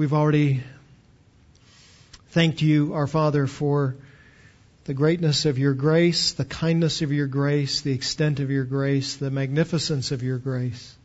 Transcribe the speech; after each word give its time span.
We've 0.00 0.14
already 0.14 0.62
thanked 2.30 2.62
you, 2.62 2.94
our 2.94 3.06
Father, 3.06 3.46
for 3.46 3.96
the 4.84 4.94
greatness 4.94 5.44
of 5.44 5.58
your 5.58 5.74
grace, 5.74 6.32
the 6.32 6.46
kindness 6.46 7.02
of 7.02 7.12
your 7.12 7.26
grace, 7.26 7.82
the 7.82 7.92
extent 7.92 8.40
of 8.40 8.50
your 8.50 8.64
grace, 8.64 9.16
the 9.16 9.30
magnificence 9.30 10.10
of 10.10 10.22
your 10.22 10.38
grace. 10.38 10.96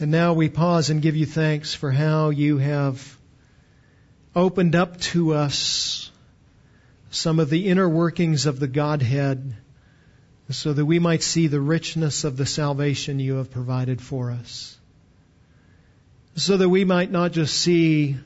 And 0.00 0.10
now 0.10 0.32
we 0.32 0.48
pause 0.48 0.88
and 0.88 1.02
give 1.02 1.14
you 1.14 1.26
thanks 1.26 1.74
for 1.74 1.90
how 1.90 2.30
you 2.30 2.56
have 2.56 3.18
opened 4.34 4.74
up 4.74 4.98
to 5.12 5.34
us 5.34 6.10
some 7.10 7.38
of 7.38 7.50
the 7.50 7.68
inner 7.68 7.86
workings 7.86 8.46
of 8.46 8.58
the 8.58 8.66
Godhead 8.66 9.54
so 10.48 10.72
that 10.72 10.86
we 10.86 10.98
might 10.98 11.22
see 11.22 11.48
the 11.48 11.60
richness 11.60 12.24
of 12.24 12.38
the 12.38 12.46
salvation 12.46 13.18
you 13.18 13.34
have 13.34 13.50
provided 13.50 14.00
for 14.00 14.30
us. 14.30 14.78
So 16.36 16.56
that 16.56 16.68
we 16.68 16.84
might 16.84 17.12
not 17.12 17.32
just 17.32 17.56
see 17.56 18.16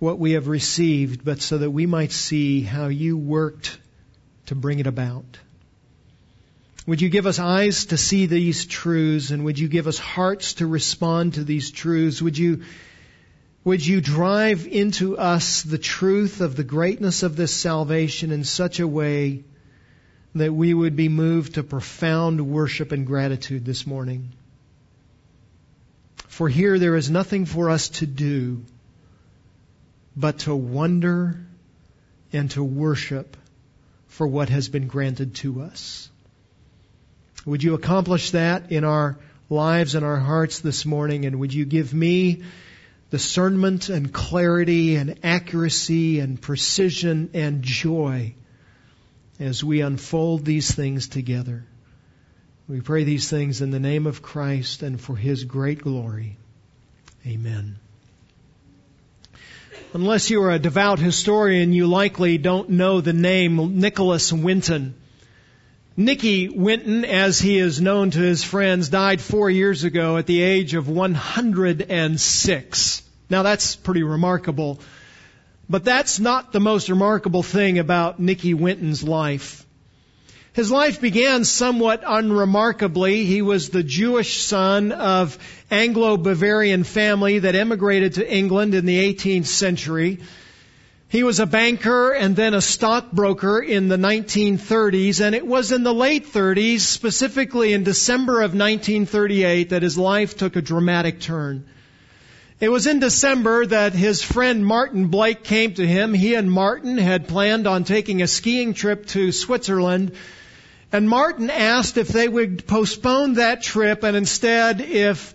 what 0.00 0.18
we 0.18 0.32
have 0.32 0.48
received, 0.48 1.24
but 1.24 1.40
so 1.40 1.58
that 1.58 1.70
we 1.70 1.86
might 1.86 2.10
see 2.10 2.60
how 2.62 2.88
you 2.88 3.16
worked 3.16 3.78
to 4.46 4.54
bring 4.54 4.80
it 4.80 4.86
about. 4.86 5.24
Would 6.86 7.00
you 7.00 7.08
give 7.08 7.26
us 7.26 7.38
eyes 7.38 7.86
to 7.86 7.96
see 7.96 8.26
these 8.26 8.66
truths 8.66 9.30
and 9.30 9.44
would 9.44 9.58
you 9.58 9.68
give 9.68 9.86
us 9.86 9.98
hearts 9.98 10.54
to 10.54 10.66
respond 10.66 11.34
to 11.34 11.44
these 11.44 11.70
truths? 11.70 12.20
Would 12.20 12.36
you, 12.36 12.64
would 13.62 13.86
you 13.86 14.00
drive 14.00 14.66
into 14.66 15.16
us 15.16 15.62
the 15.62 15.78
truth 15.78 16.40
of 16.42 16.56
the 16.56 16.64
greatness 16.64 17.22
of 17.22 17.36
this 17.36 17.54
salvation 17.54 18.32
in 18.32 18.44
such 18.44 18.80
a 18.80 18.88
way 18.88 19.44
that 20.34 20.52
we 20.52 20.74
would 20.74 20.96
be 20.96 21.08
moved 21.08 21.54
to 21.54 21.62
profound 21.62 22.40
worship 22.46 22.92
and 22.92 23.06
gratitude 23.06 23.64
this 23.64 23.86
morning? 23.86 24.32
For 26.34 26.48
here 26.48 26.80
there 26.80 26.96
is 26.96 27.08
nothing 27.08 27.44
for 27.44 27.70
us 27.70 27.90
to 28.00 28.06
do 28.06 28.64
but 30.16 30.40
to 30.40 30.56
wonder 30.56 31.38
and 32.32 32.50
to 32.50 32.64
worship 32.64 33.36
for 34.08 34.26
what 34.26 34.48
has 34.48 34.68
been 34.68 34.88
granted 34.88 35.36
to 35.36 35.60
us. 35.60 36.10
Would 37.46 37.62
you 37.62 37.74
accomplish 37.74 38.32
that 38.32 38.72
in 38.72 38.82
our 38.82 39.16
lives 39.48 39.94
and 39.94 40.04
our 40.04 40.18
hearts 40.18 40.58
this 40.58 40.84
morning? 40.84 41.24
And 41.24 41.38
would 41.38 41.54
you 41.54 41.64
give 41.64 41.94
me 41.94 42.42
discernment 43.12 43.88
and 43.88 44.12
clarity 44.12 44.96
and 44.96 45.20
accuracy 45.22 46.18
and 46.18 46.42
precision 46.42 47.30
and 47.32 47.62
joy 47.62 48.34
as 49.38 49.62
we 49.62 49.82
unfold 49.82 50.44
these 50.44 50.74
things 50.74 51.06
together? 51.06 51.64
We 52.66 52.80
pray 52.80 53.04
these 53.04 53.28
things 53.28 53.60
in 53.60 53.70
the 53.70 53.78
name 53.78 54.06
of 54.06 54.22
Christ 54.22 54.82
and 54.82 54.98
for 54.98 55.14
His 55.14 55.44
great 55.44 55.82
glory. 55.82 56.38
Amen. 57.26 57.76
Unless 59.92 60.30
you 60.30 60.42
are 60.42 60.50
a 60.50 60.58
devout 60.58 60.98
historian, 60.98 61.74
you 61.74 61.86
likely 61.86 62.38
don't 62.38 62.70
know 62.70 63.02
the 63.02 63.12
name 63.12 63.80
Nicholas 63.80 64.32
Winton. 64.32 64.94
Nicky 65.96 66.48
Winton, 66.48 67.04
as 67.04 67.38
he 67.38 67.58
is 67.58 67.80
known 67.80 68.10
to 68.10 68.18
his 68.18 68.42
friends, 68.42 68.88
died 68.88 69.20
four 69.20 69.48
years 69.48 69.84
ago 69.84 70.16
at 70.16 70.26
the 70.26 70.42
age 70.42 70.74
of 70.74 70.88
106. 70.88 73.02
Now 73.30 73.42
that's 73.42 73.76
pretty 73.76 74.02
remarkable. 74.02 74.80
But 75.68 75.84
that's 75.84 76.18
not 76.18 76.52
the 76.52 76.60
most 76.60 76.88
remarkable 76.88 77.44
thing 77.44 77.78
about 77.78 78.18
Nicky 78.18 78.54
Winton's 78.54 79.04
life. 79.04 79.64
His 80.54 80.70
life 80.70 81.00
began 81.00 81.42
somewhat 81.42 82.04
unremarkably. 82.06 83.24
He 83.24 83.42
was 83.42 83.70
the 83.70 83.82
Jewish 83.82 84.40
son 84.40 84.92
of 84.92 85.36
Anglo-Bavarian 85.68 86.84
family 86.84 87.40
that 87.40 87.56
emigrated 87.56 88.14
to 88.14 88.32
England 88.32 88.72
in 88.72 88.86
the 88.86 89.14
18th 89.14 89.46
century. 89.46 90.20
He 91.08 91.24
was 91.24 91.40
a 91.40 91.46
banker 91.46 92.12
and 92.12 92.36
then 92.36 92.54
a 92.54 92.60
stockbroker 92.60 93.58
in 93.58 93.88
the 93.88 93.96
1930s, 93.96 95.20
and 95.20 95.34
it 95.34 95.44
was 95.44 95.72
in 95.72 95.82
the 95.82 95.92
late 95.92 96.32
30s, 96.32 96.82
specifically 96.82 97.72
in 97.72 97.82
December 97.82 98.34
of 98.34 98.54
1938, 98.54 99.70
that 99.70 99.82
his 99.82 99.98
life 99.98 100.36
took 100.36 100.54
a 100.54 100.62
dramatic 100.62 101.18
turn. 101.18 101.64
It 102.60 102.68
was 102.68 102.86
in 102.86 103.00
December 103.00 103.66
that 103.66 103.92
his 103.92 104.22
friend 104.22 104.64
Martin 104.64 105.08
Blake 105.08 105.42
came 105.42 105.74
to 105.74 105.84
him. 105.84 106.14
He 106.14 106.36
and 106.36 106.48
Martin 106.48 106.96
had 106.96 107.26
planned 107.26 107.66
on 107.66 107.82
taking 107.82 108.22
a 108.22 108.28
skiing 108.28 108.72
trip 108.72 109.06
to 109.06 109.32
Switzerland 109.32 110.12
and 110.94 111.08
Martin 111.08 111.50
asked 111.50 111.96
if 111.96 112.06
they 112.06 112.28
would 112.28 112.68
postpone 112.68 113.34
that 113.34 113.64
trip 113.64 114.04
and 114.04 114.16
instead 114.16 114.80
if, 114.80 115.34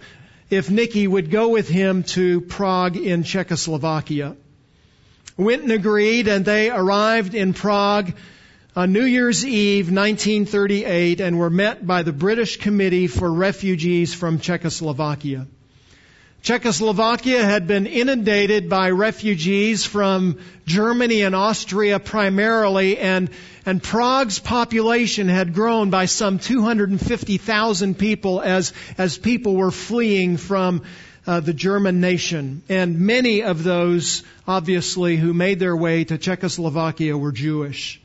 if 0.50 0.70
Nicky 0.72 1.06
would 1.06 1.30
go 1.30 1.50
with 1.50 1.68
him 1.68 2.04
to 2.04 2.40
Prague 2.40 2.96
in 2.96 3.24
Czechoslovakia. 3.24 4.38
Winton 5.36 5.72
agreed 5.72 6.30
and 6.30 6.46
they 6.46 6.70
arrived 6.72 7.36
in 7.36 7.54
Prague 7.54 8.14
on 8.74 8.94
New 8.94 9.04
Year's 9.04 9.46
Eve 9.46 9.88
1938 9.88 11.20
and 11.20 11.38
were 11.38 11.50
met 11.50 11.86
by 11.86 12.04
the 12.04 12.14
British 12.14 12.56
Committee 12.56 13.08
for 13.08 13.30
Refugees 13.30 14.14
from 14.14 14.40
Czechoslovakia. 14.40 15.46
Czechoslovakia 16.42 17.44
had 17.44 17.68
been 17.68 17.86
inundated 17.86 18.70
by 18.70 18.92
refugees 18.92 19.86
from 19.86 20.40
Germany 20.66 21.22
and 21.22 21.36
Austria 21.36 22.00
primarily, 22.00 22.98
and, 22.98 23.30
and 23.66 23.84
Prague's 23.84 24.40
population 24.40 25.28
had 25.28 25.54
grown 25.54 25.90
by 25.90 26.06
some 26.06 26.40
250,000 26.40 27.98
people 27.98 28.42
as, 28.42 28.74
as 28.98 29.18
people 29.18 29.56
were 29.56 29.72
fleeing 29.72 30.38
from 30.38 30.84
uh, 31.28 31.42
the 31.42 31.54
German 31.54 32.00
nation. 32.00 32.64
And 32.70 33.02
many 33.02 33.44
of 33.44 33.64
those, 33.64 34.24
obviously, 34.48 35.18
who 35.18 35.34
made 35.34 35.60
their 35.60 35.76
way 35.76 36.06
to 36.06 36.18
Czechoslovakia 36.18 37.18
were 37.18 37.34
Jewish 37.34 37.99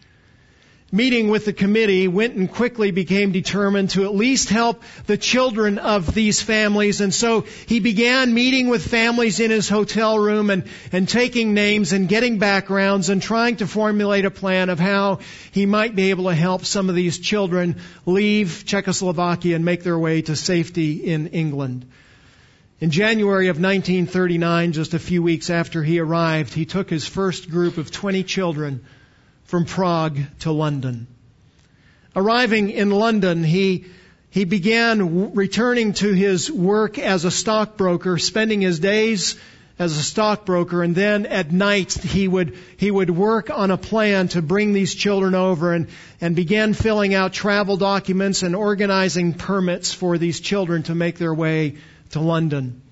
meeting 0.92 1.28
with 1.28 1.44
the 1.44 1.52
committee, 1.52 2.06
Winton 2.06 2.46
quickly 2.46 2.90
became 2.90 3.32
determined 3.32 3.90
to 3.90 4.04
at 4.04 4.14
least 4.14 4.48
help 4.48 4.82
the 5.06 5.16
children 5.16 5.78
of 5.78 6.14
these 6.14 6.40
families. 6.40 7.00
And 7.00 7.12
so 7.12 7.42
he 7.66 7.80
began 7.80 8.32
meeting 8.32 8.68
with 8.68 8.86
families 8.86 9.40
in 9.40 9.50
his 9.50 9.68
hotel 9.68 10.18
room 10.18 10.50
and, 10.50 10.64
and 10.92 11.08
taking 11.08 11.52
names 11.52 11.92
and 11.92 12.08
getting 12.08 12.38
backgrounds 12.38 13.08
and 13.08 13.20
trying 13.20 13.56
to 13.56 13.66
formulate 13.66 14.24
a 14.24 14.30
plan 14.30 14.68
of 14.68 14.78
how 14.78 15.18
he 15.50 15.66
might 15.66 15.96
be 15.96 16.10
able 16.10 16.24
to 16.24 16.34
help 16.34 16.64
some 16.64 16.88
of 16.88 16.94
these 16.94 17.18
children 17.18 17.80
leave 18.06 18.64
Czechoslovakia 18.64 19.56
and 19.56 19.64
make 19.64 19.82
their 19.82 19.98
way 19.98 20.22
to 20.22 20.36
safety 20.36 20.92
in 20.92 21.28
England. 21.28 21.86
In 22.80 22.90
January 22.90 23.48
of 23.48 23.56
1939, 23.56 24.72
just 24.72 24.94
a 24.94 24.98
few 24.98 25.22
weeks 25.22 25.48
after 25.48 25.82
he 25.82 26.00
arrived, 26.00 26.52
he 26.52 26.66
took 26.66 26.90
his 26.90 27.06
first 27.06 27.48
group 27.50 27.78
of 27.78 27.90
20 27.90 28.24
children 28.24 28.84
from 29.54 29.66
Prague 29.66 30.18
to 30.40 30.50
London. 30.50 31.06
Arriving 32.16 32.70
in 32.70 32.90
London, 32.90 33.44
he, 33.44 33.84
he 34.28 34.44
began 34.44 35.32
returning 35.32 35.92
to 35.92 36.12
his 36.12 36.50
work 36.50 36.98
as 36.98 37.24
a 37.24 37.30
stockbroker, 37.30 38.18
spending 38.18 38.60
his 38.60 38.80
days 38.80 39.36
as 39.78 39.96
a 39.96 40.02
stockbroker, 40.02 40.82
and 40.82 40.96
then 40.96 41.24
at 41.26 41.52
night 41.52 41.92
he 41.92 42.26
would, 42.26 42.58
he 42.78 42.90
would 42.90 43.10
work 43.10 43.48
on 43.48 43.70
a 43.70 43.78
plan 43.78 44.26
to 44.26 44.42
bring 44.42 44.72
these 44.72 44.92
children 44.92 45.36
over 45.36 45.72
and, 45.72 45.86
and 46.20 46.34
began 46.34 46.74
filling 46.74 47.14
out 47.14 47.32
travel 47.32 47.76
documents 47.76 48.42
and 48.42 48.56
organizing 48.56 49.34
permits 49.34 49.94
for 49.94 50.18
these 50.18 50.40
children 50.40 50.82
to 50.82 50.96
make 50.96 51.16
their 51.16 51.32
way 51.32 51.76
to 52.10 52.18
London 52.18 52.82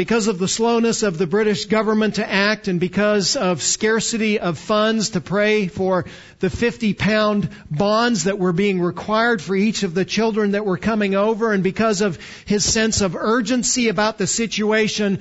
because 0.00 0.28
of 0.28 0.38
the 0.38 0.48
slowness 0.48 1.02
of 1.02 1.18
the 1.18 1.26
British 1.26 1.66
government 1.66 2.14
to 2.14 2.26
act 2.26 2.68
and 2.68 2.80
because 2.80 3.36
of 3.36 3.60
scarcity 3.60 4.40
of 4.40 4.56
funds 4.56 5.10
to 5.10 5.20
pray 5.20 5.66
for 5.66 6.06
the 6.38 6.48
50 6.48 6.94
pound 6.94 7.50
bonds 7.70 8.24
that 8.24 8.38
were 8.38 8.54
being 8.54 8.80
required 8.80 9.42
for 9.42 9.54
each 9.54 9.82
of 9.82 9.92
the 9.92 10.06
children 10.06 10.52
that 10.52 10.64
were 10.64 10.78
coming 10.78 11.14
over 11.14 11.52
and 11.52 11.62
because 11.62 12.00
of 12.00 12.18
his 12.46 12.64
sense 12.64 13.02
of 13.02 13.14
urgency 13.14 13.88
about 13.88 14.16
the 14.16 14.26
situation, 14.26 15.18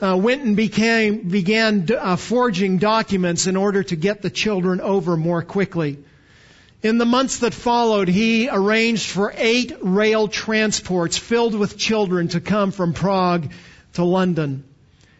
uh, 0.00 0.18
Winton 0.20 0.56
became, 0.56 1.28
began 1.28 1.86
uh, 1.96 2.16
forging 2.16 2.78
documents 2.78 3.46
in 3.46 3.56
order 3.56 3.84
to 3.84 3.94
get 3.94 4.22
the 4.22 4.30
children 4.30 4.80
over 4.80 5.16
more 5.16 5.42
quickly. 5.42 5.98
In 6.82 6.98
the 6.98 7.06
months 7.06 7.38
that 7.38 7.54
followed, 7.54 8.08
he 8.08 8.48
arranged 8.50 9.08
for 9.08 9.32
eight 9.36 9.72
rail 9.80 10.26
transports 10.26 11.16
filled 11.16 11.54
with 11.54 11.78
children 11.78 12.26
to 12.30 12.40
come 12.40 12.72
from 12.72 12.92
Prague 12.92 13.52
to 13.94 14.04
London. 14.04 14.64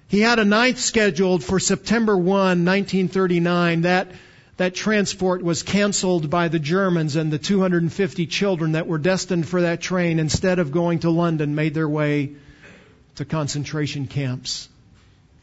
He 0.08 0.20
had 0.20 0.40
a 0.40 0.44
ninth 0.44 0.81
scheduled 0.81 1.44
for 1.44 1.61
September 1.61 2.17
1, 2.17 2.26
1939. 2.26 3.82
That, 3.82 4.08
that 4.56 4.75
transport 4.75 5.43
was 5.43 5.62
canceled 5.62 6.28
by 6.28 6.49
the 6.49 6.58
Germans 6.58 7.14
and 7.14 7.32
the 7.32 7.38
250 7.38 8.26
children 8.26 8.72
that 8.72 8.88
were 8.88 8.99
destined 8.99 9.49
for 9.49 9.62
that 9.62 9.81
train, 9.81 10.19
instead 10.19 10.58
of 10.58 10.72
going 10.72 11.00
to 11.00 11.11
London, 11.11 11.55
made 11.55 11.75
their 11.75 11.88
way 11.88 12.32
to 13.17 13.25
concentration 13.25 14.08
camps. 14.08 14.69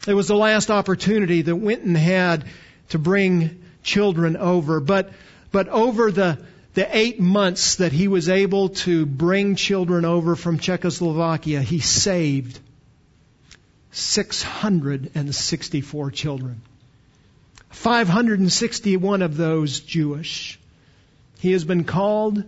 It 0.06 0.14
was 0.14 0.28
the 0.28 0.36
last 0.36 0.70
opportunity 0.70 1.42
that 1.42 1.56
Winton 1.56 1.94
had 1.94 2.44
to 2.90 2.98
bring 2.98 3.62
children 3.82 4.36
over, 4.36 4.80
but, 4.80 5.10
but 5.50 5.68
over 5.68 6.12
the, 6.12 6.38
the 6.74 6.96
eight 6.96 7.20
months 7.20 7.76
that 7.76 7.92
he 7.92 8.06
was 8.06 8.28
able 8.28 8.68
to 8.70 9.06
bring 9.06 9.56
children 9.56 10.04
over 10.04 10.36
from 10.36 10.58
Czechoslovakia, 10.58 11.62
he 11.62 11.80
saved 11.80 12.60
664 13.90 16.10
children. 16.10 16.62
561 17.70 19.22
of 19.22 19.36
those 19.36 19.80
Jewish. 19.80 20.58
He 21.40 21.52
has 21.52 21.64
been 21.64 21.84
called 21.84 22.42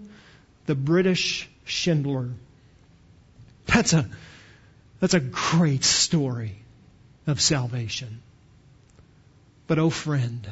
the 0.67 0.75
British 0.75 1.49
Schindler. 1.65 2.31
That's 3.67 3.93
a, 3.93 4.09
that's 4.99 5.15
a 5.15 5.21
great 5.21 5.85
story 5.85 6.57
of 7.27 7.41
salvation. 7.41 8.21
But 9.67 9.79
oh 9.79 9.91
friend, 9.91 10.51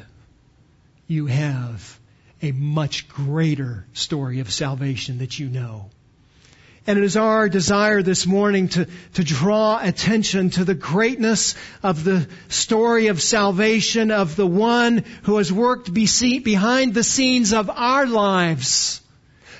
you 1.07 1.25
have 1.25 1.99
a 2.41 2.53
much 2.53 3.09
greater 3.09 3.85
story 3.93 4.39
of 4.39 4.51
salvation 4.51 5.17
that 5.17 5.37
you 5.37 5.49
know. 5.49 5.89
And 6.89 6.97
it 6.97 7.03
is 7.03 7.17
our 7.17 7.49
desire 7.49 8.01
this 8.01 8.25
morning 8.25 8.69
to, 8.69 8.87
to 9.13 9.23
draw 9.23 9.79
attention 9.79 10.49
to 10.49 10.65
the 10.65 10.73
greatness 10.73 11.53
of 11.83 12.03
the 12.03 12.27
story 12.47 13.09
of 13.09 13.21
salvation 13.21 14.09
of 14.09 14.35
the 14.35 14.47
one 14.47 15.05
who 15.21 15.37
has 15.37 15.53
worked 15.53 15.93
behind 15.93 16.95
the 16.95 17.03
scenes 17.03 17.53
of 17.53 17.69
our 17.69 18.07
lives 18.07 19.03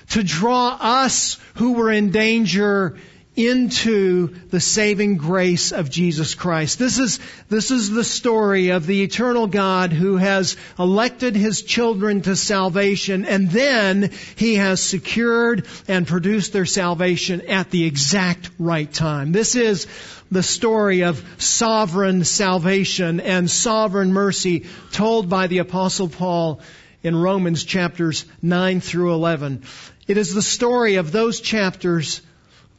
to 0.10 0.24
draw 0.24 0.76
us 0.82 1.38
who 1.54 1.74
were 1.74 1.92
in 1.92 2.10
danger 2.10 2.98
into 3.40 4.28
the 4.50 4.60
saving 4.60 5.16
grace 5.16 5.72
of 5.72 5.90
Jesus 5.90 6.36
Christ. 6.36 6.78
This 6.78 7.00
is, 7.00 7.20
this 7.48 7.72
is 7.72 7.90
the 7.90 8.04
story 8.04 8.70
of 8.70 8.86
the 8.86 9.02
eternal 9.02 9.48
God 9.48 9.94
who 9.94 10.18
has 10.18 10.58
elected 10.78 11.38
his 11.38 11.62
children 11.62 12.22
to 12.24 12.36
salvation 12.36 13.24
and 13.24 13.50
then 13.50 14.12
he 14.36 14.56
has 14.56 14.82
secured 14.82 15.66
and 15.88 16.06
produced 16.06 16.52
their 16.52 16.66
salvation 16.66 17.42
at 17.48 17.72
the 17.72 17.86
exact 17.86 18.50
right 18.60 18.92
time. 18.92 19.32
This 19.32 19.56
is 19.56 19.88
the 20.30 20.44
story 20.44 21.04
of 21.04 21.24
sovereign 21.38 22.26
salvation 22.26 23.22
and 23.22 23.50
sovereign 23.50 24.12
mercy 24.12 24.66
told 24.92 25.30
by 25.30 25.48
the 25.48 25.60
apostle 25.60 26.10
Paul 26.10 26.60
in 27.04 27.16
Romans 27.16 27.64
chapters 27.64 28.26
9 28.42 28.82
through 28.82 29.14
11. 29.14 29.64
It 30.10 30.18
is 30.18 30.34
the 30.34 30.42
story 30.42 30.96
of 30.96 31.14
those 31.14 31.40
chapters 31.40 32.22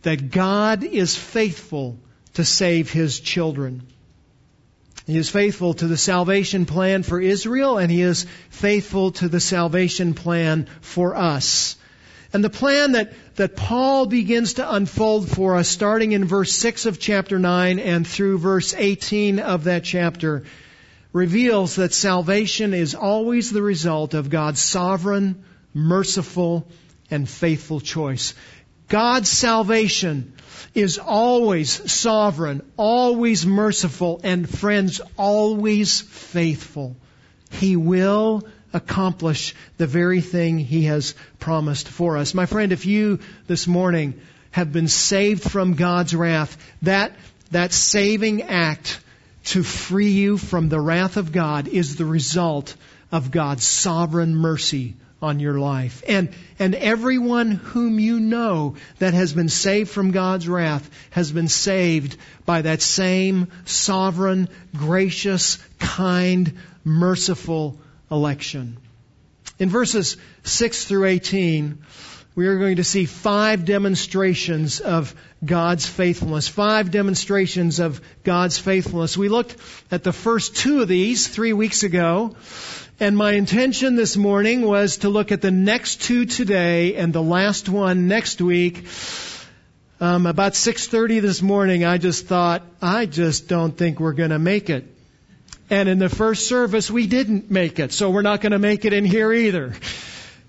that 0.02 0.30
God 0.30 0.84
is 0.84 1.16
faithful 1.16 1.98
to 2.34 2.44
save 2.44 2.90
His 2.90 3.20
children. 3.20 3.82
He 5.06 5.16
is 5.16 5.28
faithful 5.28 5.74
to 5.74 5.88
the 5.88 5.96
salvation 5.96 6.66
plan 6.66 7.02
for 7.02 7.20
Israel 7.20 7.78
and 7.78 7.90
He 7.90 8.02
is 8.02 8.26
faithful 8.50 9.12
to 9.12 9.28
the 9.28 9.40
salvation 9.40 10.14
plan 10.14 10.68
for 10.80 11.16
us. 11.16 11.76
And 12.32 12.44
the 12.44 12.50
plan 12.50 12.92
that, 12.92 13.12
that 13.34 13.56
Paul 13.56 14.06
begins 14.06 14.54
to 14.54 14.74
unfold 14.74 15.28
for 15.28 15.56
us 15.56 15.68
starting 15.68 16.12
in 16.12 16.24
verse 16.24 16.52
6 16.52 16.86
of 16.86 17.00
chapter 17.00 17.40
9 17.40 17.80
and 17.80 18.06
through 18.06 18.38
verse 18.38 18.72
18 18.72 19.40
of 19.40 19.64
that 19.64 19.82
chapter 19.82 20.44
reveals 21.12 21.74
that 21.74 21.92
salvation 21.92 22.72
is 22.72 22.94
always 22.94 23.50
the 23.50 23.62
result 23.62 24.14
of 24.14 24.30
God's 24.30 24.60
sovereign, 24.60 25.44
merciful, 25.74 26.68
and 27.10 27.28
faithful 27.28 27.80
choice. 27.80 28.34
God's 28.90 29.28
salvation 29.28 30.34
is 30.74 30.98
always 30.98 31.90
sovereign, 31.90 32.62
always 32.76 33.46
merciful, 33.46 34.20
and 34.24 34.48
friends, 34.48 35.00
always 35.16 36.00
faithful. 36.00 36.96
He 37.52 37.76
will 37.76 38.42
accomplish 38.72 39.54
the 39.78 39.86
very 39.86 40.20
thing 40.20 40.58
He 40.58 40.84
has 40.84 41.14
promised 41.38 41.88
for 41.88 42.16
us. 42.16 42.34
My 42.34 42.46
friend, 42.46 42.72
if 42.72 42.84
you 42.84 43.20
this 43.46 43.68
morning 43.68 44.20
have 44.50 44.72
been 44.72 44.88
saved 44.88 45.48
from 45.48 45.74
God's 45.74 46.14
wrath, 46.14 46.56
that, 46.82 47.12
that 47.52 47.72
saving 47.72 48.42
act 48.42 49.00
to 49.44 49.62
free 49.62 50.10
you 50.10 50.36
from 50.36 50.68
the 50.68 50.80
wrath 50.80 51.16
of 51.16 51.30
God 51.30 51.68
is 51.68 51.94
the 51.94 52.04
result 52.04 52.74
of 53.12 53.30
God's 53.30 53.64
sovereign 53.64 54.34
mercy 54.34 54.96
on 55.22 55.40
your 55.40 55.58
life. 55.58 56.02
And, 56.08 56.30
and 56.58 56.74
everyone 56.74 57.50
whom 57.50 57.98
you 57.98 58.20
know 58.20 58.76
that 58.98 59.14
has 59.14 59.32
been 59.32 59.48
saved 59.48 59.90
from 59.90 60.12
God's 60.12 60.48
wrath 60.48 60.88
has 61.10 61.30
been 61.30 61.48
saved 61.48 62.16
by 62.46 62.62
that 62.62 62.82
same 62.82 63.48
sovereign, 63.64 64.48
gracious, 64.76 65.58
kind, 65.78 66.58
merciful 66.84 67.78
election. 68.10 68.78
In 69.58 69.68
verses 69.68 70.16
6 70.44 70.86
through 70.86 71.04
18, 71.04 71.84
we 72.34 72.46
are 72.46 72.58
going 72.58 72.76
to 72.76 72.84
see 72.84 73.04
five 73.04 73.64
demonstrations 73.64 74.80
of 74.80 75.14
God's 75.44 75.86
faithfulness. 75.86 76.48
Five 76.48 76.90
demonstrations 76.90 77.80
of 77.80 78.00
God's 78.24 78.56
faithfulness. 78.56 79.16
We 79.16 79.28
looked 79.28 79.56
at 79.90 80.04
the 80.04 80.12
first 80.12 80.56
two 80.56 80.80
of 80.80 80.88
these 80.88 81.28
three 81.28 81.52
weeks 81.52 81.82
ago. 81.82 82.36
And 83.02 83.16
my 83.16 83.32
intention 83.32 83.96
this 83.96 84.14
morning 84.14 84.60
was 84.60 84.98
to 84.98 85.08
look 85.08 85.32
at 85.32 85.40
the 85.40 85.50
next 85.50 86.02
two 86.02 86.26
today 86.26 86.96
and 86.96 87.14
the 87.14 87.22
last 87.22 87.66
one 87.66 88.08
next 88.08 88.42
week. 88.42 88.84
Um, 90.02 90.26
about 90.26 90.52
6:30 90.52 91.20
this 91.20 91.40
morning, 91.40 91.82
I 91.82 91.96
just 91.96 92.26
thought, 92.26 92.62
I 92.82 93.06
just 93.06 93.48
don't 93.48 93.74
think 93.74 94.00
we're 94.00 94.12
going 94.12 94.36
to 94.36 94.38
make 94.38 94.68
it. 94.68 94.84
And 95.70 95.88
in 95.88 95.98
the 95.98 96.10
first 96.10 96.46
service, 96.46 96.90
we 96.90 97.06
didn't 97.06 97.50
make 97.50 97.78
it, 97.78 97.94
so 97.94 98.10
we're 98.10 98.20
not 98.20 98.42
going 98.42 98.52
to 98.52 98.58
make 98.58 98.84
it 98.84 98.92
in 98.92 99.06
here 99.06 99.32
either. 99.32 99.72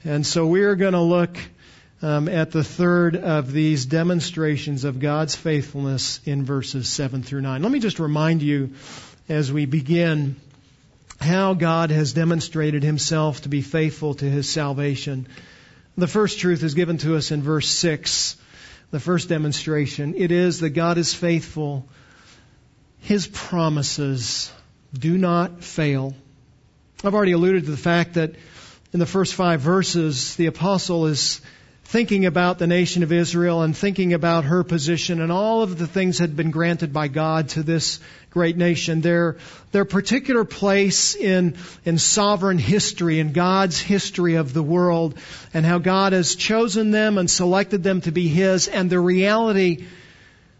And 0.04 0.28
so 0.28 0.46
we're 0.46 0.76
going 0.76 0.92
to 0.92 1.00
look 1.00 1.38
um, 2.02 2.28
at 2.28 2.52
the 2.52 2.66
third 2.66 3.16
of 3.16 3.54
these 3.54 3.86
demonstrations 3.86 4.84
of 4.84 5.00
God's 5.00 5.38
faithfulness 5.38 6.20
in 6.26 6.44
verses 6.44 6.90
7 6.90 7.24
through 7.24 7.42
9. 7.42 7.64
Let 7.64 7.72
me 7.72 7.80
just 7.80 8.00
remind 8.00 8.42
you 8.42 8.72
as 9.30 9.54
we 9.54 9.66
begin 9.66 10.36
how 11.22 11.54
God 11.54 11.92
has 11.92 12.14
demonstrated 12.14 12.84
himself 12.84 13.42
to 13.42 13.50
be 13.50 13.62
faithful 13.62 14.16
to 14.16 14.26
his 14.26 14.50
salvation. 14.50 15.28
The 15.98 16.08
first 16.08 16.40
truth 16.40 16.64
is 16.64 16.74
given 16.74 16.98
to 17.00 17.16
us 17.16 17.32
in 17.32 17.44
verse 17.44 17.68
6, 17.68 18.38
the 18.92 19.00
first 19.00 19.30
demonstration. 19.30 20.16
It 20.18 20.32
is 20.32 20.62
that 20.62 20.72
God 20.72 20.98
is 20.98 21.14
faithful. 21.14 21.88
His 23.00 23.28
promises 23.28 24.52
do 24.94 25.18
not 25.18 25.64
fail. 25.64 26.16
I've 27.04 27.16
already 27.16 27.32
alluded 27.32 27.66
to 27.66 27.72
the 27.72 27.78
fact 27.78 28.16
that 28.16 28.36
in 28.94 29.00
the 29.00 29.06
first 29.06 29.34
five 29.34 29.62
verses, 29.62 30.36
the 30.36 30.48
apostle 30.48 31.08
is 31.08 31.42
thinking 31.86 32.26
about 32.26 32.58
the 32.58 32.68
nation 32.68 33.04
of 33.04 33.12
Israel 33.12 33.64
and 33.64 33.76
thinking 33.76 34.14
about 34.14 34.46
her 34.46 34.64
position 34.64 35.20
and 35.20 35.32
all 35.32 35.62
of 35.62 35.78
the 35.78 35.88
things 35.88 36.20
had 36.20 36.36
been 36.36 36.52
granted 36.52 36.94
by 36.94 37.10
God 37.10 37.50
to 37.50 37.64
this 37.64 38.00
great 38.32 38.56
nation. 38.56 39.02
Their, 39.02 39.38
their 39.72 39.86
particular 39.86 40.46
place 40.46 41.16
in, 41.16 41.58
in 41.86 41.98
sovereign 41.98 42.58
history 42.58 43.20
and 43.20 43.34
God's 43.34 43.80
history 43.80 44.36
of 44.36 44.54
the 44.54 44.64
world 44.64 45.18
and 45.54 45.66
how 45.66 45.78
God 45.78 46.14
has 46.14 46.36
chosen 46.36 46.92
them 46.92 47.18
and 47.18 47.30
selected 47.30 47.84
them 47.84 48.02
to 48.02 48.12
be 48.12 48.30
His 48.30 48.68
and 48.70 48.90
the 48.90 49.00
reality 49.00 49.86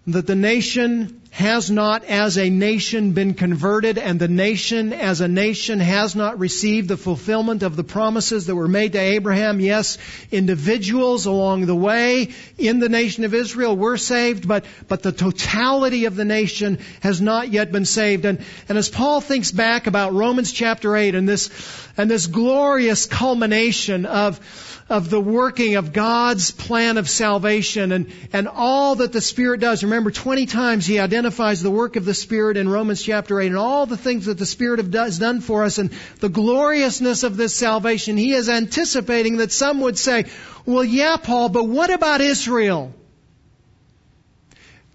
that 0.08 0.28
the 0.28 0.36
nation 0.36 1.21
has 1.32 1.72
not 1.72 2.04
as 2.04 2.38
a 2.38 2.50
nation 2.50 3.14
been 3.14 3.34
converted 3.34 3.98
and 3.98 4.20
the 4.20 4.28
nation 4.28 4.92
as 4.92 5.22
a 5.22 5.30
nation 5.30 5.80
has 5.80 6.14
not 6.14 6.38
received 6.38 6.90
the 6.90 6.98
fulfillment 6.98 7.64
of 7.64 7.78
the 7.78 7.86
promises 7.86 8.48
that 8.48 8.56
were 8.56 8.68
made 8.68 8.92
to 8.92 9.00
Abraham. 9.00 9.62
Yes, 9.62 9.98
individuals 10.30 11.26
along 11.26 11.66
the 11.66 11.76
way 11.76 12.34
in 12.58 12.80
the 12.80 12.90
nation 12.90 13.24
of 13.24 13.34
Israel 13.34 13.78
were 13.78 13.96
saved, 13.96 14.46
but, 14.46 14.66
but 14.90 15.04
the 15.04 15.14
totality 15.14 16.04
of 16.04 16.18
the 16.18 16.26
nation 16.26 16.80
has 17.00 17.22
not 17.22 17.50
yet 17.50 17.72
been 17.72 17.86
saved. 17.86 18.26
And, 18.26 18.44
and 18.68 18.78
as 18.78 18.90
Paul 18.90 19.22
thinks 19.22 19.54
back 19.54 19.88
about 19.88 20.12
Romans 20.12 20.52
chapter 20.52 20.98
8 20.98 21.16
and 21.16 21.30
this, 21.30 21.50
and 21.96 22.12
this 22.12 22.28
glorious 22.28 23.06
culmination 23.06 24.06
of, 24.06 24.71
of 24.92 25.10
the 25.10 25.22
working 25.22 25.76
of 25.76 25.94
God's 25.94 26.52
plan 26.52 26.98
of 26.98 27.10
salvation 27.10 27.94
and, 27.94 28.12
and 28.34 28.50
all 28.50 28.96
that 28.96 29.14
the 29.14 29.22
Spirit 29.22 29.62
does. 29.62 29.84
Remember, 29.84 30.12
20 30.12 30.46
times 30.46 30.86
he 30.86 31.00
identifies 31.00 31.64
the 31.64 31.72
work 31.72 31.96
of 31.96 32.04
the 32.04 32.14
Spirit 32.14 32.58
in 32.58 32.68
Romans 32.68 33.02
chapter 33.02 33.40
8 33.40 33.48
and 33.48 33.58
all 33.58 33.86
the 33.86 33.96
things 33.96 34.26
that 34.26 34.38
the 34.38 34.46
Spirit 34.46 34.80
has 34.94 35.18
done 35.18 35.40
for 35.40 35.64
us 35.64 35.78
and 35.78 35.92
the 36.20 36.28
gloriousness 36.28 37.24
of 37.24 37.38
this 37.38 37.56
salvation. 37.56 38.18
He 38.18 38.34
is 38.34 38.50
anticipating 38.50 39.38
that 39.38 39.54
some 39.54 39.80
would 39.80 39.98
say, 39.98 40.26
well, 40.66 40.84
yeah, 40.84 41.16
Paul, 41.16 41.48
but 41.48 41.64
what 41.64 41.90
about 41.90 42.20
Israel? 42.20 42.94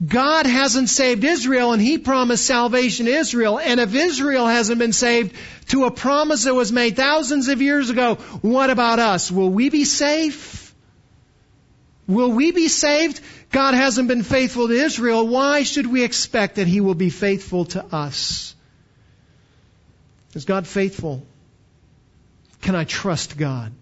God 0.04 0.44
hasn't 0.44 0.90
saved 0.90 1.24
Israel 1.24 1.72
and 1.72 1.80
He 1.80 1.96
promised 1.96 2.44
salvation 2.44 3.06
to 3.06 3.12
Israel. 3.12 3.58
And 3.58 3.80
if 3.80 3.94
Israel 3.94 4.46
hasn't 4.46 4.78
been 4.78 4.92
saved 4.92 5.34
to 5.68 5.84
a 5.84 5.90
promise 5.90 6.44
that 6.44 6.54
was 6.54 6.70
made 6.70 6.96
thousands 6.96 7.48
of 7.48 7.62
years 7.62 7.88
ago, 7.88 8.16
what 8.42 8.68
about 8.68 8.98
us? 8.98 9.30
Will 9.30 9.48
we 9.48 9.70
be 9.70 9.84
safe? 9.84 10.74
Will 12.06 12.30
we 12.30 12.52
be 12.52 12.68
saved? 12.68 13.20
God 13.50 13.74
hasn't 13.74 14.08
been 14.08 14.22
faithful 14.22 14.68
to 14.68 14.74
Israel. 14.74 15.26
Why 15.26 15.62
should 15.62 15.86
we 15.86 16.04
expect 16.04 16.56
that 16.56 16.66
He 16.66 16.80
will 16.80 16.94
be 16.94 17.10
faithful 17.10 17.64
to 17.66 17.84
us? 17.84 18.54
Is 20.34 20.44
God 20.44 20.66
faithful? 20.66 21.26
Can 22.60 22.74
I 22.74 22.84
trust 22.84 23.38
God? 23.38 23.72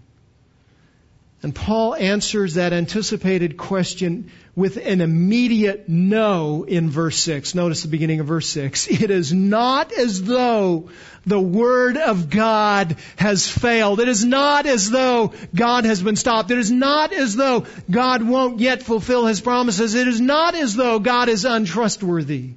And 1.43 1.55
Paul 1.55 1.95
answers 1.95 2.55
that 2.55 2.73
anticipated 2.73 3.57
question 3.57 4.31
with 4.57 4.77
an 4.77 5.01
immediate 5.01 5.89
no 5.89 6.65
in 6.65 6.89
verse 6.89 7.19
6. 7.19 7.55
Notice 7.55 7.83
the 7.83 7.89
beginning 7.89 8.21
of 8.21 8.27
verse 8.27 8.49
6. 8.49 8.89
It 9.05 9.11
is 9.11 9.33
not 9.33 9.93
as 9.93 10.23
though 10.23 10.91
the 11.27 11.41
Word 11.41 11.97
of 11.97 12.31
God 12.31 12.97
has 13.17 13.49
failed. 13.49 14.01
It 14.01 14.09
is 14.09 14.25
not 14.25 14.67
as 14.67 14.91
though 14.91 15.33
God 15.55 15.85
has 15.85 16.03
been 16.03 16.17
stopped. 16.17 16.51
It 16.51 16.59
is 16.59 16.71
not 16.71 17.13
as 17.13 17.35
though 17.35 17.67
God 17.91 18.23
won't 18.23 18.61
yet 18.61 18.83
fulfill 18.83 19.27
His 19.27 19.41
promises. 19.41 19.95
It 19.95 20.07
is 20.07 20.21
not 20.21 20.55
as 20.55 20.75
though 20.75 20.99
God 21.01 21.29
is 21.29 21.45
untrustworthy. 21.45 22.53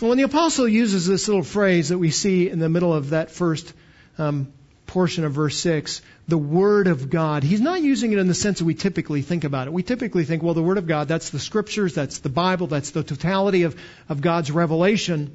When 0.00 0.16
the 0.16 0.24
apostle 0.24 0.66
uses 0.66 1.06
this 1.06 1.28
little 1.28 1.44
phrase 1.44 1.90
that 1.90 1.98
we 1.98 2.10
see 2.10 2.48
in 2.48 2.58
the 2.58 2.68
middle 2.68 2.92
of 2.92 3.10
that 3.10 3.30
first 3.30 3.72
um, 4.18 4.52
portion 4.92 5.24
of 5.24 5.32
verse 5.32 5.56
6, 5.56 6.02
the 6.28 6.36
Word 6.36 6.86
of 6.86 7.08
God. 7.08 7.42
He's 7.42 7.62
not 7.62 7.80
using 7.80 8.12
it 8.12 8.18
in 8.18 8.28
the 8.28 8.34
sense 8.34 8.58
that 8.58 8.66
we 8.66 8.74
typically 8.74 9.22
think 9.22 9.44
about 9.44 9.66
it. 9.66 9.72
We 9.72 9.82
typically 9.82 10.24
think, 10.24 10.42
well, 10.42 10.52
the 10.52 10.62
Word 10.62 10.76
of 10.76 10.86
God, 10.86 11.08
that's 11.08 11.30
the 11.30 11.38
Scriptures, 11.38 11.94
that's 11.94 12.18
the 12.18 12.28
Bible, 12.28 12.66
that's 12.66 12.90
the 12.90 13.02
totality 13.02 13.62
of, 13.62 13.74
of 14.10 14.20
God's 14.20 14.50
revelation. 14.50 15.34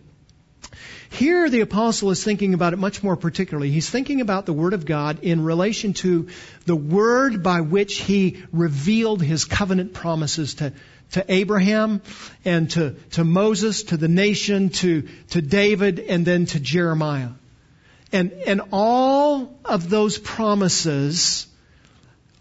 Here, 1.09 1.49
the 1.49 1.61
apostle 1.61 2.11
is 2.11 2.23
thinking 2.23 2.53
about 2.53 2.73
it 2.73 2.77
much 2.77 3.01
more 3.01 3.15
particularly. 3.15 3.71
He's 3.71 3.89
thinking 3.89 4.21
about 4.21 4.45
the 4.45 4.53
Word 4.53 4.73
of 4.73 4.85
God 4.85 5.23
in 5.23 5.43
relation 5.43 5.93
to 5.93 6.27
the 6.67 6.75
Word 6.75 7.41
by 7.41 7.61
which 7.61 7.97
He 7.97 8.43
revealed 8.51 9.23
His 9.23 9.43
covenant 9.43 9.95
promises 9.95 10.53
to, 10.55 10.71
to 11.13 11.25
Abraham 11.33 12.03
and 12.45 12.69
to, 12.71 12.91
to 13.13 13.23
Moses, 13.23 13.83
to 13.83 13.97
the 13.97 14.07
nation, 14.07 14.69
to, 14.69 15.07
to 15.31 15.41
David, 15.41 15.99
and 15.99 16.25
then 16.25 16.45
to 16.45 16.59
Jeremiah. 16.59 17.29
And, 18.11 18.31
and 18.45 18.61
all 18.71 19.59
of 19.65 19.89
those 19.89 20.17
promises 20.17 21.47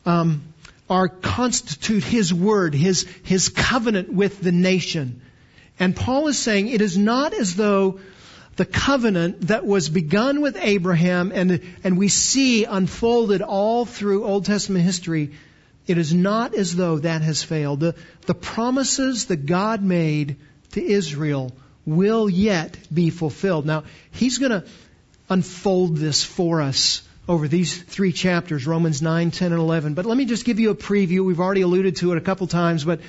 um, 0.04 0.52
are 0.88 1.08
constitute 1.08 2.04
His 2.04 2.32
word, 2.32 2.74
His, 2.74 3.02
His 3.24 3.48
covenant 3.48 4.12
with 4.12 4.40
the 4.40 4.52
nation. 4.52 5.22
And 5.78 5.94
Paul 5.94 6.28
is 6.28 6.38
saying 6.38 6.68
it 6.68 6.80
is 6.80 6.96
not 6.96 7.34
as 7.34 7.56
though 7.56 8.00
the 8.56 8.64
covenant 8.64 9.48
that 9.48 9.66
was 9.66 9.88
begun 9.88 10.40
with 10.40 10.56
Abraham 10.56 11.30
and, 11.34 11.60
and 11.84 11.98
we 11.98 12.08
see 12.08 12.64
unfolded 12.64 13.42
all 13.42 13.84
through 13.84 14.24
Old 14.24 14.46
Testament 14.46 14.84
history, 14.84 15.32
it 15.86 15.98
is 15.98 16.14
not 16.14 16.54
as 16.54 16.74
though 16.74 16.98
that 16.98 17.22
has 17.22 17.42
failed. 17.42 17.80
The, 17.80 17.94
the 18.22 18.34
promises 18.34 19.26
that 19.26 19.44
God 19.46 19.82
made 19.82 20.36
to 20.72 20.82
Israel 20.82 21.52
will 21.84 22.28
yet 22.28 22.76
be 22.92 23.10
fulfilled. 23.10 23.66
Now, 23.66 23.84
he's 24.10 24.38
going 24.38 24.50
to 24.50 24.64
unfold 25.28 25.96
this 25.96 26.24
for 26.24 26.60
us 26.60 27.02
over 27.28 27.48
these 27.48 27.82
three 27.82 28.12
chapters, 28.12 28.66
Romans 28.66 29.02
9, 29.02 29.30
10, 29.30 29.52
and 29.52 29.60
11. 29.60 29.94
But 29.94 30.06
let 30.06 30.16
me 30.16 30.24
just 30.24 30.44
give 30.44 30.60
you 30.60 30.70
a 30.70 30.74
preview. 30.74 31.24
We've 31.24 31.40
already 31.40 31.62
alluded 31.62 31.96
to 31.96 32.12
it 32.12 32.18
a 32.18 32.20
couple 32.20 32.46
times, 32.46 32.84
but 32.84 33.00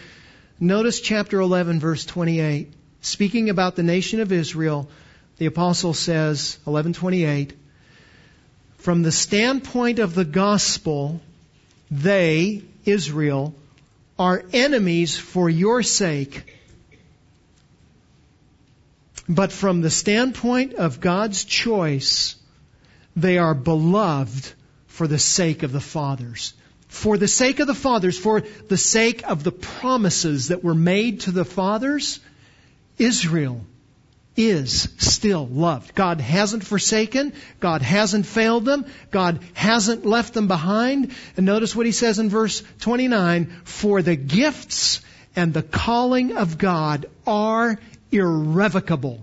notice 0.59 0.99
chapter 0.99 1.39
11, 1.39 1.79
verse 1.79 2.05
28. 2.05 2.73
Speaking 3.01 3.49
about 3.49 3.75
the 3.75 3.83
nation 3.83 4.19
of 4.19 4.31
Israel, 4.31 4.89
the 5.37 5.45
apostle 5.45 5.93
says, 5.93 6.57
1128, 6.63 7.53
from 8.77 9.03
the 9.03 9.11
standpoint 9.11 9.99
of 9.99 10.15
the 10.15 10.25
gospel, 10.25 11.21
they, 11.91 12.63
Israel, 12.85 13.53
are 14.17 14.43
enemies 14.51 15.15
for 15.15 15.47
your 15.47 15.83
sake 15.83 16.56
but 19.29 19.51
from 19.51 19.81
the 19.81 19.89
standpoint 19.89 20.73
of 20.73 21.01
God's 21.01 21.43
choice, 21.43 22.35
they 23.15 23.37
are 23.37 23.53
beloved 23.53 24.53
for 24.87 25.07
the 25.07 25.19
sake 25.19 25.63
of 25.63 25.71
the 25.71 25.81
fathers. 25.81 26.53
For 26.87 27.17
the 27.17 27.27
sake 27.27 27.59
of 27.59 27.67
the 27.67 27.75
fathers, 27.75 28.17
for 28.17 28.41
the 28.41 28.77
sake 28.77 29.27
of 29.27 29.43
the 29.43 29.51
promises 29.51 30.47
that 30.47 30.63
were 30.63 30.75
made 30.75 31.21
to 31.21 31.31
the 31.31 31.45
fathers, 31.45 32.19
Israel 32.97 33.61
is 34.37 34.87
still 34.97 35.47
loved. 35.47 35.95
God 35.95 36.21
hasn't 36.21 36.63
forsaken. 36.63 37.33
God 37.59 37.81
hasn't 37.81 38.27
failed 38.27 38.65
them. 38.65 38.85
God 39.11 39.39
hasn't 39.53 40.05
left 40.05 40.33
them 40.33 40.47
behind. 40.47 41.13
And 41.35 41.45
notice 41.45 41.75
what 41.75 41.87
he 41.87 41.91
says 41.91 42.19
in 42.19 42.29
verse 42.29 42.63
29, 42.79 43.61
for 43.63 44.01
the 44.01 44.15
gifts 44.15 45.01
and 45.35 45.53
the 45.53 45.63
calling 45.63 46.37
of 46.37 46.57
God 46.57 47.07
are 47.25 47.79
irrevocable. 48.11 49.21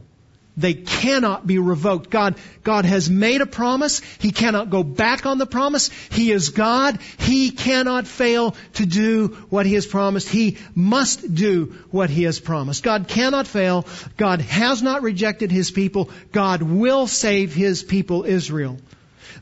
They 0.57 0.75
cannot 0.75 1.47
be 1.47 1.59
revoked. 1.59 2.11
God, 2.11 2.37
God 2.63 2.85
has 2.85 3.11
made 3.11 3.41
a 3.41 3.47
promise. 3.47 4.01
He 4.21 4.31
cannot 4.31 4.71
go 4.71 4.85
back 4.85 5.27
on 5.27 5.39
the 5.39 5.47
promise. 5.47 5.91
He 6.13 6.31
is 6.31 6.51
God. 6.51 7.01
He 7.19 7.51
cannot 7.51 8.07
fail 8.07 8.55
to 8.75 8.87
do 8.87 9.37
what 9.51 9.67
He 9.67 9.75
has 9.75 9.87
promised. 9.87 10.29
He 10.29 10.59
must 10.75 11.35
do 11.35 11.75
what 11.91 12.09
He 12.09 12.23
has 12.23 12.39
promised. 12.39 12.85
God 12.85 13.09
cannot 13.09 13.49
fail. 13.49 13.85
God 14.17 14.41
has 14.43 14.81
not 14.81 15.03
rejected 15.03 15.51
His 15.51 15.73
people. 15.73 16.11
God 16.31 16.63
will 16.63 17.09
save 17.09 17.53
His 17.53 17.83
people 17.83 18.25
Israel. 18.25 18.79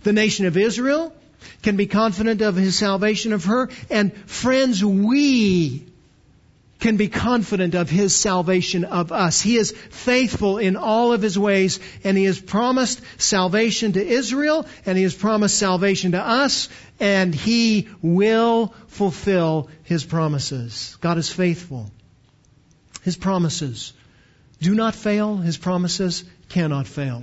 The 0.04 0.14
nation 0.14 0.46
of 0.46 0.56
Israel 0.56 1.14
can 1.62 1.76
be 1.76 1.86
confident 1.86 2.40
of 2.40 2.56
His 2.56 2.78
salvation 2.78 3.34
of 3.34 3.44
her. 3.44 3.68
And 3.90 4.14
friends, 4.14 4.82
we 4.82 5.91
can 6.82 6.96
be 6.96 7.08
confident 7.08 7.74
of 7.74 7.88
His 7.88 8.14
salvation 8.14 8.84
of 8.84 9.12
us. 9.12 9.40
He 9.40 9.56
is 9.56 9.70
faithful 9.70 10.58
in 10.58 10.76
all 10.76 11.12
of 11.12 11.22
His 11.22 11.38
ways, 11.38 11.78
and 12.02 12.18
He 12.18 12.24
has 12.24 12.40
promised 12.40 13.00
salvation 13.18 13.92
to 13.92 14.04
Israel, 14.04 14.66
and 14.84 14.98
He 14.98 15.04
has 15.04 15.14
promised 15.14 15.56
salvation 15.56 16.12
to 16.12 16.20
us, 16.20 16.68
and 16.98 17.34
He 17.34 17.88
will 18.02 18.74
fulfill 18.88 19.70
His 19.84 20.04
promises. 20.04 20.98
God 21.00 21.18
is 21.18 21.30
faithful. 21.30 21.88
His 23.02 23.16
promises 23.16 23.92
do 24.60 24.74
not 24.74 24.96
fail. 24.96 25.36
His 25.36 25.56
promises 25.56 26.24
cannot 26.48 26.88
fail. 26.88 27.22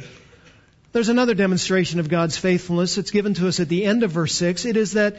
There's 0.93 1.09
another 1.09 1.35
demonstration 1.35 1.99
of 1.99 2.07
God's 2.07 2.37
faithfulness. 2.37 2.97
It's 2.97 3.11
given 3.11 3.33
to 3.35 3.47
us 3.49 3.59
at 3.59 3.67
the 3.67 3.83
end 3.85 4.03
of 4.03 4.11
verse 4.11 4.33
6. 4.35 4.65
It 4.65 4.77
is 4.77 4.93
that 4.93 5.17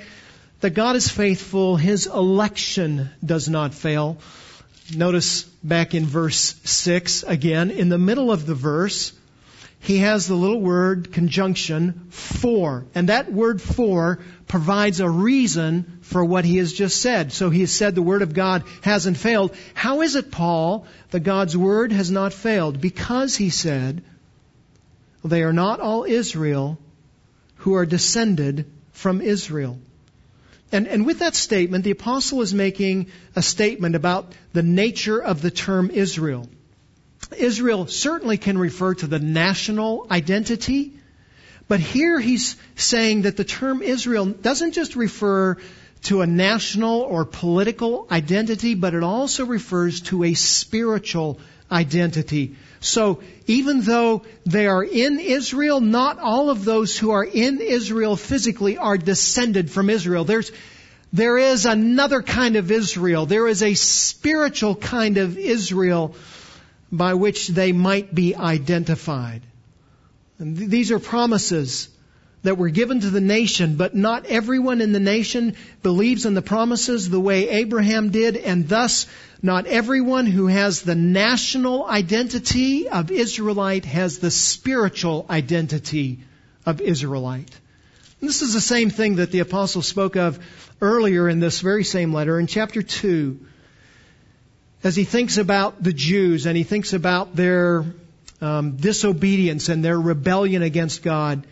that 0.60 0.70
God 0.70 0.96
is 0.96 1.08
faithful. 1.08 1.76
His 1.76 2.06
election 2.06 3.10
does 3.24 3.48
not 3.48 3.74
fail. 3.74 4.18
Notice 4.94 5.44
back 5.62 5.94
in 5.94 6.04
verse 6.04 6.54
6 6.64 7.22
again, 7.22 7.70
in 7.70 7.88
the 7.88 7.98
middle 7.98 8.30
of 8.30 8.46
the 8.46 8.54
verse, 8.54 9.12
he 9.82 9.98
has 9.98 10.26
the 10.26 10.34
little 10.34 10.60
word 10.60 11.12
conjunction 11.12 12.08
for. 12.10 12.84
And 12.94 13.08
that 13.08 13.32
word 13.32 13.62
for 13.62 14.18
provides 14.46 15.00
a 15.00 15.08
reason 15.08 16.00
for 16.02 16.22
what 16.22 16.44
he 16.44 16.58
has 16.58 16.72
just 16.72 17.00
said. 17.00 17.32
So 17.32 17.48
he 17.48 17.60
has 17.60 17.72
said 17.72 17.94
the 17.94 18.02
word 18.02 18.20
of 18.20 18.34
God 18.34 18.64
hasn't 18.82 19.16
failed. 19.16 19.56
How 19.72 20.02
is 20.02 20.16
it, 20.16 20.30
Paul, 20.30 20.86
that 21.12 21.20
God's 21.20 21.56
word 21.56 21.92
has 21.92 22.10
not 22.10 22.34
failed? 22.34 22.80
Because 22.80 23.36
he 23.36 23.48
said, 23.48 24.02
they 25.24 25.42
are 25.42 25.52
not 25.52 25.80
all 25.80 26.04
Israel 26.04 26.78
who 27.56 27.74
are 27.74 27.86
descended 27.86 28.70
from 28.92 29.20
Israel. 29.22 29.78
And, 30.72 30.86
and 30.86 31.04
with 31.04 31.18
that 31.18 31.34
statement, 31.34 31.84
the 31.84 31.90
apostle 31.90 32.42
is 32.42 32.54
making 32.54 33.08
a 33.34 33.42
statement 33.42 33.96
about 33.96 34.32
the 34.52 34.62
nature 34.62 35.20
of 35.20 35.42
the 35.42 35.50
term 35.50 35.90
Israel. 35.90 36.48
Israel 37.36 37.86
certainly 37.86 38.38
can 38.38 38.56
refer 38.56 38.94
to 38.94 39.06
the 39.06 39.18
national 39.18 40.06
identity, 40.10 40.94
but 41.68 41.80
here 41.80 42.18
he's 42.18 42.56
saying 42.76 43.22
that 43.22 43.36
the 43.36 43.44
term 43.44 43.82
Israel 43.82 44.26
doesn't 44.26 44.72
just 44.72 44.96
refer 44.96 45.56
to 46.02 46.22
a 46.22 46.26
national 46.26 47.00
or 47.00 47.24
political 47.24 48.06
identity, 48.10 48.74
but 48.74 48.94
it 48.94 49.02
also 49.02 49.44
refers 49.44 50.00
to 50.02 50.24
a 50.24 50.34
spiritual 50.34 51.38
identity. 51.70 52.56
So 52.80 53.22
even 53.46 53.82
though 53.82 54.22
they 54.46 54.66
are 54.66 54.82
in 54.82 55.20
Israel, 55.20 55.80
not 55.80 56.18
all 56.18 56.48
of 56.48 56.64
those 56.64 56.98
who 56.98 57.10
are 57.10 57.24
in 57.24 57.60
Israel 57.60 58.16
physically 58.16 58.78
are 58.78 58.96
descended 58.96 59.70
from 59.70 59.90
Israel. 59.90 60.24
There's, 60.24 60.50
there 61.12 61.36
is 61.36 61.66
another 61.66 62.22
kind 62.22 62.56
of 62.56 62.70
Israel. 62.70 63.26
There 63.26 63.48
is 63.48 63.62
a 63.62 63.74
spiritual 63.74 64.74
kind 64.74 65.18
of 65.18 65.36
Israel 65.36 66.14
by 66.90 67.14
which 67.14 67.48
they 67.48 67.72
might 67.72 68.14
be 68.14 68.34
identified. 68.34 69.42
And 70.38 70.56
th- 70.56 70.70
these 70.70 70.90
are 70.90 70.98
promises 70.98 71.88
that 72.42 72.56
were 72.56 72.70
given 72.70 73.00
to 73.00 73.10
the 73.10 73.20
nation, 73.20 73.76
but 73.76 73.94
not 73.94 74.26
everyone 74.26 74.80
in 74.80 74.92
the 74.92 75.00
nation 75.00 75.56
believes 75.82 76.24
in 76.24 76.34
the 76.34 76.42
promises 76.42 77.08
the 77.08 77.20
way 77.20 77.48
Abraham 77.48 78.10
did, 78.10 78.36
and 78.36 78.68
thus 78.68 79.06
not 79.42 79.66
everyone 79.66 80.26
who 80.26 80.46
has 80.46 80.82
the 80.82 80.94
national 80.94 81.86
identity 81.86 82.88
of 82.88 83.10
Israelite 83.10 83.84
has 83.84 84.18
the 84.18 84.30
spiritual 84.30 85.26
identity 85.28 86.20
of 86.64 86.80
Israelite. 86.80 87.54
And 88.20 88.28
this 88.28 88.42
is 88.42 88.54
the 88.54 88.60
same 88.60 88.90
thing 88.90 89.16
that 89.16 89.30
the 89.30 89.40
apostle 89.40 89.82
spoke 89.82 90.16
of 90.16 90.38
earlier 90.80 91.28
in 91.28 91.40
this 91.40 91.60
very 91.60 91.84
same 91.84 92.12
letter 92.12 92.38
in 92.38 92.46
chapter 92.46 92.82
2. 92.82 93.38
As 94.82 94.96
he 94.96 95.04
thinks 95.04 95.36
about 95.36 95.82
the 95.82 95.92
Jews 95.92 96.46
and 96.46 96.56
he 96.56 96.62
thinks 96.62 96.94
about 96.94 97.36
their 97.36 97.84
um, 98.40 98.76
disobedience 98.76 99.68
and 99.68 99.84
their 99.84 100.00
rebellion 100.00 100.62
against 100.62 101.02
God. 101.02 101.46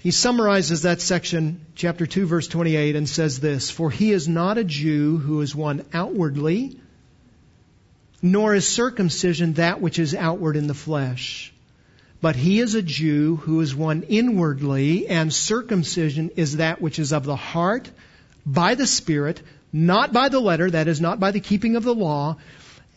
He 0.00 0.12
summarizes 0.12 0.82
that 0.82 1.02
section, 1.02 1.60
chapter 1.74 2.06
2, 2.06 2.24
verse 2.26 2.48
28, 2.48 2.96
and 2.96 3.06
says 3.06 3.38
this 3.38 3.70
For 3.70 3.90
he 3.90 4.12
is 4.12 4.26
not 4.26 4.56
a 4.56 4.64
Jew 4.64 5.18
who 5.18 5.42
is 5.42 5.54
one 5.54 5.84
outwardly, 5.92 6.80
nor 8.22 8.54
is 8.54 8.66
circumcision 8.66 9.54
that 9.54 9.82
which 9.82 9.98
is 9.98 10.14
outward 10.14 10.56
in 10.56 10.66
the 10.66 10.74
flesh. 10.74 11.52
But 12.22 12.34
he 12.34 12.60
is 12.60 12.74
a 12.74 12.82
Jew 12.82 13.36
who 13.36 13.60
is 13.60 13.74
one 13.74 14.02
inwardly, 14.04 15.06
and 15.06 15.32
circumcision 15.32 16.30
is 16.34 16.56
that 16.56 16.80
which 16.80 16.98
is 16.98 17.12
of 17.12 17.24
the 17.24 17.36
heart, 17.36 17.90
by 18.46 18.76
the 18.76 18.86
Spirit, 18.86 19.42
not 19.70 20.14
by 20.14 20.30
the 20.30 20.40
letter, 20.40 20.70
that 20.70 20.88
is, 20.88 21.02
not 21.02 21.20
by 21.20 21.30
the 21.30 21.40
keeping 21.40 21.76
of 21.76 21.84
the 21.84 21.94
law, 21.94 22.38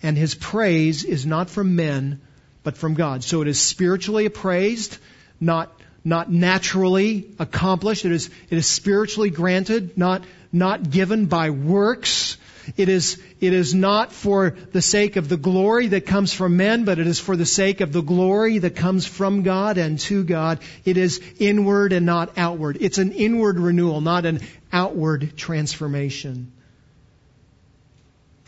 and 0.01 0.17
his 0.17 0.35
praise 0.35 1.03
is 1.03 1.25
not 1.25 1.49
from 1.49 1.75
men, 1.75 2.21
but 2.63 2.77
from 2.77 2.93
God. 2.93 3.25
So 3.25 3.41
it 3.41 3.49
is 3.49 3.59
spiritually 3.59 4.25
appraised, 4.25 4.97
not 5.41 5.73
not 6.03 6.31
naturally 6.31 7.29
accomplished. 7.39 8.05
It 8.05 8.11
is, 8.11 8.29
it 8.49 8.57
is 8.57 8.67
spiritually 8.67 9.29
granted, 9.29 9.97
not, 9.97 10.23
not 10.51 10.89
given 10.89 11.27
by 11.27 11.49
works. 11.49 12.37
It 12.77 12.89
is, 12.89 13.21
it 13.39 13.53
is 13.53 13.73
not 13.73 14.11
for 14.11 14.55
the 14.71 14.81
sake 14.81 15.15
of 15.15 15.27
the 15.29 15.37
glory 15.37 15.87
that 15.87 16.05
comes 16.05 16.33
from 16.33 16.57
men, 16.57 16.85
but 16.85 16.99
it 16.99 17.07
is 17.07 17.19
for 17.19 17.35
the 17.35 17.45
sake 17.45 17.81
of 17.81 17.91
the 17.91 18.01
glory 18.01 18.57
that 18.59 18.75
comes 18.75 19.05
from 19.05 19.43
God 19.43 19.77
and 19.77 19.99
to 19.99 20.23
God. 20.23 20.59
It 20.85 20.97
is 20.97 21.21
inward 21.39 21.93
and 21.93 22.05
not 22.05 22.37
outward. 22.37 22.77
It's 22.79 22.97
an 22.97 23.11
inward 23.11 23.59
renewal, 23.59 24.01
not 24.01 24.25
an 24.25 24.41
outward 24.71 25.35
transformation. 25.35 26.51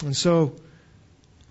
And 0.02 0.16
so, 0.16 0.56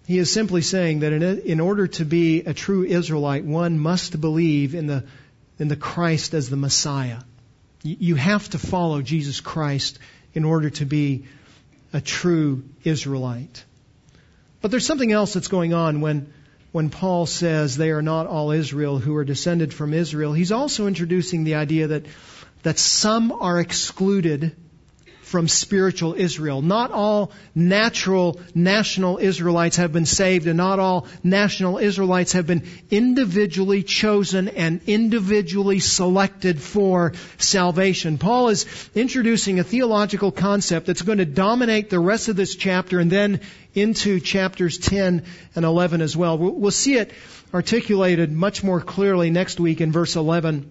he 0.07 0.19
is 0.19 0.31
simply 0.31 0.61
saying 0.61 1.01
that 1.01 1.13
in, 1.13 1.23
in 1.23 1.61
order 1.61 1.87
to 1.87 2.05
be 2.05 2.41
a 2.41 2.53
true 2.53 2.85
Israelite, 2.85 3.45
one 3.45 3.79
must 3.79 4.21
believe 4.21 4.75
in 4.75 4.87
the 4.87 5.05
in 5.59 5.69
the 5.69 5.77
Christ 5.77 6.35
as 6.35 6.51
the 6.51 6.57
Messiah. 6.57 7.19
You 7.83 8.15
have 8.15 8.49
to 8.51 8.59
follow 8.59 9.03
Jesus 9.03 9.41
Christ 9.41 9.99
in 10.33 10.45
order 10.45 10.71
to 10.71 10.87
be 10.87 11.27
a 11.93 12.01
true 12.01 12.65
Israelite. 12.83 13.65
But 14.61 14.71
there's 14.71 14.87
something 14.87 15.13
else 15.13 15.35
that's 15.35 15.49
going 15.49 15.75
on 15.75 16.01
when, 16.01 16.33
when 16.73 16.89
Paul 16.89 17.27
says 17.27 17.77
they 17.77 17.91
are 17.91 18.03
not 18.03 18.27
all 18.27 18.51
Israel 18.51 18.99
who 18.99 19.15
are 19.17 19.25
descended 19.25 19.75
from 19.75 19.93
Israel. 19.93 20.33
He's 20.33 20.53
also 20.53 20.87
introducing 20.87 21.45
the 21.45 21.57
idea 21.57 21.89
that, 21.89 22.07
that 22.63 22.79
some 22.79 23.31
are 23.31 23.61
excluded 23.61 24.57
from 25.35 25.49
spiritual 25.49 26.15
Israel. 26.15 26.63
Not 26.63 26.93
all 26.93 27.33
natural 27.57 28.41
national 28.55 29.19
Israelites 29.19 29.79
have 29.79 29.93
been 29.93 30.07
saved 30.07 30.47
and 30.47 30.57
not 30.57 30.79
all 30.79 31.09
national 31.25 31.79
Israelites 31.79 32.35
have 32.35 32.47
been 32.47 32.63
individually 32.89 33.83
chosen 33.83 34.47
and 34.47 34.81
individually 34.87 35.81
selected 35.81 36.63
for 36.63 37.15
salvation. 37.37 38.17
Paul 38.17 38.51
is 38.51 38.65
introducing 38.95 39.59
a 39.59 39.65
theological 39.65 40.31
concept 40.31 40.87
that's 40.87 41.03
going 41.03 41.19
to 41.19 41.25
dominate 41.25 41.91
the 41.91 41.99
rest 41.99 42.29
of 42.29 42.37
this 42.37 42.55
chapter 42.55 43.01
and 43.01 43.11
then 43.11 43.41
into 43.75 44.21
chapters 44.21 44.79
10 44.79 45.25
and 45.57 45.65
11 45.65 46.01
as 46.01 46.17
well. 46.17 46.39
We'll 46.39 46.71
see 46.71 46.95
it 46.95 47.11
articulated 47.53 48.31
much 48.31 48.63
more 48.63 48.81
clearly 48.81 49.31
next 49.31 49.59
week 49.59 49.81
in 49.81 49.91
verse 49.91 50.15
11 50.15 50.71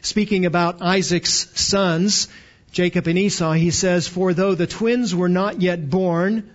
speaking 0.00 0.46
about 0.46 0.80
Isaac's 0.80 1.48
sons. 1.60 2.28
Jacob 2.72 3.06
and 3.06 3.18
Esau, 3.18 3.52
he 3.52 3.70
says, 3.70 4.06
For 4.06 4.34
though 4.34 4.54
the 4.54 4.66
twins 4.66 5.14
were 5.14 5.28
not 5.28 5.60
yet 5.60 5.88
born 5.88 6.50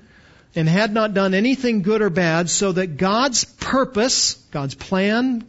and 0.55 0.70
had 0.70 0.93
not 0.93 1.13
done 1.13 1.34
anything 1.34 1.82
good 1.82 2.01
or 2.01 2.10
bad, 2.10 2.50
so 2.50 2.72
that 2.72 2.98
God's 2.98 3.46
purpose, 3.46 4.36
God's 4.51 4.75
plan, 4.75 5.46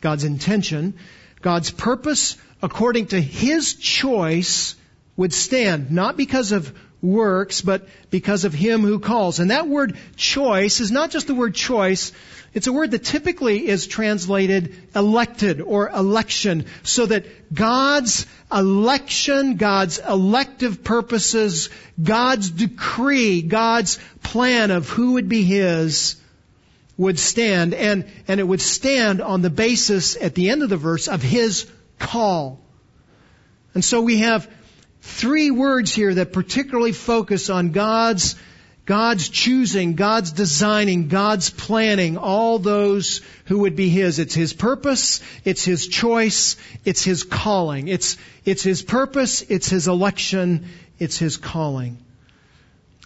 God's 0.00 0.24
intention, 0.24 0.94
God's 1.42 1.70
purpose 1.70 2.36
according 2.62 3.06
to 3.08 3.20
His 3.20 3.74
choice 3.74 4.76
would 5.16 5.32
stand, 5.32 5.90
not 5.90 6.16
because 6.16 6.52
of 6.52 6.72
works, 7.02 7.60
but 7.60 7.86
because 8.10 8.44
of 8.44 8.54
Him 8.54 8.82
who 8.82 8.98
calls. 8.98 9.40
And 9.40 9.50
that 9.50 9.68
word 9.68 9.96
choice 10.16 10.80
is 10.80 10.90
not 10.90 11.10
just 11.10 11.26
the 11.26 11.34
word 11.34 11.54
choice, 11.54 12.12
it's 12.54 12.68
a 12.68 12.72
word 12.72 12.92
that 12.92 13.02
typically 13.02 13.66
is 13.66 13.88
translated 13.88 14.76
elected 14.94 15.60
or 15.60 15.88
election, 15.88 16.66
so 16.84 17.04
that 17.04 17.52
God's 17.52 18.26
election, 18.52 19.56
God's 19.56 19.98
elective 19.98 20.84
purposes, 20.84 21.68
God's 22.00 22.50
decree, 22.50 23.42
God's 23.42 23.98
plan 24.22 24.70
of 24.70 24.88
who 24.88 25.14
would 25.14 25.28
be 25.28 25.42
His 25.42 26.16
would 26.96 27.18
stand, 27.18 27.74
and, 27.74 28.04
and 28.28 28.38
it 28.38 28.44
would 28.44 28.60
stand 28.60 29.20
on 29.20 29.42
the 29.42 29.50
basis 29.50 30.16
at 30.16 30.36
the 30.36 30.50
end 30.50 30.62
of 30.62 30.68
the 30.68 30.76
verse 30.76 31.08
of 31.08 31.22
His 31.22 31.68
call. 31.98 32.60
And 33.74 33.84
so 33.84 34.00
we 34.00 34.18
have 34.18 34.48
three 35.00 35.50
words 35.50 35.92
here 35.92 36.14
that 36.14 36.32
particularly 36.32 36.92
focus 36.92 37.50
on 37.50 37.72
God's 37.72 38.36
God's 38.86 39.30
choosing, 39.30 39.94
God's 39.94 40.32
designing, 40.32 41.08
God's 41.08 41.48
planning 41.48 42.18
all 42.18 42.58
those 42.58 43.22
who 43.46 43.60
would 43.60 43.76
be 43.76 43.88
His. 43.88 44.18
It's 44.18 44.34
His 44.34 44.52
purpose, 44.52 45.20
it's 45.44 45.64
His 45.64 45.88
choice, 45.88 46.56
it's 46.84 47.02
His 47.02 47.24
calling. 47.24 47.88
It's, 47.88 48.18
it's 48.44 48.62
His 48.62 48.82
purpose, 48.82 49.42
it's 49.42 49.70
His 49.70 49.88
election, 49.88 50.68
it's 50.98 51.18
His 51.18 51.38
calling. 51.38 51.96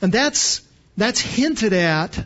And 0.02 0.12
that's, 0.12 0.62
that's 0.96 1.20
hinted 1.20 1.72
at 1.72 2.24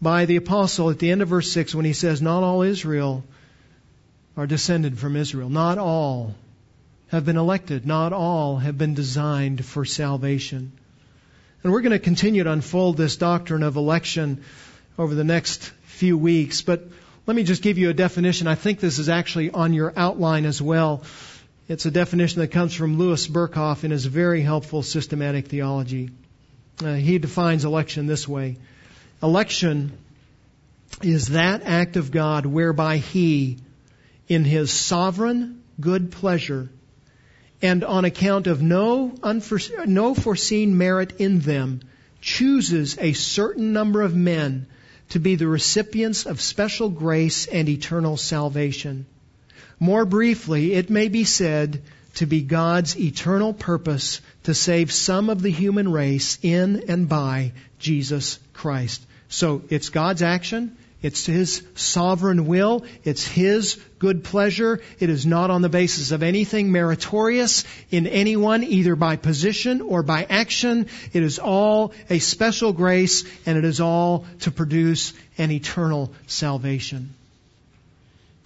by 0.00 0.26
the 0.26 0.36
apostle 0.36 0.90
at 0.90 0.98
the 0.98 1.10
end 1.10 1.22
of 1.22 1.28
verse 1.28 1.50
6 1.50 1.74
when 1.74 1.84
he 1.84 1.92
says, 1.92 2.22
Not 2.22 2.42
all 2.42 2.62
Israel 2.62 3.24
are 4.36 4.46
descended 4.46 4.98
from 4.98 5.16
Israel. 5.16 5.48
Not 5.48 5.78
all 5.78 6.34
have 7.08 7.24
been 7.24 7.36
elected. 7.36 7.86
Not 7.86 8.12
all 8.12 8.58
have 8.58 8.78
been 8.78 8.94
designed 8.94 9.64
for 9.64 9.84
salvation. 9.84 10.77
And 11.62 11.72
we're 11.72 11.80
going 11.80 11.92
to 11.92 11.98
continue 11.98 12.44
to 12.44 12.52
unfold 12.52 12.96
this 12.96 13.16
doctrine 13.16 13.62
of 13.62 13.76
election 13.76 14.44
over 14.98 15.14
the 15.14 15.24
next 15.24 15.62
few 15.84 16.16
weeks. 16.16 16.62
But 16.62 16.84
let 17.26 17.34
me 17.34 17.42
just 17.42 17.62
give 17.62 17.78
you 17.78 17.90
a 17.90 17.94
definition. 17.94 18.46
I 18.46 18.54
think 18.54 18.80
this 18.80 18.98
is 18.98 19.08
actually 19.08 19.50
on 19.50 19.74
your 19.74 19.92
outline 19.96 20.44
as 20.44 20.62
well. 20.62 21.02
It's 21.68 21.84
a 21.84 21.90
definition 21.90 22.40
that 22.40 22.48
comes 22.48 22.74
from 22.74 22.96
Louis 22.96 23.26
Berkhof 23.26 23.84
in 23.84 23.90
his 23.90 24.06
very 24.06 24.40
helpful 24.40 24.82
systematic 24.82 25.48
theology. 25.48 26.10
Uh, 26.82 26.94
he 26.94 27.18
defines 27.18 27.64
election 27.64 28.06
this 28.06 28.26
way. 28.26 28.56
Election 29.22 29.92
is 31.02 31.28
that 31.28 31.62
act 31.64 31.96
of 31.96 32.10
God 32.10 32.46
whereby 32.46 32.98
He, 32.98 33.58
in 34.28 34.44
His 34.44 34.72
sovereign 34.72 35.62
good 35.80 36.10
pleasure, 36.10 36.68
and 37.60 37.84
on 37.84 38.04
account 38.04 38.46
of 38.46 38.62
no, 38.62 39.14
unforeseen, 39.22 39.94
no 39.94 40.14
foreseen 40.14 40.78
merit 40.78 41.20
in 41.20 41.40
them, 41.40 41.80
chooses 42.20 42.96
a 42.98 43.12
certain 43.12 43.72
number 43.72 44.02
of 44.02 44.14
men 44.14 44.66
to 45.10 45.18
be 45.18 45.34
the 45.34 45.46
recipients 45.46 46.26
of 46.26 46.40
special 46.40 46.88
grace 46.88 47.46
and 47.46 47.68
eternal 47.68 48.16
salvation. 48.16 49.06
More 49.80 50.04
briefly, 50.04 50.74
it 50.74 50.90
may 50.90 51.08
be 51.08 51.24
said 51.24 51.82
to 52.16 52.26
be 52.26 52.42
God's 52.42 52.98
eternal 52.98 53.52
purpose 53.52 54.20
to 54.44 54.54
save 54.54 54.92
some 54.92 55.30
of 55.30 55.40
the 55.40 55.50
human 55.50 55.90
race 55.90 56.38
in 56.42 56.84
and 56.88 57.08
by 57.08 57.52
Jesus 57.78 58.38
Christ. 58.52 59.04
So 59.28 59.62
it's 59.68 59.88
God's 59.88 60.22
action. 60.22 60.76
It's 61.00 61.26
His 61.26 61.62
sovereign 61.74 62.46
will. 62.46 62.84
It's 63.04 63.26
His 63.26 63.80
good 63.98 64.24
pleasure. 64.24 64.80
It 64.98 65.10
is 65.10 65.24
not 65.24 65.50
on 65.50 65.62
the 65.62 65.68
basis 65.68 66.10
of 66.10 66.24
anything 66.24 66.72
meritorious 66.72 67.64
in 67.90 68.06
anyone, 68.06 68.64
either 68.64 68.96
by 68.96 69.16
position 69.16 69.80
or 69.80 70.02
by 70.02 70.24
action. 70.28 70.88
It 71.12 71.22
is 71.22 71.38
all 71.38 71.92
a 72.10 72.18
special 72.18 72.72
grace, 72.72 73.24
and 73.46 73.56
it 73.56 73.64
is 73.64 73.80
all 73.80 74.26
to 74.40 74.50
produce 74.50 75.12
an 75.36 75.52
eternal 75.52 76.12
salvation. 76.26 77.14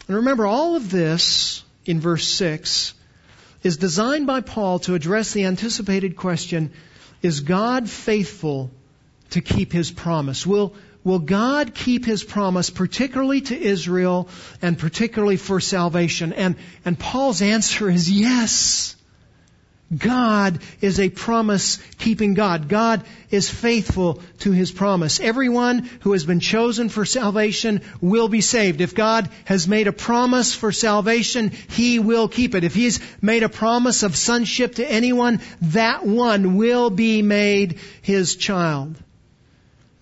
And 0.06 0.16
remember, 0.16 0.46
all 0.46 0.76
of 0.76 0.90
this 0.90 1.64
in 1.86 2.00
verse 2.00 2.26
6 2.28 2.92
is 3.62 3.78
designed 3.78 4.26
by 4.26 4.42
Paul 4.42 4.80
to 4.80 4.94
address 4.94 5.32
the 5.32 5.44
anticipated 5.44 6.16
question 6.16 6.72
Is 7.22 7.40
God 7.40 7.88
faithful 7.88 8.70
to 9.30 9.40
keep 9.40 9.72
his 9.72 9.90
promise? 9.90 10.46
Will 10.46 10.74
will 11.04 11.18
God 11.18 11.74
keep 11.74 12.04
his 12.04 12.24
promise, 12.24 12.70
particularly 12.70 13.40
to 13.42 13.58
Israel 13.58 14.28
and 14.60 14.78
particularly 14.78 15.36
for 15.36 15.60
salvation? 15.60 16.32
And, 16.32 16.56
and 16.84 16.98
Paul's 16.98 17.42
answer 17.42 17.90
is 17.90 18.10
yes. 18.10 18.96
God 19.96 20.60
is 20.80 20.98
a 20.98 21.10
promise 21.10 21.78
keeping 21.98 22.32
God. 22.34 22.68
God 22.68 23.04
is 23.30 23.50
faithful 23.50 24.22
to 24.38 24.50
His 24.50 24.72
promise. 24.72 25.20
Everyone 25.20 25.90
who 26.00 26.12
has 26.12 26.24
been 26.24 26.40
chosen 26.40 26.88
for 26.88 27.04
salvation 27.04 27.82
will 28.00 28.28
be 28.28 28.40
saved. 28.40 28.80
If 28.80 28.94
God 28.94 29.28
has 29.44 29.68
made 29.68 29.88
a 29.88 29.92
promise 29.92 30.54
for 30.54 30.72
salvation, 30.72 31.50
He 31.68 31.98
will 31.98 32.28
keep 32.28 32.54
it. 32.54 32.64
If 32.64 32.74
He's 32.74 33.00
made 33.20 33.42
a 33.42 33.48
promise 33.50 34.02
of 34.02 34.16
sonship 34.16 34.76
to 34.76 34.90
anyone, 34.90 35.40
that 35.60 36.06
one 36.06 36.56
will 36.56 36.88
be 36.88 37.20
made 37.20 37.78
His 38.00 38.36
child. 38.36 38.96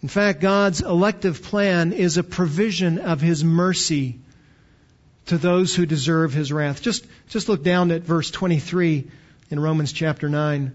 In 0.03 0.09
fact, 0.09 0.41
God's 0.41 0.81
elective 0.81 1.43
plan 1.43 1.93
is 1.93 2.17
a 2.17 2.23
provision 2.23 2.99
of 2.99 3.21
His 3.21 3.45
mercy 3.45 4.19
to 5.31 5.39
those 5.39 5.77
who 5.77 5.87
deserve 5.87 6.33
his 6.33 6.53
wrath. 6.53 6.83
Just, 6.83 7.07
just 7.29 7.49
look 7.49 7.63
down 7.63 7.93
at 7.93 8.03
verse 8.03 8.33
23 8.33 9.09
in 9.51 9.61
Romans 9.61 9.93
chapter 9.93 10.29
9. 10.29 10.75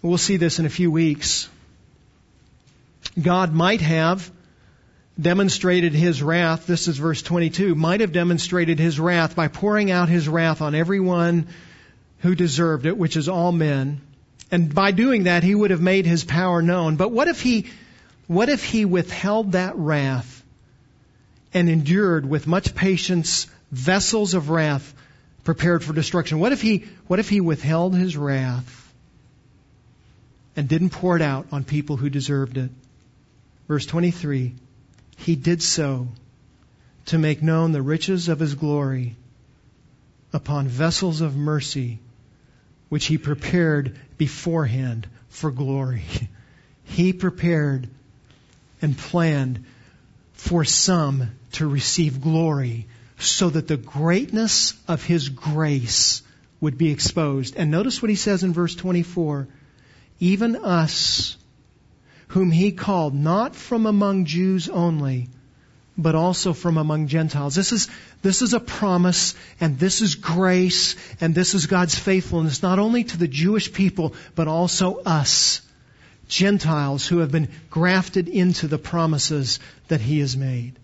We'll 0.00 0.16
see 0.16 0.36
this 0.36 0.60
in 0.60 0.66
a 0.66 0.70
few 0.70 0.92
weeks. 0.92 1.48
God 3.20 3.52
might 3.52 3.80
have 3.80 4.30
demonstrated 5.20 5.92
his 5.92 6.22
wrath, 6.22 6.68
this 6.68 6.86
is 6.86 6.98
verse 6.98 7.20
22, 7.20 7.74
might 7.74 8.00
have 8.00 8.12
demonstrated 8.12 8.78
his 8.78 9.00
wrath 9.00 9.34
by 9.34 9.48
pouring 9.48 9.90
out 9.90 10.08
his 10.08 10.28
wrath 10.28 10.62
on 10.62 10.76
everyone 10.76 11.48
who 12.18 12.36
deserved 12.36 12.86
it, 12.86 12.96
which 12.96 13.16
is 13.16 13.28
all 13.28 13.50
men. 13.50 14.00
And 14.52 14.72
by 14.72 14.92
doing 14.92 15.24
that, 15.24 15.42
he 15.42 15.56
would 15.56 15.72
have 15.72 15.80
made 15.80 16.06
his 16.06 16.22
power 16.22 16.62
known. 16.62 16.94
But 16.94 17.10
what 17.10 17.26
if 17.26 17.42
he, 17.42 17.66
what 18.28 18.50
if 18.50 18.62
he 18.62 18.84
withheld 18.84 19.52
that 19.52 19.74
wrath 19.76 20.44
and 21.54 21.68
endured 21.68 22.28
with 22.28 22.46
much 22.46 22.74
patience 22.74 23.46
vessels 23.72 24.34
of 24.34 24.50
wrath 24.50 24.94
prepared 25.44 25.82
for 25.82 25.94
destruction? 25.94 26.38
What 26.38 26.52
if 26.52 26.60
he, 26.60 26.84
what 27.06 27.18
if 27.18 27.30
he 27.30 27.40
withheld 27.40 27.96
his 27.96 28.18
wrath 28.18 28.94
and 30.54 30.68
didn't 30.68 30.90
pour 30.90 31.16
it 31.16 31.22
out 31.22 31.46
on 31.52 31.64
people 31.64 31.96
who 31.96 32.10
deserved 32.10 32.58
it? 32.58 32.70
Verse 33.66 33.86
23, 33.86 34.54
he 35.16 35.34
did 35.34 35.62
so 35.62 36.08
to 37.06 37.16
make 37.16 37.42
known 37.42 37.72
the 37.72 37.82
riches 37.82 38.28
of 38.28 38.38
his 38.38 38.54
glory 38.54 39.16
upon 40.34 40.68
vessels 40.68 41.22
of 41.22 41.34
mercy 41.34 41.98
which 42.90 43.06
he 43.06 43.16
prepared 43.16 43.98
beforehand 44.18 45.08
for 45.30 45.50
glory. 45.50 46.04
He 46.90 47.12
prepared 47.12 47.90
and 48.80 48.96
planned 48.96 49.64
for 50.32 50.64
some 50.64 51.30
to 51.52 51.66
receive 51.66 52.20
glory 52.20 52.86
so 53.18 53.50
that 53.50 53.66
the 53.66 53.76
greatness 53.76 54.74
of 54.86 55.04
his 55.04 55.28
grace 55.28 56.22
would 56.60 56.78
be 56.78 56.90
exposed. 56.90 57.56
And 57.56 57.70
notice 57.70 58.00
what 58.00 58.10
he 58.10 58.16
says 58.16 58.44
in 58.44 58.52
verse 58.52 58.74
24. 58.74 59.48
Even 60.20 60.56
us, 60.56 61.36
whom 62.28 62.50
he 62.50 62.72
called 62.72 63.14
not 63.14 63.54
from 63.54 63.86
among 63.86 64.24
Jews 64.24 64.68
only, 64.68 65.28
but 65.96 66.14
also 66.14 66.52
from 66.52 66.76
among 66.76 67.08
Gentiles. 67.08 67.54
This 67.54 67.72
is, 67.72 67.88
this 68.22 68.42
is 68.42 68.54
a 68.54 68.60
promise, 68.60 69.34
and 69.60 69.78
this 69.78 70.00
is 70.00 70.14
grace, 70.14 70.94
and 71.20 71.34
this 71.34 71.54
is 71.54 71.66
God's 71.66 71.98
faithfulness, 71.98 72.62
not 72.62 72.78
only 72.78 73.04
to 73.04 73.16
the 73.16 73.28
Jewish 73.28 73.72
people, 73.72 74.14
but 74.36 74.46
also 74.46 75.00
us, 75.04 75.60
Gentiles 76.28 77.06
who 77.06 77.18
have 77.18 77.32
been 77.32 77.48
grafted 77.70 78.28
into 78.28 78.68
the 78.68 78.78
promises 78.78 79.58
that 79.88 80.00
He 80.00 80.20
has 80.20 80.36
made. 80.36 80.78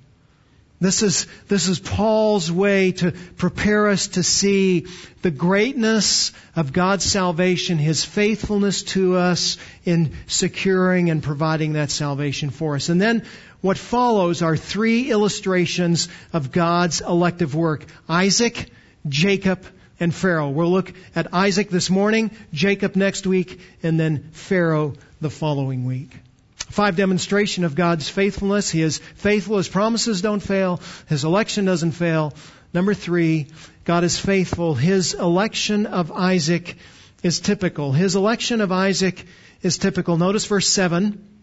This 0.80 1.02
is, 1.02 1.26
this 1.48 1.68
is 1.68 1.78
Paul's 1.78 2.50
way 2.50 2.92
to 2.92 3.12
prepare 3.12 3.88
us 3.88 4.08
to 4.08 4.22
see 4.22 4.86
the 5.22 5.30
greatness 5.30 6.32
of 6.56 6.72
God's 6.72 7.04
salvation, 7.04 7.78
His 7.78 8.04
faithfulness 8.04 8.82
to 8.94 9.16
us 9.16 9.56
in 9.84 10.12
securing 10.26 11.10
and 11.10 11.22
providing 11.22 11.74
that 11.74 11.90
salvation 11.90 12.50
for 12.50 12.74
us. 12.74 12.88
And 12.88 13.00
then 13.00 13.22
what 13.60 13.78
follows 13.78 14.42
are 14.42 14.56
three 14.56 15.10
illustrations 15.10 16.08
of 16.32 16.52
God's 16.52 17.00
elective 17.00 17.54
work. 17.54 17.86
Isaac, 18.08 18.68
Jacob, 19.08 19.64
and 20.00 20.14
Pharaoh. 20.14 20.50
We'll 20.50 20.70
look 20.70 20.92
at 21.14 21.32
Isaac 21.32 21.70
this 21.70 21.88
morning, 21.88 22.30
Jacob 22.52 22.96
next 22.96 23.26
week, 23.26 23.60
and 23.82 23.98
then 23.98 24.30
Pharaoh 24.32 24.94
the 25.20 25.30
following 25.30 25.84
week. 25.84 26.10
Five 26.56 26.96
demonstration 26.96 27.64
of 27.64 27.74
God's 27.74 28.08
faithfulness. 28.08 28.70
He 28.70 28.82
is 28.82 28.98
faithful. 29.16 29.58
His 29.58 29.68
promises 29.68 30.22
don't 30.22 30.40
fail. 30.40 30.80
His 31.08 31.24
election 31.24 31.64
doesn't 31.64 31.92
fail. 31.92 32.34
Number 32.72 32.94
three, 32.94 33.48
God 33.84 34.02
is 34.04 34.18
faithful. 34.18 34.74
His 34.74 35.14
election 35.14 35.86
of 35.86 36.10
Isaac 36.10 36.76
is 37.22 37.40
typical. 37.40 37.92
His 37.92 38.16
election 38.16 38.60
of 38.60 38.72
Isaac 38.72 39.24
is 39.62 39.78
typical. 39.78 40.16
Notice 40.16 40.46
verse 40.46 40.68
7 40.68 41.34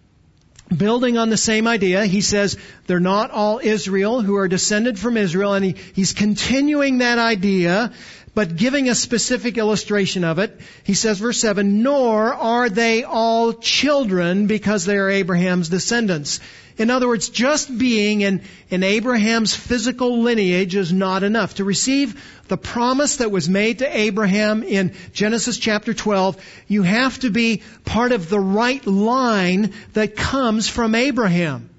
building 0.76 1.18
on 1.18 1.30
the 1.30 1.38
same 1.38 1.68
idea, 1.68 2.06
he 2.06 2.22
says 2.22 2.58
they're 2.88 3.00
not 3.00 3.32
all 3.32 3.60
Israel 3.62 4.22
who 4.22 4.36
are 4.36 4.48
descended 4.48 4.98
from 4.98 5.18
Israel, 5.18 5.54
and 5.54 5.66
he, 5.66 5.76
he's 5.94 6.14
continuing 6.14 7.00
that 7.00 7.20
idea, 7.20 7.92
but 8.34 8.56
giving 8.56 8.88
a 8.88 8.96
specific 8.96 9.58
illustration 9.58 10.24
of 10.24 10.40
it. 10.40 10.60
He 10.84 10.94
says, 10.94 11.20
verse 11.20 11.40
7, 11.40 11.84
nor 11.84 12.34
are 12.34 12.70
they 12.70 13.04
all 13.04 13.54
children 13.54 14.48
because 14.48 14.86
they 14.86 14.98
are 14.98 15.10
Abraham's 15.10 15.70
descendants. 15.70 16.40
In 16.78 16.90
other 16.90 17.08
words, 17.08 17.30
just 17.30 17.78
being 17.78 18.22
in, 18.22 18.42
in 18.70 18.84
Abraham's 18.84 19.54
physical 19.54 20.22
lineage 20.22 20.76
is 20.76 20.94
not 20.94 21.24
enough. 21.24 21.56
To 21.56 21.66
receive 21.66 22.24
the 22.48 22.58
promise 22.58 23.18
that 23.18 23.32
was 23.32 23.50
made 23.50 23.80
to 23.80 23.98
Abraham 23.98 24.64
in 24.64 24.94
Genesis 25.12 25.58
chapter 25.58 25.94
12, 25.94 26.38
you 26.68 26.84
have 26.84 27.20
to 27.20 27.30
be 27.30 27.62
part 27.84 28.14
of 28.14 28.30
the 28.30 28.40
right 28.40 28.86
line 28.88 29.74
that 29.94 30.16
comes 30.16 30.70
from 30.70 30.96
Abraham. 30.96 31.71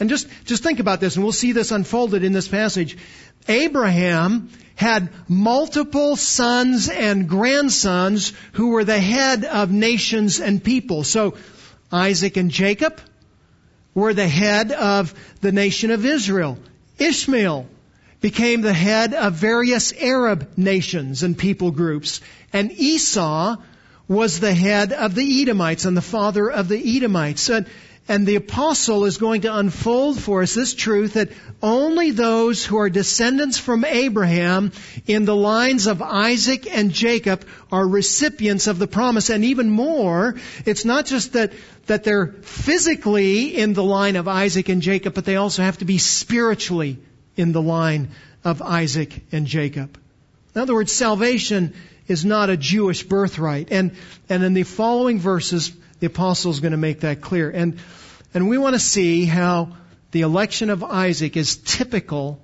And 0.00 0.08
just, 0.08 0.28
just 0.44 0.62
think 0.62 0.80
about 0.80 1.00
this, 1.00 1.16
and 1.16 1.24
we'll 1.24 1.32
see 1.32 1.52
this 1.52 1.72
unfolded 1.72 2.22
in 2.22 2.32
this 2.32 2.48
passage. 2.48 2.96
Abraham 3.48 4.50
had 4.76 5.08
multiple 5.28 6.14
sons 6.14 6.88
and 6.88 7.28
grandsons 7.28 8.32
who 8.52 8.68
were 8.68 8.84
the 8.84 9.00
head 9.00 9.44
of 9.44 9.72
nations 9.72 10.38
and 10.38 10.62
people. 10.62 11.02
So, 11.02 11.34
Isaac 11.90 12.36
and 12.36 12.50
Jacob, 12.50 13.00
were 13.94 14.14
the 14.14 14.28
head 14.28 14.70
of 14.70 15.12
the 15.40 15.50
nation 15.50 15.90
of 15.90 16.06
Israel. 16.06 16.58
Ishmael 16.98 17.66
became 18.20 18.60
the 18.60 18.72
head 18.72 19.14
of 19.14 19.34
various 19.34 19.92
Arab 19.92 20.48
nations 20.56 21.24
and 21.24 21.36
people 21.36 21.72
groups. 21.72 22.20
And 22.52 22.70
Esau 22.70 23.56
was 24.06 24.40
the 24.40 24.54
head 24.54 24.92
of 24.92 25.14
the 25.14 25.42
Edomites 25.42 25.84
and 25.84 25.96
the 25.96 26.02
father 26.02 26.50
of 26.50 26.68
the 26.68 26.96
Edomites. 26.96 27.50
And 28.08 28.26
the 28.26 28.36
apostle 28.36 29.04
is 29.04 29.18
going 29.18 29.42
to 29.42 29.54
unfold 29.54 30.18
for 30.18 30.42
us 30.42 30.54
this 30.54 30.72
truth 30.72 31.14
that 31.14 31.28
only 31.62 32.10
those 32.10 32.64
who 32.64 32.78
are 32.78 32.88
descendants 32.88 33.58
from 33.58 33.84
Abraham 33.84 34.72
in 35.06 35.26
the 35.26 35.36
lines 35.36 35.86
of 35.86 36.00
Isaac 36.00 36.66
and 36.74 36.90
Jacob 36.90 37.46
are 37.70 37.86
recipients 37.86 38.66
of 38.66 38.78
the 38.78 38.86
promise. 38.86 39.28
And 39.28 39.44
even 39.44 39.70
more, 39.70 40.36
it's 40.64 40.86
not 40.86 41.04
just 41.04 41.34
that 41.34 41.52
that 41.86 42.04
they're 42.04 42.26
physically 42.42 43.56
in 43.56 43.72
the 43.72 43.84
line 43.84 44.16
of 44.16 44.28
Isaac 44.28 44.68
and 44.68 44.82
Jacob, 44.82 45.14
but 45.14 45.24
they 45.24 45.36
also 45.36 45.62
have 45.62 45.78
to 45.78 45.84
be 45.84 45.98
spiritually 45.98 46.98
in 47.36 47.52
the 47.52 47.62
line 47.62 48.10
of 48.44 48.62
Isaac 48.62 49.22
and 49.32 49.46
Jacob. 49.46 49.98
In 50.54 50.60
other 50.60 50.74
words, 50.74 50.92
salvation 50.92 51.74
is 52.06 52.24
not 52.24 52.50
a 52.50 52.56
Jewish 52.56 53.02
birthright. 53.02 53.68
And, 53.70 53.96
and 54.28 54.42
in 54.42 54.54
the 54.54 54.64
following 54.64 55.18
verses, 55.18 55.72
the 56.00 56.06
apostle 56.06 56.50
is 56.50 56.60
going 56.60 56.72
to 56.72 56.78
make 56.78 57.00
that 57.00 57.20
clear. 57.20 57.50
And, 57.50 57.78
and 58.34 58.48
we 58.48 58.58
want 58.58 58.74
to 58.74 58.80
see 58.80 59.24
how 59.24 59.70
the 60.10 60.22
election 60.22 60.70
of 60.70 60.82
Isaac 60.84 61.36
is 61.36 61.56
typical 61.56 62.40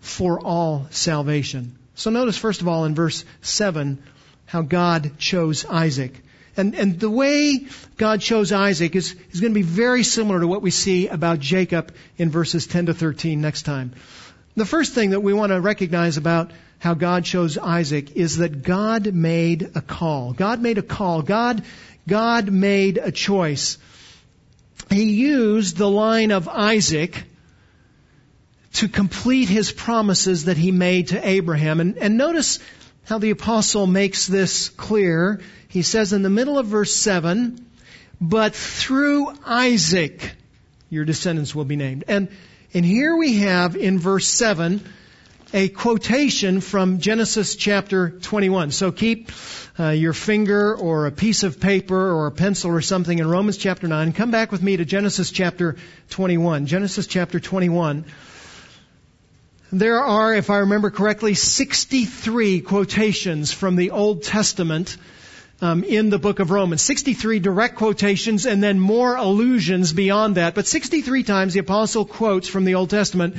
for 0.00 0.40
all 0.40 0.86
salvation. 0.90 1.78
So 1.94 2.10
notice 2.10 2.36
first 2.36 2.60
of 2.60 2.68
all 2.68 2.84
in 2.84 2.94
verse 2.94 3.24
7 3.42 4.02
how 4.46 4.62
God 4.62 5.18
chose 5.18 5.64
Isaac. 5.64 6.22
And, 6.56 6.74
and 6.74 7.00
the 7.00 7.08
way 7.08 7.66
God 7.96 8.20
chose 8.20 8.52
Isaac 8.52 8.94
is, 8.94 9.16
is 9.30 9.40
going 9.40 9.52
to 9.52 9.58
be 9.58 9.62
very 9.62 10.02
similar 10.02 10.40
to 10.40 10.46
what 10.46 10.60
we 10.60 10.70
see 10.70 11.08
about 11.08 11.38
Jacob 11.40 11.94
in 12.18 12.30
verses 12.30 12.66
10 12.66 12.86
to 12.86 12.94
13 12.94 13.40
next 13.40 13.62
time. 13.62 13.92
The 14.54 14.66
first 14.66 14.92
thing 14.92 15.10
that 15.10 15.20
we 15.20 15.32
want 15.32 15.50
to 15.50 15.60
recognize 15.60 16.18
about 16.18 16.50
how 16.78 16.92
God 16.94 17.24
chose 17.24 17.56
Isaac 17.56 18.16
is 18.16 18.38
that 18.38 18.62
God 18.62 19.14
made 19.14 19.70
a 19.74 19.80
call. 19.80 20.32
God 20.34 20.60
made 20.60 20.76
a 20.76 20.82
call. 20.82 21.22
God, 21.22 21.64
God 22.06 22.50
made 22.50 22.98
a 22.98 23.12
choice. 23.12 23.78
He 24.90 25.04
used 25.12 25.76
the 25.76 25.88
line 25.88 26.30
of 26.30 26.48
Isaac 26.48 27.24
to 28.74 28.88
complete 28.88 29.48
his 29.48 29.72
promises 29.72 30.46
that 30.46 30.56
he 30.56 30.72
made 30.72 31.08
to 31.08 31.28
Abraham. 31.28 31.80
And, 31.80 31.98
and 31.98 32.16
notice 32.16 32.58
how 33.04 33.18
the 33.18 33.30
apostle 33.30 33.86
makes 33.86 34.26
this 34.26 34.68
clear 34.68 35.40
he 35.68 35.82
says 35.82 36.12
in 36.12 36.22
the 36.22 36.30
middle 36.30 36.58
of 36.58 36.66
verse 36.66 36.94
7, 36.94 37.66
but 38.20 38.54
through 38.54 39.32
Isaac 39.44 40.34
your 40.90 41.06
descendants 41.06 41.54
will 41.54 41.64
be 41.64 41.76
named. 41.76 42.04
And, 42.08 42.28
and 42.74 42.84
here 42.84 43.16
we 43.16 43.38
have 43.38 43.74
in 43.76 43.98
verse 43.98 44.28
7 44.28 44.82
a 45.52 45.68
quotation 45.68 46.60
from 46.60 46.98
Genesis 46.98 47.56
chapter 47.56 48.10
21. 48.10 48.70
So 48.70 48.90
keep 48.90 49.30
uh, 49.78 49.90
your 49.90 50.14
finger 50.14 50.74
or 50.74 51.06
a 51.06 51.10
piece 51.10 51.42
of 51.42 51.60
paper 51.60 52.12
or 52.12 52.26
a 52.26 52.30
pencil 52.30 52.70
or 52.70 52.80
something 52.80 53.18
in 53.18 53.26
Romans 53.28 53.58
chapter 53.58 53.86
9. 53.86 54.12
Come 54.14 54.30
back 54.30 54.50
with 54.50 54.62
me 54.62 54.78
to 54.78 54.84
Genesis 54.84 55.30
chapter 55.30 55.76
21. 56.10 56.66
Genesis 56.66 57.06
chapter 57.06 57.38
21. 57.38 58.06
There 59.72 60.00
are, 60.00 60.34
if 60.34 60.48
I 60.50 60.58
remember 60.58 60.90
correctly, 60.90 61.34
63 61.34 62.60
quotations 62.60 63.52
from 63.52 63.76
the 63.76 63.90
Old 63.90 64.22
Testament 64.22 64.96
um, 65.60 65.84
in 65.84 66.08
the 66.08 66.18
book 66.18 66.40
of 66.40 66.50
Romans. 66.50 66.80
63 66.82 67.40
direct 67.40 67.76
quotations 67.76 68.46
and 68.46 68.62
then 68.62 68.80
more 68.80 69.16
allusions 69.16 69.92
beyond 69.92 70.36
that. 70.36 70.54
But 70.54 70.66
63 70.66 71.22
times 71.24 71.54
the 71.54 71.60
apostle 71.60 72.06
quotes 72.06 72.48
from 72.48 72.64
the 72.64 72.74
Old 72.74 72.88
Testament. 72.88 73.36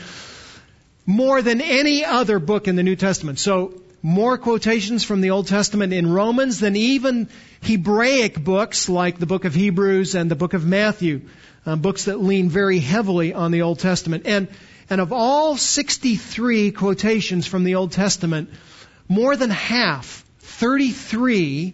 More 1.06 1.42
than 1.42 1.62
any 1.62 2.06
other 2.06 2.40
book 2.40 2.68
in 2.68 2.76
the 2.76 2.84
New 2.84 2.96
Testament. 2.96 3.40
So, 3.40 3.82
more 4.02 4.38
quotations 4.38 5.06
from 5.06 5.22
the 5.22 5.30
Old 5.30 5.48
Testament 5.48 5.94
in 5.94 6.12
Romans 6.12 6.60
than 6.60 6.76
even 6.76 7.30
Hebraic 7.62 8.44
books 8.44 8.90
like 8.90 9.18
the 9.18 9.26
book 9.26 9.46
of 9.46 9.56
Hebrews 9.56 10.14
and 10.14 10.30
the 10.30 10.36
book 10.36 10.54
of 10.54 10.66
Matthew, 10.66 11.22
um, 11.66 11.80
books 11.80 12.06
that 12.06 12.22
lean 12.22 12.50
very 12.50 12.80
heavily 12.80 13.34
on 13.34 13.52
the 13.52 13.62
Old 13.62 13.80
Testament. 13.80 14.24
And, 14.26 14.50
and 14.90 15.00
of 15.00 15.14
all 15.14 15.56
63 15.56 16.72
quotations 16.72 17.48
from 17.48 17.64
the 17.64 17.76
Old 17.76 17.94
Testament, 17.94 18.50
more 19.08 19.38
than 19.38 19.50
half, 19.50 20.26
33, 20.40 21.74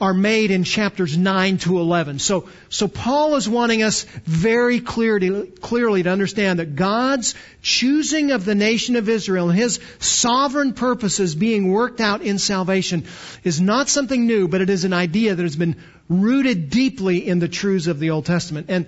are 0.00 0.14
made 0.14 0.50
in 0.50 0.64
chapters 0.64 1.16
9 1.16 1.58
to 1.58 1.78
11. 1.78 2.18
So, 2.18 2.48
so 2.70 2.88
Paul 2.88 3.34
is 3.34 3.46
wanting 3.46 3.82
us 3.82 4.04
very 4.24 4.80
clearly, 4.80 5.46
clearly 5.60 6.02
to 6.02 6.10
understand 6.10 6.58
that 6.58 6.74
God's 6.74 7.34
choosing 7.60 8.30
of 8.30 8.46
the 8.46 8.54
nation 8.54 8.96
of 8.96 9.08
Israel 9.10 9.50
and 9.50 9.58
His 9.58 9.78
sovereign 9.98 10.72
purposes 10.72 11.34
being 11.34 11.70
worked 11.70 12.00
out 12.00 12.22
in 12.22 12.38
salvation 12.38 13.04
is 13.44 13.60
not 13.60 13.90
something 13.90 14.26
new, 14.26 14.48
but 14.48 14.62
it 14.62 14.70
is 14.70 14.84
an 14.84 14.94
idea 14.94 15.34
that 15.34 15.42
has 15.42 15.56
been 15.56 15.76
rooted 16.08 16.70
deeply 16.70 17.28
in 17.28 17.38
the 17.38 17.48
truths 17.48 17.86
of 17.86 18.00
the 18.00 18.10
Old 18.10 18.24
Testament. 18.24 18.66
And, 18.70 18.86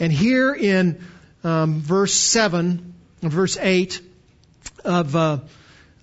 and 0.00 0.12
here 0.12 0.52
in 0.52 1.00
um, 1.44 1.80
verse 1.80 2.12
7, 2.12 2.94
verse 3.22 3.56
8 3.56 4.00
of, 4.84 5.14
uh, 5.14 5.38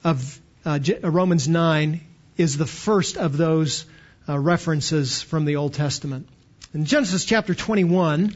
of 0.05 0.39
uh, 0.65 0.79
Romans 1.03 1.49
9 1.49 2.01
is 2.38 2.57
the 2.57 2.65
first 2.65 3.17
of 3.17 3.36
those 3.36 3.86
uh, 4.27 4.37
references 4.37 5.21
from 5.21 5.45
the 5.45 5.55
Old 5.55 5.73
Testament. 5.73 6.27
In 6.73 6.85
Genesis 6.85 7.23
chapter 7.25 7.55
21, 7.55 8.35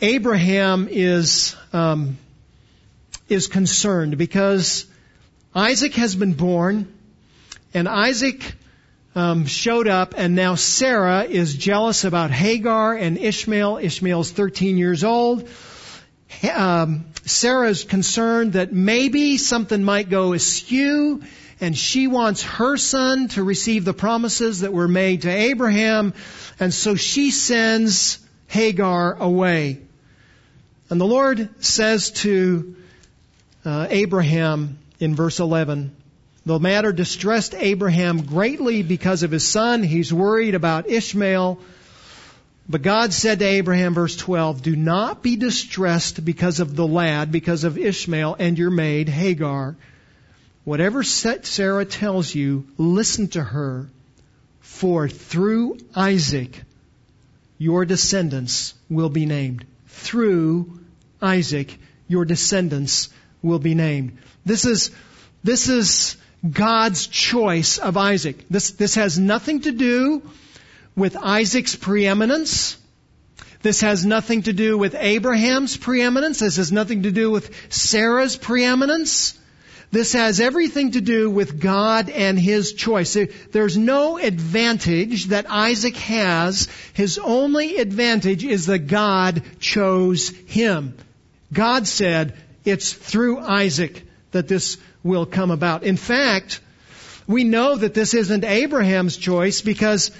Abraham 0.00 0.88
is 0.90 1.54
um, 1.72 2.18
is 3.28 3.48
concerned 3.48 4.16
because 4.18 4.86
Isaac 5.54 5.94
has 5.94 6.14
been 6.14 6.34
born, 6.34 6.92
and 7.74 7.88
Isaac 7.88 8.54
um, 9.14 9.46
showed 9.46 9.88
up, 9.88 10.14
and 10.16 10.34
now 10.34 10.54
Sarah 10.54 11.24
is 11.24 11.54
jealous 11.54 12.04
about 12.04 12.30
Hagar 12.30 12.94
and 12.94 13.18
Ishmael. 13.18 13.78
Ishmael's 13.78 14.30
13 14.30 14.78
years 14.78 15.04
old. 15.04 15.48
Um, 16.54 17.06
Sarah 17.24 17.68
is 17.68 17.84
concerned 17.84 18.54
that 18.54 18.72
maybe 18.72 19.36
something 19.38 19.82
might 19.82 20.10
go 20.10 20.32
askew 20.32 21.22
and 21.60 21.76
she 21.76 22.06
wants 22.06 22.42
her 22.42 22.76
son 22.76 23.28
to 23.28 23.42
receive 23.42 23.84
the 23.84 23.94
promises 23.94 24.60
that 24.60 24.72
were 24.72 24.88
made 24.88 25.22
to 25.22 25.30
Abraham, 25.30 26.12
and 26.60 26.72
so 26.72 26.94
she 26.94 27.30
sends 27.30 28.18
Hagar 28.48 29.14
away. 29.14 29.80
And 30.90 31.00
the 31.00 31.06
Lord 31.06 31.48
says 31.64 32.10
to 32.22 32.76
uh, 33.64 33.86
Abraham 33.90 34.78
in 35.00 35.14
verse 35.14 35.40
11, 35.40 35.94
the 36.44 36.60
matter 36.60 36.92
distressed 36.92 37.56
Abraham 37.56 38.22
greatly 38.22 38.82
because 38.82 39.24
of 39.24 39.32
his 39.32 39.46
son. 39.46 39.82
He's 39.82 40.12
worried 40.12 40.54
about 40.54 40.88
Ishmael. 40.88 41.58
But 42.68 42.82
God 42.82 43.12
said 43.12 43.40
to 43.40 43.44
Abraham, 43.44 43.94
verse 43.94 44.16
12, 44.16 44.62
Do 44.62 44.76
not 44.76 45.24
be 45.24 45.34
distressed 45.34 46.24
because 46.24 46.60
of 46.60 46.76
the 46.76 46.86
lad, 46.86 47.32
because 47.32 47.64
of 47.64 47.76
Ishmael 47.78 48.36
and 48.38 48.56
your 48.56 48.70
maid, 48.70 49.08
Hagar. 49.08 49.76
Whatever 50.66 51.04
Sarah 51.04 51.84
tells 51.84 52.34
you, 52.34 52.66
listen 52.76 53.28
to 53.28 53.40
her, 53.40 53.88
for 54.58 55.08
through 55.08 55.78
Isaac 55.94 56.60
your 57.56 57.84
descendants 57.84 58.74
will 58.90 59.08
be 59.08 59.26
named. 59.26 59.64
Through 59.86 60.80
Isaac 61.22 61.78
your 62.08 62.24
descendants 62.24 63.10
will 63.42 63.60
be 63.60 63.76
named. 63.76 64.18
This 64.44 64.64
is, 64.64 64.90
this 65.44 65.68
is 65.68 66.16
God's 66.50 67.06
choice 67.06 67.78
of 67.78 67.96
Isaac. 67.96 68.44
This, 68.50 68.72
this 68.72 68.96
has 68.96 69.20
nothing 69.20 69.60
to 69.60 69.70
do 69.70 70.20
with 70.96 71.16
Isaac's 71.16 71.76
preeminence. 71.76 72.76
This 73.62 73.82
has 73.82 74.04
nothing 74.04 74.42
to 74.42 74.52
do 74.52 74.76
with 74.76 74.96
Abraham's 74.96 75.76
preeminence. 75.76 76.40
This 76.40 76.56
has 76.56 76.72
nothing 76.72 77.04
to 77.04 77.12
do 77.12 77.30
with 77.30 77.54
Sarah's 77.72 78.36
preeminence. 78.36 79.38
This 79.90 80.12
has 80.14 80.40
everything 80.40 80.92
to 80.92 81.00
do 81.00 81.30
with 81.30 81.60
God 81.60 82.10
and 82.10 82.38
His 82.38 82.72
choice. 82.72 83.16
There's 83.52 83.76
no 83.76 84.18
advantage 84.18 85.26
that 85.26 85.50
Isaac 85.50 85.96
has. 85.96 86.68
His 86.92 87.18
only 87.18 87.76
advantage 87.76 88.44
is 88.44 88.66
that 88.66 88.88
God 88.88 89.42
chose 89.60 90.28
him. 90.28 90.94
God 91.52 91.86
said, 91.86 92.34
it's 92.64 92.92
through 92.92 93.38
Isaac 93.38 94.02
that 94.32 94.48
this 94.48 94.76
will 95.02 95.24
come 95.24 95.52
about. 95.52 95.84
In 95.84 95.96
fact, 95.96 96.60
we 97.26 97.44
know 97.44 97.76
that 97.76 97.94
this 97.94 98.12
isn't 98.12 98.44
Abraham's 98.44 99.16
choice 99.16 99.60
because 99.60 100.10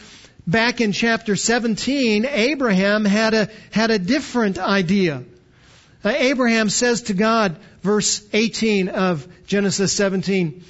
back 0.46 0.80
in 0.80 0.92
chapter 0.92 1.34
17, 1.34 2.24
Abraham 2.24 3.04
had 3.04 3.34
a, 3.34 3.48
had 3.72 3.90
a 3.90 3.98
different 3.98 4.58
idea. 4.58 5.24
Uh, 6.06 6.10
Abraham 6.10 6.68
says 6.70 7.02
to 7.02 7.14
God, 7.14 7.56
verse 7.82 8.24
18 8.32 8.90
of 8.90 9.26
Genesis 9.48 9.92
17, 9.92 10.62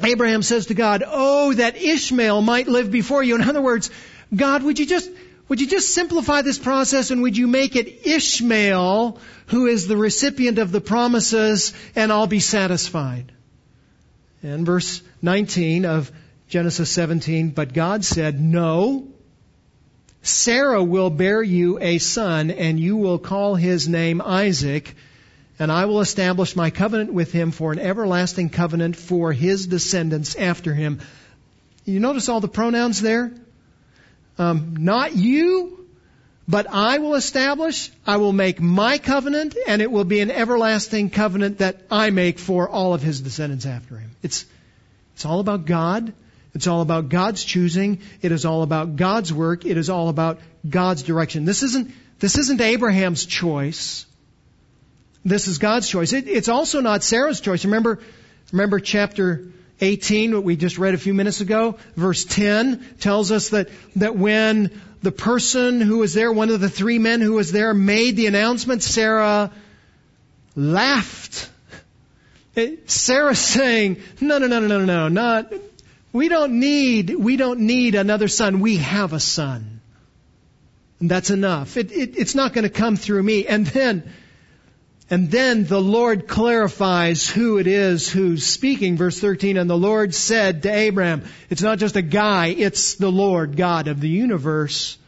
Abraham 0.00 0.42
says 0.42 0.66
to 0.66 0.74
God, 0.74 1.02
Oh, 1.04 1.52
that 1.54 1.76
Ishmael 1.76 2.40
might 2.40 2.68
live 2.68 2.88
before 2.88 3.20
you. 3.20 3.34
In 3.34 3.42
other 3.42 3.60
words, 3.60 3.90
God, 4.32 4.62
would 4.62 4.78
you 4.78 4.86
just, 4.86 5.10
would 5.48 5.60
you 5.60 5.66
just 5.66 5.92
simplify 5.92 6.42
this 6.42 6.56
process 6.56 7.10
and 7.10 7.20
would 7.22 7.36
you 7.36 7.48
make 7.48 7.74
it 7.74 8.06
Ishmael 8.06 9.18
who 9.48 9.66
is 9.66 9.88
the 9.88 9.96
recipient 9.96 10.60
of 10.60 10.70
the 10.70 10.80
promises 10.80 11.74
and 11.96 12.12
I'll 12.12 12.28
be 12.28 12.38
satisfied? 12.38 13.32
And 14.40 14.64
verse 14.64 15.02
19 15.20 15.84
of 15.84 16.12
Genesis 16.48 16.92
17, 16.92 17.50
but 17.50 17.72
God 17.72 18.04
said, 18.04 18.40
no, 18.40 19.08
Sarah 20.22 20.82
will 20.82 21.10
bear 21.10 21.42
you 21.42 21.78
a 21.80 21.98
son 21.98 22.50
and 22.50 22.78
you 22.78 22.96
will 22.96 23.18
call 23.18 23.54
his 23.54 23.88
name 23.88 24.20
Isaac 24.20 24.94
and 25.60 25.70
I 25.70 25.84
will 25.84 26.00
establish 26.00 26.56
my 26.56 26.70
covenant 26.70 27.12
with 27.12 27.32
him 27.32 27.50
for 27.50 27.70
an 27.70 27.78
everlasting 27.78 28.48
covenant 28.48 28.96
for 28.96 29.30
his 29.30 29.66
descendants 29.66 30.34
after 30.34 30.72
him. 30.72 31.00
You 31.84 32.00
notice 32.00 32.30
all 32.30 32.40
the 32.40 32.48
pronouns 32.48 33.02
there? 33.02 33.30
Um, 34.38 34.76
not 34.78 35.14
you, 35.14 35.86
but 36.48 36.66
I 36.68 36.98
will 36.98 37.14
establish, 37.14 37.90
I 38.06 38.16
will 38.16 38.32
make 38.32 38.58
my 38.58 38.96
covenant, 38.96 39.54
and 39.68 39.82
it 39.82 39.90
will 39.90 40.04
be 40.04 40.20
an 40.20 40.30
everlasting 40.30 41.10
covenant 41.10 41.58
that 41.58 41.82
I 41.90 42.08
make 42.08 42.38
for 42.38 42.66
all 42.66 42.94
of 42.94 43.02
his 43.02 43.20
descendants 43.20 43.66
after 43.66 43.98
him. 43.98 44.10
It's, 44.22 44.46
it's 45.14 45.26
all 45.26 45.40
about 45.40 45.66
God. 45.66 46.14
It's 46.54 46.66
all 46.66 46.80
about 46.80 47.08
God's 47.08 47.44
choosing. 47.44 48.00
It 48.22 48.32
is 48.32 48.44
all 48.44 48.62
about 48.62 48.96
God's 48.96 49.32
work. 49.32 49.64
It 49.64 49.76
is 49.76 49.88
all 49.88 50.08
about 50.08 50.40
God's 50.68 51.02
direction. 51.02 51.44
This 51.44 51.62
isn't, 51.62 51.92
this 52.18 52.36
isn't 52.38 52.60
Abraham's 52.60 53.24
choice. 53.24 54.06
This 55.24 55.48
is 55.48 55.58
God's 55.58 55.88
choice. 55.88 56.12
It, 56.12 56.26
it's 56.28 56.48
also 56.48 56.80
not 56.80 57.02
Sarah's 57.02 57.40
choice. 57.40 57.64
Remember, 57.64 58.00
remember 58.52 58.80
chapter 58.80 59.46
18, 59.80 60.34
what 60.34 60.44
we 60.44 60.56
just 60.56 60.78
read 60.78 60.94
a 60.94 60.98
few 60.98 61.14
minutes 61.14 61.40
ago? 61.40 61.78
Verse 61.94 62.24
10 62.24 62.96
tells 63.00 63.30
us 63.30 63.50
that, 63.50 63.68
that 63.96 64.16
when 64.16 64.80
the 65.02 65.12
person 65.12 65.80
who 65.80 65.98
was 65.98 66.14
there, 66.14 66.32
one 66.32 66.50
of 66.50 66.60
the 66.60 66.68
three 66.68 66.98
men 66.98 67.20
who 67.20 67.32
was 67.32 67.52
there, 67.52 67.72
made 67.74 68.16
the 68.16 68.26
announcement, 68.26 68.82
Sarah 68.82 69.50
laughed. 70.54 71.48
Sarah 72.86 73.34
saying, 73.34 74.02
no, 74.20 74.38
no, 74.38 74.46
no, 74.46 74.60
no, 74.60 74.78
no, 74.78 74.84
no, 74.84 75.08
not, 75.08 75.52
we 76.12 76.28
don't 76.28 76.58
need, 76.58 77.10
we 77.10 77.36
don't 77.36 77.60
need 77.60 77.94
another 77.94 78.28
son. 78.28 78.60
We 78.60 78.78
have 78.78 79.12
a 79.12 79.20
son. 79.20 79.80
And 80.98 81.10
that's 81.10 81.30
enough. 81.30 81.76
It, 81.76 81.92
it, 81.92 82.18
it's 82.18 82.34
not 82.34 82.52
going 82.52 82.64
to 82.64 82.70
come 82.70 82.96
through 82.96 83.22
me. 83.22 83.46
And 83.46 83.66
then, 83.66 84.12
and 85.08 85.30
then 85.30 85.64
the 85.64 85.80
Lord 85.80 86.28
clarifies 86.28 87.28
who 87.28 87.58
it 87.58 87.66
is 87.66 88.08
who's 88.08 88.44
speaking. 88.44 88.96
Verse 88.96 89.18
13, 89.18 89.56
and 89.56 89.68
the 89.68 89.78
Lord 89.78 90.14
said 90.14 90.62
to 90.64 90.72
Abraham, 90.72 91.24
it's 91.48 91.62
not 91.62 91.78
just 91.78 91.96
a 91.96 92.02
guy, 92.02 92.48
it's 92.48 92.96
the 92.96 93.10
Lord 93.10 93.56
God 93.56 93.88
of 93.88 94.00
the 94.00 94.08
universe. 94.08 94.98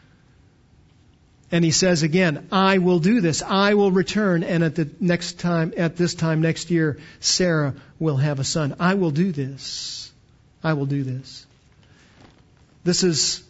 And 1.51 1.63
he 1.63 1.71
says 1.71 2.01
again, 2.01 2.47
I 2.51 2.79
will 2.79 2.97
do 2.97 3.21
this. 3.21 3.43
I 3.43 3.75
will 3.75 3.91
return 3.91 4.43
and 4.43 4.63
at 4.63 4.73
the 4.73 4.89
next 4.99 5.39
time, 5.39 5.73
at 5.77 5.95
this 5.95 6.15
time 6.15 6.41
next 6.41 6.71
year, 6.71 6.97
Sarah 7.19 7.75
will 7.99 8.17
have 8.17 8.39
a 8.39 8.43
son. 8.43 8.75
I 8.79 8.95
will 8.95 9.11
do 9.11 9.31
this. 9.31 10.02
I 10.63 10.73
will 10.73 10.85
do 10.85 11.03
this. 11.03 11.45
This 12.83 13.03
is 13.03 13.43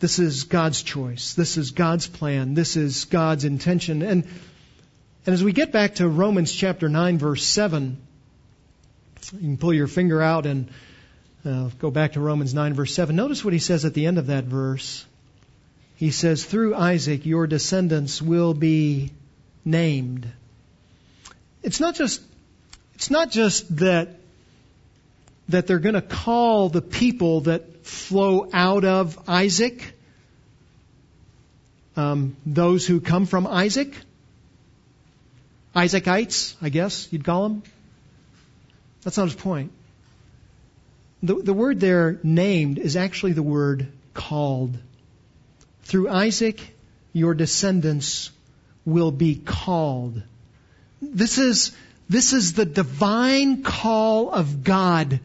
this 0.00 0.18
is 0.18 0.44
God's 0.44 0.82
choice. 0.82 1.34
This 1.34 1.56
is 1.56 1.72
God's 1.72 2.06
plan. 2.06 2.54
This 2.54 2.76
is 2.76 3.06
God's 3.06 3.44
intention. 3.44 4.02
And 4.02 4.24
and 5.26 5.34
as 5.34 5.42
we 5.42 5.52
get 5.52 5.72
back 5.72 5.96
to 5.96 6.08
Romans 6.08 6.52
chapter 6.52 6.88
9, 6.88 7.18
verse 7.18 7.44
7, 7.44 7.98
you 9.32 9.38
can 9.40 9.56
pull 9.58 9.74
your 9.74 9.86
finger 9.86 10.22
out 10.22 10.46
and 10.46 10.70
uh, 11.44 11.68
go 11.78 11.90
back 11.90 12.12
to 12.12 12.20
Romans 12.20 12.54
9, 12.54 12.74
verse 12.74 12.94
7. 12.94 13.14
Notice 13.14 13.44
what 13.44 13.52
he 13.52 13.58
says 13.58 13.84
at 13.84 13.94
the 13.94 14.06
end 14.06 14.18
of 14.18 14.28
that 14.28 14.44
verse. 14.44 15.04
He 15.96 16.12
says, 16.12 16.44
Through 16.44 16.74
Isaac 16.76 17.26
your 17.26 17.46
descendants 17.46 18.22
will 18.22 18.54
be 18.54 19.12
named. 19.64 20.26
it's 21.62 21.80
not 21.80 21.94
just 21.94 22.22
it's 22.94 23.10
not 23.10 23.30
just 23.30 23.76
that 23.76 24.18
that 25.48 25.66
they're 25.66 25.78
going 25.78 25.94
to 25.94 26.02
call 26.02 26.68
the 26.68 26.82
people 26.82 27.42
that 27.42 27.86
flow 27.86 28.48
out 28.52 28.84
of 28.84 29.18
Isaac 29.28 29.94
um, 31.98 32.36
those 32.46 32.86
who 32.86 33.00
come 33.00 33.26
from 33.26 33.44
Isaac, 33.48 33.92
Isaacites, 35.74 36.54
I 36.62 36.68
guess 36.68 37.08
you'd 37.10 37.24
call 37.24 37.48
them. 37.48 37.62
That's 39.02 39.16
not 39.16 39.24
his 39.24 39.34
point. 39.34 39.72
The, 41.24 41.34
the 41.34 41.52
word 41.52 41.80
there, 41.80 42.20
named, 42.22 42.78
is 42.78 42.96
actually 42.96 43.32
the 43.32 43.42
word 43.42 43.88
called. 44.14 44.78
Through 45.82 46.08
Isaac, 46.08 46.60
your 47.12 47.34
descendants 47.34 48.30
will 48.84 49.10
be 49.10 49.34
called. 49.34 50.22
This 51.02 51.36
is, 51.36 51.76
this 52.08 52.32
is 52.32 52.52
the 52.52 52.64
divine 52.64 53.64
call 53.64 54.30
of 54.30 54.62
God 54.62 55.18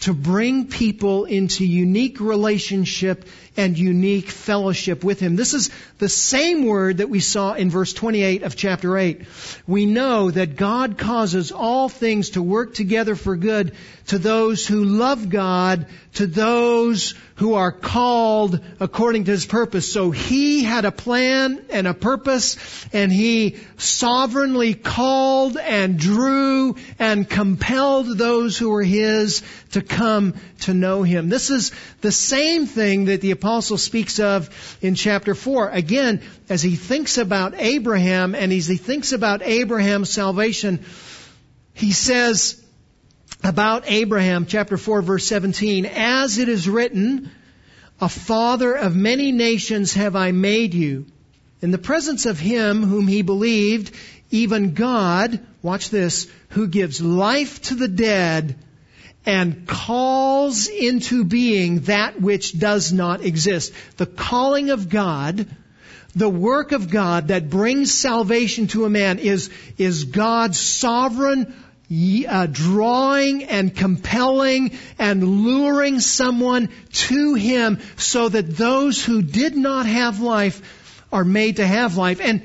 to 0.00 0.12
bring 0.12 0.66
people 0.66 1.24
into 1.24 1.64
unique 1.64 2.20
relationship 2.20 3.24
and 3.56 3.78
unique 3.78 4.30
fellowship 4.30 5.02
with 5.04 5.20
Him. 5.20 5.36
This 5.36 5.54
is 5.54 5.70
the 5.98 6.08
same 6.08 6.66
word 6.66 6.98
that 6.98 7.10
we 7.10 7.20
saw 7.20 7.54
in 7.54 7.70
verse 7.70 7.92
28 7.92 8.42
of 8.42 8.56
chapter 8.56 8.96
8. 8.96 9.22
We 9.66 9.86
know 9.86 10.30
that 10.30 10.56
God 10.56 10.98
causes 10.98 11.52
all 11.52 11.88
things 11.88 12.30
to 12.30 12.42
work 12.42 12.74
together 12.74 13.14
for 13.14 13.36
good 13.36 13.72
to 14.08 14.18
those 14.18 14.66
who 14.66 14.84
love 14.84 15.28
God, 15.30 15.86
to 16.14 16.26
those 16.26 17.14
who 17.36 17.54
are 17.54 17.72
called 17.72 18.60
according 18.80 19.24
to 19.24 19.32
His 19.32 19.46
purpose. 19.46 19.92
So 19.92 20.10
He 20.10 20.64
had 20.64 20.84
a 20.84 20.92
plan 20.92 21.64
and 21.70 21.86
a 21.86 21.94
purpose, 21.94 22.56
and 22.92 23.12
He 23.12 23.56
sovereignly 23.76 24.74
called 24.74 25.56
and 25.56 25.98
drew 25.98 26.76
and 26.98 27.28
compelled 27.28 28.16
those 28.16 28.56
who 28.56 28.70
were 28.70 28.82
His 28.82 29.42
to 29.72 29.82
come 29.82 30.34
to 30.60 30.72
know 30.72 31.02
Him. 31.02 31.28
This 31.28 31.50
is 31.50 31.72
the 32.00 32.12
same 32.12 32.66
thing 32.66 33.06
that 33.06 33.20
the 33.20 33.32
apostle 33.46 33.78
speaks 33.78 34.18
of 34.18 34.50
in 34.82 34.96
chapter 34.96 35.32
4. 35.32 35.68
Again, 35.68 36.20
as 36.48 36.62
he 36.62 36.74
thinks 36.74 37.16
about 37.16 37.54
Abraham 37.56 38.34
and 38.34 38.52
as 38.52 38.66
he 38.66 38.76
thinks 38.76 39.12
about 39.12 39.40
Abraham's 39.42 40.10
salvation, 40.10 40.84
he 41.72 41.92
says 41.92 42.60
about 43.44 43.84
Abraham, 43.86 44.46
chapter 44.46 44.76
4 44.76 45.00
verse 45.00 45.28
17, 45.28 45.86
as 45.86 46.38
it 46.38 46.48
is 46.48 46.68
written, 46.68 47.30
a 48.00 48.08
father 48.08 48.74
of 48.74 48.96
many 48.96 49.30
nations 49.30 49.94
have 49.94 50.16
I 50.16 50.32
made 50.32 50.74
you. 50.74 51.06
In 51.62 51.70
the 51.70 51.78
presence 51.78 52.26
of 52.26 52.40
him 52.40 52.82
whom 52.82 53.06
he 53.06 53.22
believed, 53.22 53.94
even 54.32 54.74
God, 54.74 55.38
watch 55.62 55.90
this, 55.90 56.28
who 56.48 56.66
gives 56.66 57.00
life 57.00 57.62
to 57.62 57.76
the 57.76 57.86
dead 57.86 58.56
and 59.26 59.66
calls 59.66 60.68
into 60.68 61.24
being 61.24 61.80
that 61.80 62.20
which 62.20 62.56
does 62.56 62.92
not 62.92 63.22
exist. 63.22 63.72
The 63.96 64.06
calling 64.06 64.70
of 64.70 64.88
God, 64.88 65.46
the 66.14 66.28
work 66.28 66.70
of 66.70 66.88
God 66.88 67.28
that 67.28 67.50
brings 67.50 67.92
salvation 67.92 68.68
to 68.68 68.84
a 68.84 68.90
man 68.90 69.18
is, 69.18 69.50
is 69.76 70.04
God's 70.04 70.60
sovereign 70.60 71.54
uh, 72.28 72.46
drawing 72.46 73.44
and 73.44 73.74
compelling 73.74 74.78
and 74.98 75.22
luring 75.44 76.00
someone 76.00 76.68
to 76.92 77.34
Him 77.34 77.80
so 77.96 78.28
that 78.28 78.56
those 78.56 79.04
who 79.04 79.22
did 79.22 79.56
not 79.56 79.86
have 79.86 80.20
life 80.20 81.04
are 81.12 81.24
made 81.24 81.56
to 81.56 81.66
have 81.66 81.96
life. 81.96 82.20
And, 82.20 82.42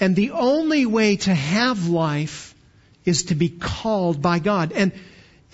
and 0.00 0.16
the 0.16 0.32
only 0.32 0.84
way 0.86 1.16
to 1.16 1.34
have 1.34 1.88
life 1.88 2.54
is 3.04 3.24
to 3.24 3.34
be 3.34 3.48
called 3.48 4.22
by 4.22 4.38
God. 4.38 4.72
And 4.72 4.92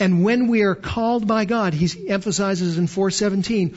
and 0.01 0.25
when 0.25 0.49
we 0.49 0.63
are 0.63 0.75
called 0.75 1.27
by 1.27 1.45
God, 1.45 1.75
he 1.75 2.09
emphasizes 2.09 2.79
in 2.79 2.87
417, 2.87 3.77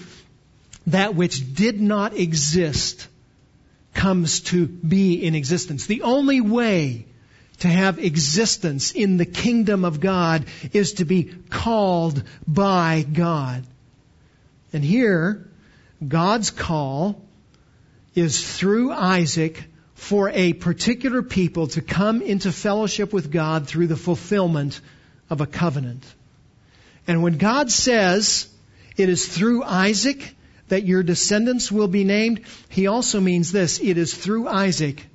that 0.88 1.16
which 1.16 1.54
did 1.54 1.80
not 1.82 2.16
exist 2.18 3.10
comes 3.94 4.40
to 4.40 4.66
be 4.66 5.24
in 5.24 5.36
existence. 5.36 5.86
The 5.86 6.02
only 6.04 6.40
way 6.40 7.06
to 7.60 7.68
have 7.68 8.00
existence 8.00 8.92
in 8.92 9.18
the 9.18 9.26
kingdom 9.26 9.84
of 9.84 10.00
God 10.00 10.46
is 10.72 10.94
to 10.94 11.06
be 11.06 11.26
called 11.50 12.24
by 12.48 13.06
God. 13.12 13.66
And 14.72 14.84
here, 14.84 15.48
God's 16.06 16.52
call 16.52 17.22
is 18.16 18.42
through 18.58 18.92
Isaac 18.92 19.64
for 19.94 20.30
a 20.30 20.54
particular 20.54 21.22
people 21.22 21.68
to 21.68 21.82
come 21.82 22.22
into 22.22 22.52
fellowship 22.52 23.14
with 23.14 23.32
God 23.32 23.68
through 23.68 23.88
the 23.88 23.98
fulfillment 23.98 24.80
of 25.30 25.42
a 25.42 25.46
covenant. 25.46 26.04
And 27.08 27.22
when 27.22 27.38
God 27.38 27.72
says 27.72 28.48
it 28.98 29.10
is 29.10 29.26
through 29.28 29.64
Isaac 29.64 30.36
that 30.70 30.84
your 30.84 31.04
descendants 31.04 31.72
will 31.72 31.88
be 31.88 32.04
named, 32.04 32.42
he 32.70 32.88
also 32.88 33.20
means 33.20 33.52
this 33.52 33.80
it 33.80 33.98
is 33.98 34.14
through 34.14 34.48
Isaac 34.48 35.06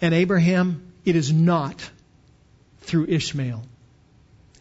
and 0.00 0.14
Abraham, 0.14 0.92
it 1.04 1.16
is 1.16 1.32
not 1.32 1.90
through 2.80 3.06
Ishmael. 3.06 3.62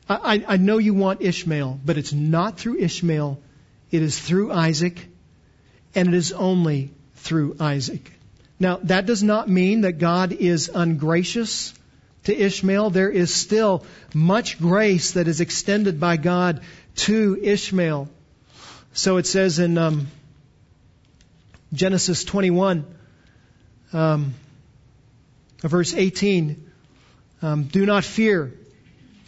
I, 0.10 0.44
I, 0.48 0.58
know 0.58 0.80
you 0.80 0.96
want 0.96 1.22
Ishmael, 1.22 1.80
but 1.86 1.98
it's 1.98 2.12
not 2.12 2.60
through 2.60 2.80
Ishmael. 2.80 3.40
It 3.92 4.02
is 4.02 4.18
through 4.18 4.52
Isaac, 4.52 5.08
and 5.94 6.08
it 6.08 6.14
is 6.16 6.32
only 6.32 6.92
through 7.16 7.58
Isaac. 7.60 8.12
Now, 8.60 8.80
that 8.84 9.06
does 9.06 9.22
not 9.22 9.48
mean 9.48 9.82
that 9.82 9.94
God 9.94 10.32
is 10.32 10.70
ungracious 10.74 11.74
to 12.26 12.36
Ishmael, 12.36 12.90
there 12.90 13.10
is 13.10 13.34
still 13.34 13.84
much 14.14 14.60
grace 14.60 15.14
that 15.14 15.28
is 15.28 15.42
extended 15.42 16.00
by 16.00 16.18
God 16.18 16.62
to 16.96 17.40
Ishmael. 17.42 18.10
So 18.94 19.18
it 19.18 19.26
says 19.26 19.60
in 19.60 19.78
um, 19.78 20.08
Genesis 21.72 22.24
21, 22.24 22.86
um, 23.94 24.34
verse 25.62 25.94
18, 25.94 26.72
um, 27.42 27.64
do 27.64 27.86
not 27.86 28.04
fear. 28.04 28.54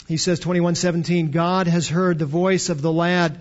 He 0.08 0.18
says 0.18 0.42
21:17, 0.42 1.32
God 1.32 1.68
has 1.68 1.88
heard 1.88 2.20
the 2.20 2.26
voice 2.26 2.70
of 2.70 2.82
the 2.82 2.92
lad 2.92 3.40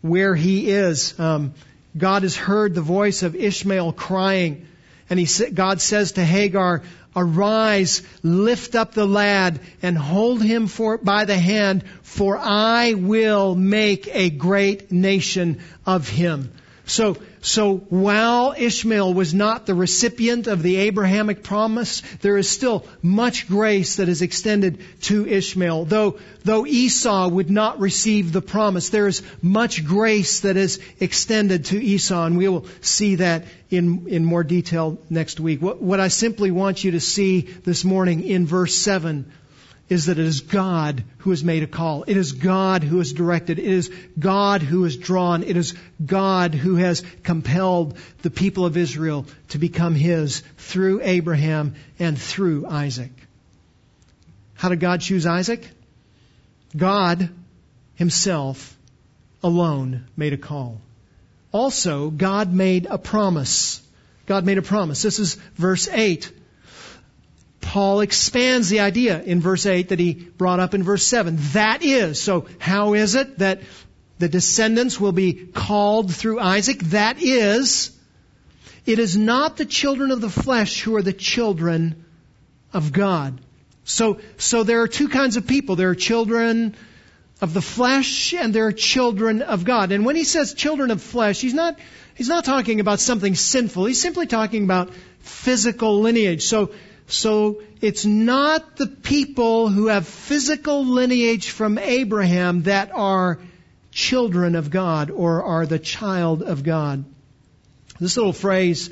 where 0.00 0.34
he 0.34 0.70
is. 0.70 1.18
Um, 1.20 1.52
God 1.96 2.22
has 2.22 2.36
heard 2.36 2.74
the 2.74 2.80
voice 2.80 3.22
of 3.22 3.34
Ishmael 3.34 3.92
crying. 3.92 4.66
And 5.08 5.20
he, 5.20 5.50
God 5.50 5.80
says 5.80 6.12
to 6.12 6.24
Hagar, 6.24 6.82
Arise, 7.16 8.02
lift 8.22 8.74
up 8.74 8.92
the 8.92 9.06
lad, 9.06 9.58
and 9.82 9.96
hold 9.96 10.42
him 10.42 10.66
for, 10.66 10.98
by 10.98 11.24
the 11.24 11.38
hand, 11.38 11.82
for 12.02 12.36
I 12.38 12.92
will 12.92 13.54
make 13.54 14.06
a 14.12 14.28
great 14.28 14.92
nation 14.92 15.60
of 15.86 16.08
him. 16.08 16.52
So, 16.88 17.16
so 17.40 17.78
while 17.78 18.54
Ishmael 18.56 19.12
was 19.12 19.34
not 19.34 19.66
the 19.66 19.74
recipient 19.74 20.46
of 20.46 20.62
the 20.62 20.76
Abrahamic 20.76 21.42
promise, 21.42 22.00
there 22.20 22.38
is 22.38 22.48
still 22.48 22.86
much 23.02 23.48
grace 23.48 23.96
that 23.96 24.08
is 24.08 24.22
extended 24.22 24.78
to 25.02 25.26
Ishmael. 25.26 25.86
Though, 25.86 26.20
though 26.44 26.64
Esau 26.64 27.26
would 27.26 27.50
not 27.50 27.80
receive 27.80 28.32
the 28.32 28.40
promise, 28.40 28.90
there 28.90 29.08
is 29.08 29.22
much 29.42 29.84
grace 29.84 30.40
that 30.40 30.56
is 30.56 30.78
extended 31.00 31.64
to 31.66 31.82
Esau, 31.82 32.24
and 32.24 32.38
we 32.38 32.48
will 32.48 32.66
see 32.82 33.16
that 33.16 33.46
in, 33.68 34.06
in 34.06 34.24
more 34.24 34.44
detail 34.44 34.98
next 35.10 35.40
week. 35.40 35.60
What, 35.60 35.82
what 35.82 35.98
I 35.98 36.06
simply 36.06 36.52
want 36.52 36.84
you 36.84 36.92
to 36.92 37.00
see 37.00 37.40
this 37.40 37.84
morning 37.84 38.22
in 38.22 38.46
verse 38.46 38.76
7 38.76 39.30
is 39.88 40.06
that 40.06 40.18
it 40.18 40.26
is 40.26 40.40
God 40.40 41.04
who 41.18 41.30
has 41.30 41.44
made 41.44 41.62
a 41.62 41.68
call. 41.68 42.04
It 42.06 42.16
is 42.16 42.32
God 42.32 42.82
who 42.82 42.98
has 42.98 43.12
directed. 43.12 43.58
It 43.58 43.66
is 43.66 43.90
God 44.18 44.62
who 44.62 44.82
has 44.82 44.96
drawn. 44.96 45.44
It 45.44 45.56
is 45.56 45.74
God 46.04 46.54
who 46.54 46.74
has 46.76 47.04
compelled 47.22 47.96
the 48.22 48.30
people 48.30 48.64
of 48.64 48.76
Israel 48.76 49.26
to 49.50 49.58
become 49.58 49.94
His 49.94 50.40
through 50.56 51.02
Abraham 51.02 51.74
and 51.98 52.18
through 52.18 52.66
Isaac. 52.66 53.12
How 54.54 54.70
did 54.70 54.80
God 54.80 55.00
choose 55.00 55.26
Isaac? 55.26 55.68
God 56.76 57.30
Himself 57.94 58.76
alone 59.42 60.06
made 60.16 60.32
a 60.32 60.38
call. 60.38 60.80
Also, 61.52 62.10
God 62.10 62.52
made 62.52 62.86
a 62.90 62.98
promise. 62.98 63.80
God 64.26 64.44
made 64.44 64.58
a 64.58 64.62
promise. 64.62 65.02
This 65.02 65.20
is 65.20 65.34
verse 65.54 65.88
8. 65.88 66.32
Paul 67.76 68.00
expands 68.00 68.70
the 68.70 68.80
idea 68.80 69.22
in 69.22 69.42
verse 69.42 69.66
8 69.66 69.90
that 69.90 69.98
he 69.98 70.14
brought 70.14 70.60
up 70.60 70.72
in 70.72 70.82
verse 70.82 71.04
7. 71.04 71.36
That 71.52 71.82
is. 71.82 72.18
So 72.18 72.46
how 72.58 72.94
is 72.94 73.14
it 73.16 73.40
that 73.40 73.60
the 74.18 74.30
descendants 74.30 74.98
will 74.98 75.12
be 75.12 75.34
called 75.34 76.10
through 76.10 76.40
Isaac? 76.40 76.78
That 76.84 77.22
is, 77.22 77.94
it 78.86 78.98
is 78.98 79.18
not 79.18 79.58
the 79.58 79.66
children 79.66 80.10
of 80.10 80.22
the 80.22 80.30
flesh 80.30 80.80
who 80.80 80.96
are 80.96 81.02
the 81.02 81.12
children 81.12 82.06
of 82.72 82.94
God. 82.94 83.38
So, 83.84 84.20
so 84.38 84.62
there 84.62 84.80
are 84.80 84.88
two 84.88 85.10
kinds 85.10 85.36
of 85.36 85.46
people. 85.46 85.76
There 85.76 85.90
are 85.90 85.94
children 85.94 86.76
of 87.42 87.52
the 87.52 87.60
flesh 87.60 88.32
and 88.32 88.54
there 88.54 88.68
are 88.68 88.72
children 88.72 89.42
of 89.42 89.66
God. 89.66 89.92
And 89.92 90.06
when 90.06 90.16
he 90.16 90.24
says 90.24 90.54
children 90.54 90.90
of 90.90 91.02
flesh, 91.02 91.42
he's 91.42 91.52
not, 91.52 91.78
he's 92.14 92.30
not 92.30 92.46
talking 92.46 92.80
about 92.80 93.00
something 93.00 93.34
sinful. 93.34 93.84
He's 93.84 94.00
simply 94.00 94.26
talking 94.26 94.64
about 94.64 94.94
physical 95.20 96.00
lineage. 96.00 96.46
So, 96.46 96.70
So 97.06 97.62
it's 97.80 98.04
not 98.04 98.76
the 98.76 98.86
people 98.86 99.68
who 99.68 99.86
have 99.86 100.06
physical 100.06 100.84
lineage 100.84 101.50
from 101.50 101.78
Abraham 101.78 102.62
that 102.62 102.90
are 102.92 103.38
children 103.92 104.56
of 104.56 104.70
God 104.70 105.10
or 105.10 105.42
are 105.44 105.66
the 105.66 105.78
child 105.78 106.42
of 106.42 106.64
God. 106.64 107.04
This 108.00 108.16
little 108.16 108.32
phrase, 108.32 108.90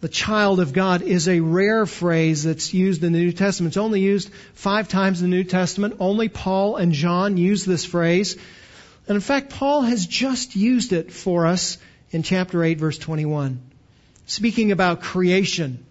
the 0.00 0.08
child 0.08 0.60
of 0.60 0.72
God, 0.72 1.02
is 1.02 1.26
a 1.26 1.40
rare 1.40 1.86
phrase 1.86 2.44
that's 2.44 2.74
used 2.74 3.02
in 3.02 3.12
the 3.12 3.18
New 3.18 3.32
Testament. 3.32 3.72
It's 3.72 3.76
only 3.78 4.00
used 4.00 4.30
five 4.54 4.88
times 4.88 5.22
in 5.22 5.30
the 5.30 5.36
New 5.36 5.44
Testament. 5.44 5.96
Only 6.00 6.28
Paul 6.28 6.76
and 6.76 6.92
John 6.92 7.38
use 7.38 7.64
this 7.64 7.84
phrase. 7.84 8.36
And 9.08 9.16
in 9.16 9.20
fact, 9.20 9.50
Paul 9.50 9.82
has 9.82 10.06
just 10.06 10.54
used 10.54 10.92
it 10.92 11.12
for 11.12 11.46
us 11.46 11.78
in 12.10 12.22
chapter 12.22 12.62
8, 12.62 12.78
verse 12.78 12.98
21. 12.98 13.60
Speaking 14.26 14.70
about 14.70 15.00
creation 15.00 15.84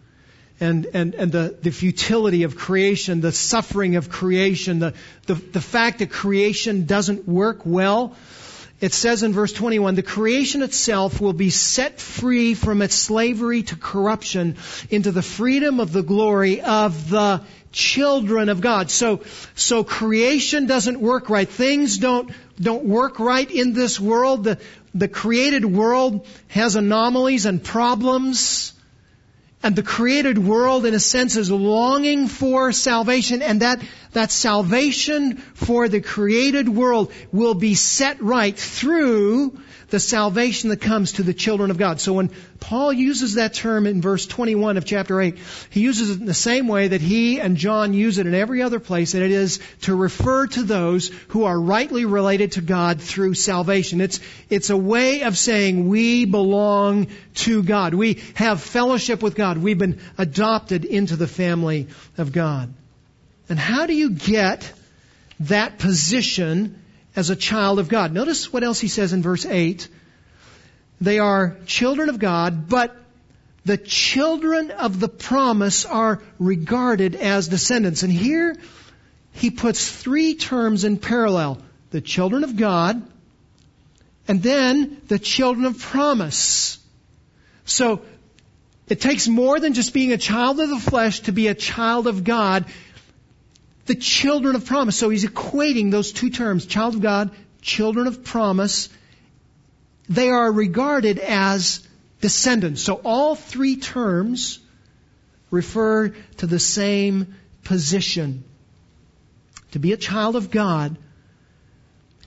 and, 0.62 0.86
and, 0.93 1.16
and 1.16 1.32
the, 1.32 1.57
the 1.59 1.72
futility 1.72 2.43
of 2.43 2.55
creation, 2.55 3.20
the 3.20 3.32
suffering 3.32 3.95
of 3.95 4.09
creation, 4.09 4.78
the, 4.78 4.93
the, 5.26 5.34
the 5.34 5.59
fact 5.59 5.99
that 5.99 6.12
creation 6.12 6.86
doesn't 6.86 7.28
work 7.28 7.66
well. 7.66 8.16
It 8.80 8.93
says 8.93 9.24
in 9.24 9.34
verse 9.34 9.53
21, 9.53 9.95
the 9.95 10.03
creation 10.03 10.62
itself 10.62 11.20
will 11.20 11.34
be 11.34 11.49
set 11.49 11.99
free 11.99 12.53
from 12.53 12.82
its 12.82 12.95
slavery 12.95 13.64
to 13.64 13.76
corruption 13.76 14.55
into 14.89 15.12
the 15.12 15.22
freedom 15.24 15.80
of 15.80 15.91
the 15.91 16.03
glory 16.03 16.62
of 16.62 17.09
the 17.09 17.41
children 17.72 18.49
of 18.49 18.62
God. 18.62 18.91
So, 18.91 19.22
so 19.55 19.84
creation 19.84 20.68
doesn't 20.68 20.99
work 20.99 21.30
right. 21.30 21.49
Things 21.49 21.97
don't, 21.97 22.32
don't 22.59 22.86
work 22.86 23.20
right 23.20 23.49
in 23.49 23.74
this 23.74 23.99
world. 23.99 24.43
The, 24.43 24.59
the 24.93 25.07
created 25.07 25.66
world 25.66 26.28
has 26.49 26.76
anomalies 26.76 27.45
and 27.47 27.64
problems. 27.64 28.74
And 29.64 29.76
the 29.76 29.84
created 29.84 30.38
world, 30.38 30.86
in 30.86 30.93
a 30.93 30.99
sense, 30.99 31.36
is 31.36 31.51
longing 31.51 32.28
for 32.28 32.72
salvation, 32.72 33.41
and 33.41 33.62
that, 33.62 33.82
that 34.14 34.32
salvation 34.32 35.38
for 35.38 35.88
the 35.88 36.01
created 36.01 36.68
world 36.68 37.12
will 37.32 37.53
be 37.53 37.76
set 37.76 38.22
right 38.22 38.57
through 38.57 39.59
the 39.92 40.00
salvation 40.00 40.70
that 40.70 40.82
comes 40.82 41.14
to 41.14 41.24
the 41.24 41.34
children 41.34 41.70
of 41.70 41.78
God. 41.78 42.00
So 42.00 42.14
when 42.14 42.32
Paul 42.62 42.94
uses 42.94 43.36
that 43.36 43.54
term 43.54 43.86
in 43.86 44.02
verse 44.02 44.26
21 44.26 44.78
of 44.78 44.86
chapter 44.86 45.22
8, 45.22 45.38
he 45.70 45.82
uses 45.82 46.10
it 46.10 46.20
in 46.20 46.26
the 46.26 46.34
same 46.34 46.68
way 46.70 46.88
that 46.88 47.02
he 47.02 47.42
and 47.42 47.58
John 47.58 47.94
use 47.94 48.18
it 48.18 48.26
in 48.26 48.34
every 48.34 48.62
other 48.62 48.80
place, 48.80 49.14
and 49.14 49.24
it 49.24 49.32
is 49.32 49.60
to 49.82 49.94
refer 49.94 50.48
to 50.48 50.64
those 50.64 51.10
who 51.28 51.44
are 51.44 51.60
rightly 51.60 52.06
related 52.06 52.54
to 52.54 52.62
God 52.62 53.02
through 53.02 53.34
salvation. 53.34 54.00
It's, 54.00 54.22
it's 54.50 54.70
a 54.70 54.78
way 54.78 55.24
of 55.24 55.38
saying 55.38 55.89
we 55.89 56.24
belong 56.24 57.08
to 57.36 57.62
God. 57.62 57.94
We 57.94 58.22
have 58.36 58.62
fellowship 58.62 59.22
with 59.22 59.36
God. 59.36 59.58
We've 59.58 59.78
been 59.78 60.00
adopted 60.18 60.86
into 60.86 61.18
the 61.18 61.28
family 61.28 61.88
of 62.18 62.32
God. 62.32 62.74
And 63.50 63.60
how 63.60 63.86
do 63.86 63.94
you 63.94 64.12
get 64.12 64.72
that 65.42 65.80
position 65.80 66.81
as 67.16 67.30
a 67.30 67.36
child 67.36 67.80
of 67.80 67.89
God. 67.89 68.14
Notice 68.14 68.51
what 68.51 68.64
else 68.64 68.80
he 68.80 68.88
says 68.88 69.14
in 69.14 69.22
verse 69.22 69.45
8. 69.45 69.88
They 70.99 71.20
are 71.20 71.57
children 71.66 72.09
of 72.09 72.20
God, 72.20 72.70
but 72.70 72.95
the 73.66 73.78
children 73.78 74.72
of 74.72 74.99
the 74.99 75.09
promise 75.09 75.86
are 75.86 76.22
regarded 76.39 77.16
as 77.16 77.47
descendants. 77.47 78.03
And 78.03 78.12
here 78.12 78.55
he 79.34 79.51
puts 79.51 79.89
three 79.89 80.36
terms 80.36 80.84
in 80.84 80.97
parallel. 80.97 81.62
The 81.91 82.01
children 82.01 82.43
of 82.43 82.55
God, 82.55 83.01
and 84.28 84.41
then 84.41 85.01
the 85.07 85.20
children 85.20 85.66
of 85.66 85.80
promise. 85.80 86.80
So, 87.66 88.01
it 88.88 89.01
takes 89.01 89.28
more 89.28 89.59
than 89.59 89.74
just 89.74 89.93
being 89.93 90.12
a 90.12 90.18
child 90.18 90.59
of 90.59 90.70
the 90.70 90.80
flesh 90.80 91.22
to 91.22 91.32
be 91.32 91.47
a 91.47 91.55
child 91.55 92.07
of 92.07 92.24
God 92.24 92.66
the 93.92 94.00
children 94.00 94.56
of 94.56 94.66
promise. 94.66 94.96
So 94.96 95.10
he's 95.10 95.26
equating 95.26 95.92
those 95.92 96.14
two 96.14 96.30
terms, 96.30 96.66
child 96.66 96.96
of 96.96 97.02
God, 97.02 97.30
children 97.62 98.08
of 98.08 98.24
promise. 98.24 98.88
They 100.08 100.30
are 100.30 100.50
regarded 100.50 101.20
as 101.20 101.86
descendants. 102.22 102.82
So 102.82 103.02
all 103.04 103.36
three 103.36 103.76
terms 103.76 104.60
refer 105.50 106.08
to 106.38 106.48
the 106.48 106.58
same 106.58 107.36
position. 107.66 108.46
To 109.72 109.80
be 109.80 109.92
a 109.92 109.98
child 109.98 110.38
of 110.38 110.52
God 110.52 110.98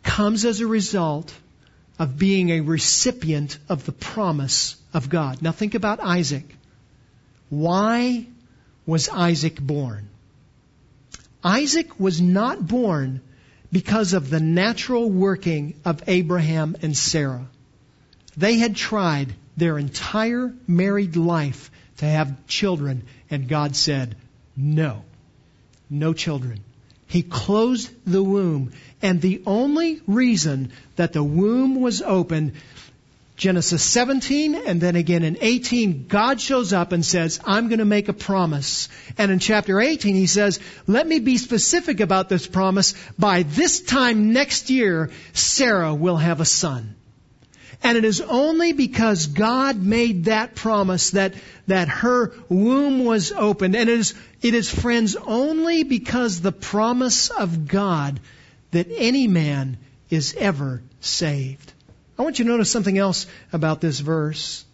comes 0.03 0.45
as 0.45 0.61
a 0.61 0.67
result 0.67 1.33
of 1.99 2.19
being 2.19 2.51
a 2.51 2.61
recipient 2.61 3.57
of 3.71 3.87
the 3.87 3.93
promise 3.93 4.77
of 4.93 5.09
God. 5.09 5.41
Now 5.41 5.53
think 5.53 5.75
about 5.75 5.99
Isaac. 6.01 6.45
Why 7.49 8.27
was 8.85 9.09
Isaac 9.09 9.59
born? 9.59 10.11
Isaac 11.45 12.01
was 12.01 12.21
not 12.21 12.67
born 12.67 13.21
because 13.71 14.15
of 14.15 14.31
the 14.31 14.41
natural 14.41 15.11
working 15.11 15.75
of 15.85 16.03
Abraham 16.07 16.77
and 16.81 16.97
Sarah. 16.97 17.47
They 18.37 18.57
had 18.57 18.75
tried 18.75 19.35
their 19.57 19.79
entire 19.79 20.53
married 20.67 21.17
life 21.17 21.71
to 21.99 22.07
have 22.07 22.47
children, 22.47 23.05
and 23.31 23.47
God 23.49 23.77
said, 23.77 24.17
no, 24.57 25.05
no 25.91 26.13
children. 26.15 26.61
He 27.07 27.23
closed 27.23 27.93
the 28.07 28.23
womb, 28.23 28.73
and 29.03 29.21
the 29.21 29.43
only 29.47 30.01
reason 30.07 30.73
that 30.97 31.13
the 31.13 31.23
womb 31.23 31.81
was 31.81 32.03
open 32.03 32.55
Genesis 33.37 33.83
17 33.83 34.55
and 34.55 34.81
then 34.81 34.95
again 34.95 35.25
in 35.25 35.37
18, 35.41 36.07
God 36.07 36.41
shows 36.41 36.73
up 36.73 36.93
and 36.93 37.05
says, 37.05 37.41
I'm 37.45 37.69
going 37.69 37.81
to 37.81 37.85
make 37.85 38.09
a 38.09 38.13
promise. 38.13 38.89
And 39.19 39.33
in 39.33 39.41
chapter 39.41 39.81
18, 39.81 40.15
he 40.15 40.29
says, 40.29 40.61
let 40.87 41.07
me 41.07 41.19
be 41.19 41.37
specific 41.39 41.99
about 41.99 42.29
this 42.29 42.47
promise. 42.47 42.95
By 43.19 43.43
this 43.43 43.81
time 43.81 44.33
next 44.33 44.71
year, 44.71 45.11
Sarah 45.33 45.93
will 45.93 46.17
have 46.17 46.41
a 46.41 46.45
son. 46.45 46.95
And 47.83 47.99
it 47.99 48.05
is 48.05 48.21
only 48.21 48.73
because 48.73 49.27
God 49.27 49.83
made 49.83 50.27
that 50.27 50.55
promise 50.55 51.11
that, 51.11 51.35
that 51.67 51.89
her 51.89 52.33
womb 52.49 53.05
was 53.05 53.33
opened. 53.33 53.75
And 53.75 53.91
it 53.91 53.99
is, 53.99 54.15
it 54.43 54.55
is 54.55 54.71
friends 54.71 55.17
only 55.17 55.83
because 55.83 56.41
the 56.41 56.53
promise 56.53 57.31
of 57.31 57.67
God 57.67 58.21
that 58.71 58.87
any 58.91 59.27
man 59.27 59.77
is 60.09 60.35
ever 60.39 60.83
saved. 61.01 61.73
I 62.19 62.23
want 62.23 62.39
you 62.39 62.45
to 62.45 62.51
notice 62.51 62.71
something 62.71 62.97
else 62.97 63.27
about 63.53 63.81
this 63.81 64.01
verse. 64.01 64.65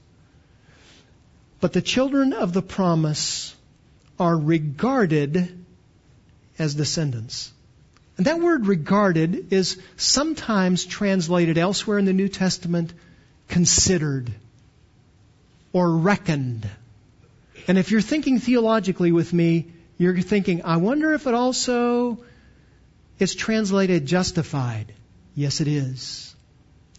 But 1.61 1.73
the 1.73 1.83
children 1.83 2.33
of 2.33 2.53
the 2.53 2.63
promise 2.63 3.55
are 4.19 4.37
regarded 4.37 5.65
as 6.59 6.75
descendants. 6.75 7.53
And 8.17 8.27
that 8.27 8.41
word 8.41 8.67
regarded 8.67 9.53
is 9.53 9.79
sometimes 9.97 10.85
translated 10.85 11.57
elsewhere 11.57 11.99
in 11.99 12.05
the 12.05 12.13
New 12.13 12.29
Testament 12.29 12.93
considered 13.49 14.31
or 15.73 15.97
reckoned. 15.97 16.69
And 17.67 17.79
if 17.79 17.91
you're 17.91 18.03
thinking 18.03 18.39
theologically 18.39 19.13
with 19.13 19.33
me, 19.33 19.73
you're 19.97 20.21
thinking, 20.21 20.63
I 20.65 20.77
wonder 20.77 21.15
if 21.15 21.27
it 21.27 21.35
also 21.35 22.23
is 23.19 23.35
translated 23.35 24.07
justified. 24.07 24.93
Yes, 25.35 25.61
it 25.61 25.69
is. 25.69 26.30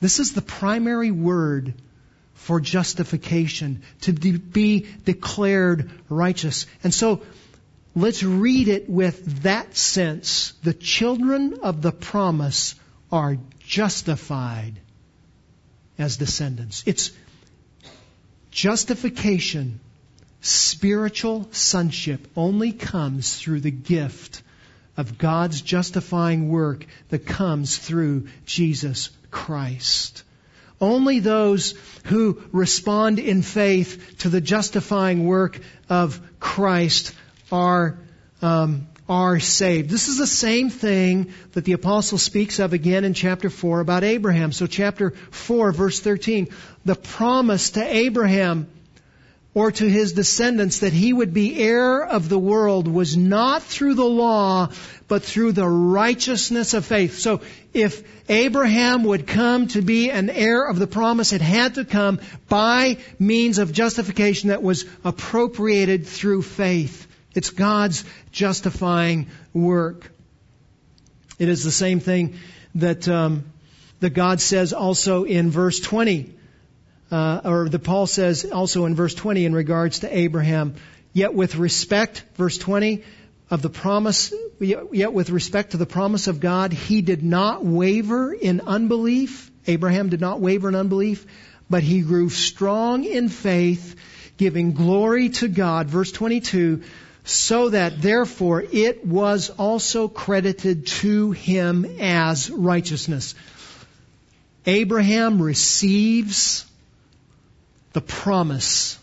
This 0.02 0.20
is 0.20 0.34
the 0.34 0.42
primary 0.42 1.12
word 1.12 1.76
for 2.34 2.60
justification, 2.60 3.84
to 4.02 4.14
be 4.14 4.88
declared 5.06 5.92
righteous. 6.10 6.66
And 6.84 6.92
so, 6.92 7.22
let's 7.96 8.24
read 8.24 8.68
it 8.68 8.90
with 8.90 9.44
that 9.44 9.78
sense. 9.78 10.54
The 10.64 10.74
children 10.74 11.60
of 11.62 11.84
the 11.84 11.92
promise 11.92 12.74
are 13.12 13.38
justified 13.60 14.80
as 16.00 16.18
descendants. 16.18 16.84
It's 16.88 17.12
justification, 18.50 19.80
spiritual 20.42 21.48
sonship 21.52 22.28
only 22.36 22.72
comes 22.72 23.38
through 23.38 23.62
the 23.62 23.72
gift 23.72 24.42
of 24.98 25.20
God's 25.20 25.62
justifying 25.62 26.50
work 26.50 26.88
that 27.10 27.28
comes 27.28 27.78
through 27.78 28.28
Jesus 28.46 29.12
Christ. 29.32 30.24
Only 30.80 31.20
those 31.20 31.76
who 32.06 32.42
respond 32.52 33.20
in 33.20 33.42
faith 33.42 34.18
to 34.20 34.30
the 34.30 34.42
justifying 34.42 35.26
work 35.26 35.60
of 35.90 36.20
Christ 36.40 37.14
are 37.52 37.98
um, 38.42 38.88
are 39.08 39.40
saved. 39.40 39.90
This 39.90 40.08
is 40.08 40.18
the 40.18 40.26
same 40.26 40.70
thing 40.70 41.34
that 41.52 41.66
the 41.66 41.74
apostle 41.74 42.18
speaks 42.18 42.60
of 42.60 42.72
again 42.74 43.04
in 43.04 43.14
chapter 43.14 43.50
4 43.50 43.82
about 43.82 44.06
Abraham. 44.06 44.52
So 44.54 44.68
chapter 44.68 45.12
4 45.12 45.74
verse 45.74 46.00
13, 46.00 46.48
the 46.86 46.96
promise 46.96 47.72
to 47.72 47.84
Abraham 47.84 48.68
or 49.54 49.72
to 49.72 49.90
his 49.90 50.14
descendants 50.14 50.80
that 50.80 50.94
he 50.94 51.12
would 51.12 51.34
be 51.34 51.62
heir 51.62 52.04
of 52.04 52.30
the 52.30 52.40
world 52.40 52.88
was 52.88 53.18
not 53.18 53.62
through 53.62 53.96
the 53.96 54.06
law, 54.06 54.70
but 55.10 55.24
through 55.24 55.52
the 55.52 55.68
righteousness 55.68 56.74
of 56.74 56.86
faith. 56.86 57.20
So 57.20 57.42
if 57.74 58.04
Abraham 58.30 59.04
would 59.04 59.28
come 59.28 59.68
to 59.70 59.82
be 59.82 60.10
an 60.10 60.30
heir 60.30 60.66
of 60.66 60.80
the 60.80 60.88
promise, 60.88 61.34
it 61.34 61.42
had 61.42 61.76
to 61.76 61.84
come 61.84 62.22
by 62.48 62.98
means 63.20 63.58
of 63.58 63.74
justification 63.74 64.50
that 64.50 64.64
was 64.64 64.86
appropriated 65.04 66.08
through 66.08 66.44
faith 66.44 67.08
It's 67.34 67.50
God's 67.50 68.04
justifying 68.32 69.28
work. 69.54 70.12
It 71.40 71.50
is 71.50 71.64
the 71.64 71.72
same 71.72 72.00
thing 72.00 72.36
that 72.76 73.08
um, 73.08 73.46
that 74.02 74.12
God 74.12 74.42
says 74.42 74.74
also 74.74 75.24
in 75.24 75.52
verse 75.52 75.80
20, 75.80 76.34
uh, 77.12 77.42
or 77.44 77.70
that 77.70 77.84
Paul 77.84 78.08
says 78.08 78.46
also 78.46 78.86
in 78.86 78.96
verse 78.96 79.14
20 79.14 79.46
in 79.46 79.54
regards 79.54 80.00
to 80.00 80.18
Abraham. 80.18 80.76
Yet 81.14 81.34
with 81.34 81.56
respect, 81.56 82.24
verse 82.36 82.58
20 82.58 83.04
of 83.50 83.62
the 83.62 83.70
promise, 83.70 84.34
yet 84.60 85.12
with 85.12 85.30
respect 85.30 85.72
to 85.72 85.78
the 85.78 85.86
promise 85.86 86.28
of 86.28 86.40
God, 86.40 86.72
he 86.72 87.02
did 87.02 87.22
not 87.22 87.66
waver 87.66 88.34
in 88.34 88.62
unbelief. 88.62 89.52
Abraham 89.68 90.10
did 90.10 90.22
not 90.22 90.40
waver 90.40 90.70
in 90.70 90.76
unbelief, 90.76 91.26
but 91.70 91.84
he 91.84 92.02
grew 92.02 92.30
strong 92.30 93.04
in 93.04 93.28
faith, 93.28 93.96
giving 94.38 94.72
glory 94.72 95.30
to 95.30 95.50
God. 95.50 95.90
Verse 95.90 96.14
22, 96.14 96.84
so 97.26 97.70
that 97.70 98.02
therefore 98.02 98.62
it 98.62 99.06
was 99.06 99.50
also 99.50 100.08
credited 100.08 100.88
to 100.88 101.32
him 101.32 101.86
as 102.00 102.50
righteousness. 102.50 103.36
Abraham 104.66 105.42
receives 105.42 106.66
the 107.94 108.02
promise 108.02 108.98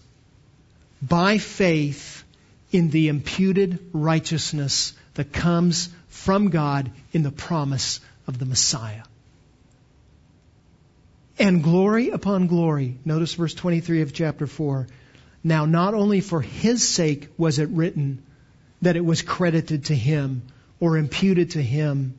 by 1.02 1.38
faith 1.38 2.24
in 2.72 2.90
the 2.90 3.08
imputed 3.08 3.78
righteousness 3.92 4.92
that 5.14 5.32
comes 5.32 5.88
from 6.08 6.50
God 6.50 6.90
in 7.12 7.22
the 7.22 7.30
promise 7.30 8.00
of 8.26 8.38
the 8.38 8.44
Messiah. 8.44 9.02
And 11.38 11.62
glory 11.62 12.10
upon 12.10 12.48
glory. 12.48 12.98
Notice 13.04 13.34
verse 13.34 13.54
23 13.54 14.02
of 14.02 14.12
chapter 14.12 14.46
4. 14.46 14.88
Now, 15.44 15.66
not 15.66 15.94
only 15.94 16.20
for 16.20 16.40
his 16.40 16.86
sake 16.86 17.28
was 17.38 17.58
it 17.58 17.68
written 17.68 18.22
that 18.82 18.96
it 18.96 19.04
was 19.04 19.22
credited 19.22 19.86
to 19.86 19.94
him, 19.94 20.42
or 20.80 20.96
imputed 20.96 21.52
to 21.52 21.62
him, 21.62 22.18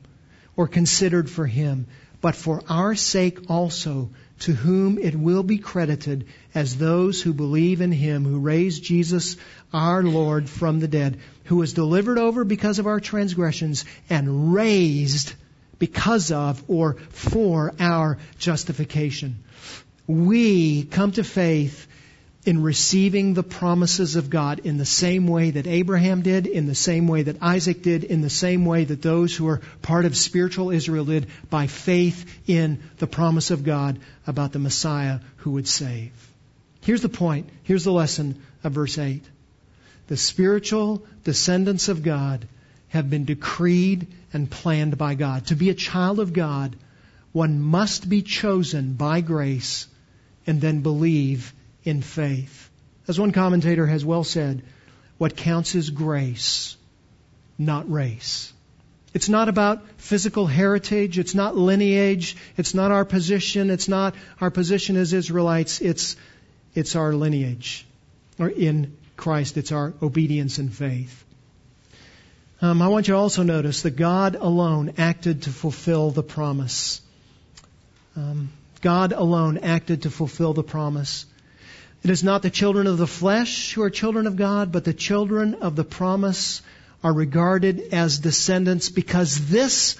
or 0.56 0.68
considered 0.68 1.30
for 1.30 1.46
him, 1.46 1.88
but 2.22 2.36
for 2.36 2.62
our 2.68 2.96
sake 2.96 3.50
also, 3.50 4.10
to 4.40 4.54
whom 4.54 4.98
it 4.98 5.16
will 5.16 5.44
be 5.44 5.58
credited 5.58 6.28
as 6.56 6.78
those 6.78 7.22
who 7.22 7.34
believe 7.34 7.82
in 7.82 7.92
him 7.92 8.24
who 8.24 8.40
raised 8.40 8.84
Jesus 8.84 9.38
our 9.74 10.02
Lord 10.04 10.50
from 10.50 10.80
the 10.80 10.88
dead, 10.88 11.20
who 11.46 11.58
was 11.58 11.74
delivered 11.74 12.18
over 12.18 12.44
because 12.44 12.80
of 12.80 12.88
our 12.88 13.00
transgressions 13.00 13.86
and 14.10 14.54
raised 14.54 15.34
because 15.78 16.32
of 16.32 16.64
or 16.68 16.96
for 17.10 17.74
our 17.80 18.18
justification. 18.38 19.44
We 20.08 20.84
come 20.84 21.12
to 21.14 21.24
faith 21.24 21.88
in 22.46 22.64
receiving 22.64 23.34
the 23.34 23.44
promises 23.44 24.16
of 24.16 24.30
God 24.30 24.60
in 24.60 24.78
the 24.78 24.86
same 24.86 25.28
way 25.28 25.52
that 25.52 25.68
Abraham 25.68 26.22
did, 26.22 26.48
in 26.48 26.68
the 26.68 26.76
same 26.76 27.08
way 27.08 27.24
that 27.24 27.42
Isaac 27.42 27.82
did, 27.82 28.06
in 28.06 28.22
the 28.22 28.30
same 28.30 28.64
way 28.66 28.86
that 28.86 29.02
those 29.02 29.36
who 29.36 29.48
are 29.48 29.62
part 29.82 30.06
of 30.06 30.16
spiritual 30.16 30.72
Israel 30.72 31.06
did, 31.06 31.28
by 31.50 31.68
faith 31.68 32.26
in 32.48 32.82
the 32.98 33.08
promise 33.08 33.52
of 33.52 33.66
God 33.66 34.00
about 34.26 34.54
the 34.54 34.60
Messiah 34.60 35.20
who 35.38 35.52
would 35.52 35.68
save. 35.68 36.12
Here's 36.82 37.02
the 37.02 37.10
point. 37.10 37.50
Here's 37.64 37.84
the 37.84 37.92
lesson 37.92 38.42
of 38.64 38.72
verse 38.72 38.98
8. 38.98 39.22
The 40.08 40.18
spiritual 40.18 41.06
descendants 41.26 41.90
of 41.90 42.04
God 42.04 42.48
have 42.88 43.10
been 43.10 43.26
decreed 43.26 44.08
and 44.32 44.50
planned 44.50 44.98
by 44.98 45.14
God. 45.16 45.48
To 45.48 45.56
be 45.56 45.70
a 45.70 45.76
child 45.76 46.20
of 46.20 46.34
God, 46.34 46.76
one 47.32 47.62
must 47.62 48.08
be 48.08 48.22
chosen 48.22 48.94
by 48.94 49.22
grace 49.22 49.88
and 50.48 50.62
then 50.62 50.82
believe 50.82 51.54
in 51.84 52.02
faith. 52.02 52.70
As 53.08 53.20
one 53.20 53.32
commentator 53.32 53.88
has 53.88 54.06
well 54.06 54.24
said, 54.24 54.64
what 55.18 55.36
counts 55.36 55.76
is 55.76 55.90
grace, 55.90 56.78
not 57.58 57.92
race. 57.92 58.54
It's 59.14 59.30
not 59.30 59.50
about 59.50 59.84
physical 59.98 60.46
heritage. 60.46 61.18
It's 61.18 61.34
not 61.34 61.58
lineage. 61.58 62.38
It's 62.58 62.74
not 62.76 62.92
our 62.92 63.06
position. 63.06 63.70
It's 63.72 63.88
not 63.88 64.16
our 64.40 64.52
position 64.52 64.96
as 64.98 65.14
Israelites. 65.14 65.82
It's, 65.82 66.16
it's 66.76 66.96
our 66.96 67.14
lineage. 67.14 67.88
Or 68.38 68.48
in 68.48 68.96
Christ, 69.18 69.58
it's 69.58 69.72
our 69.72 69.94
obedience 70.02 70.60
and 70.60 70.74
faith. 70.74 71.26
Um, 72.62 72.82
I 72.82 72.90
want 72.90 73.08
you 73.08 73.14
to 73.14 73.18
also 73.18 73.42
notice 73.44 73.82
that 73.82 73.96
God 73.96 74.36
alone 74.36 74.94
acted 74.98 75.44
to 75.44 75.50
fulfill 75.50 76.12
the 76.12 76.24
promise. 76.24 77.02
Um, 78.16 78.52
God 78.82 79.12
alone 79.12 79.60
acted 79.60 80.04
to 80.04 80.10
fulfill 80.10 80.54
the 80.54 80.64
promise. 80.64 81.26
It 82.04 82.10
is 82.10 82.24
not 82.24 82.42
the 82.42 82.50
children 82.50 82.88
of 82.88 82.98
the 82.98 83.08
flesh 83.08 83.74
who 83.74 83.82
are 83.82 83.90
children 83.90 84.26
of 84.26 84.38
God, 84.38 84.72
but 84.72 84.86
the 84.86 84.94
children 84.94 85.56
of 85.56 85.76
the 85.76 85.84
promise 85.84 86.62
are 87.04 87.14
regarded 87.14 87.94
as 87.94 88.20
descendants 88.20 88.90
because 88.90 89.50
this 89.50 89.96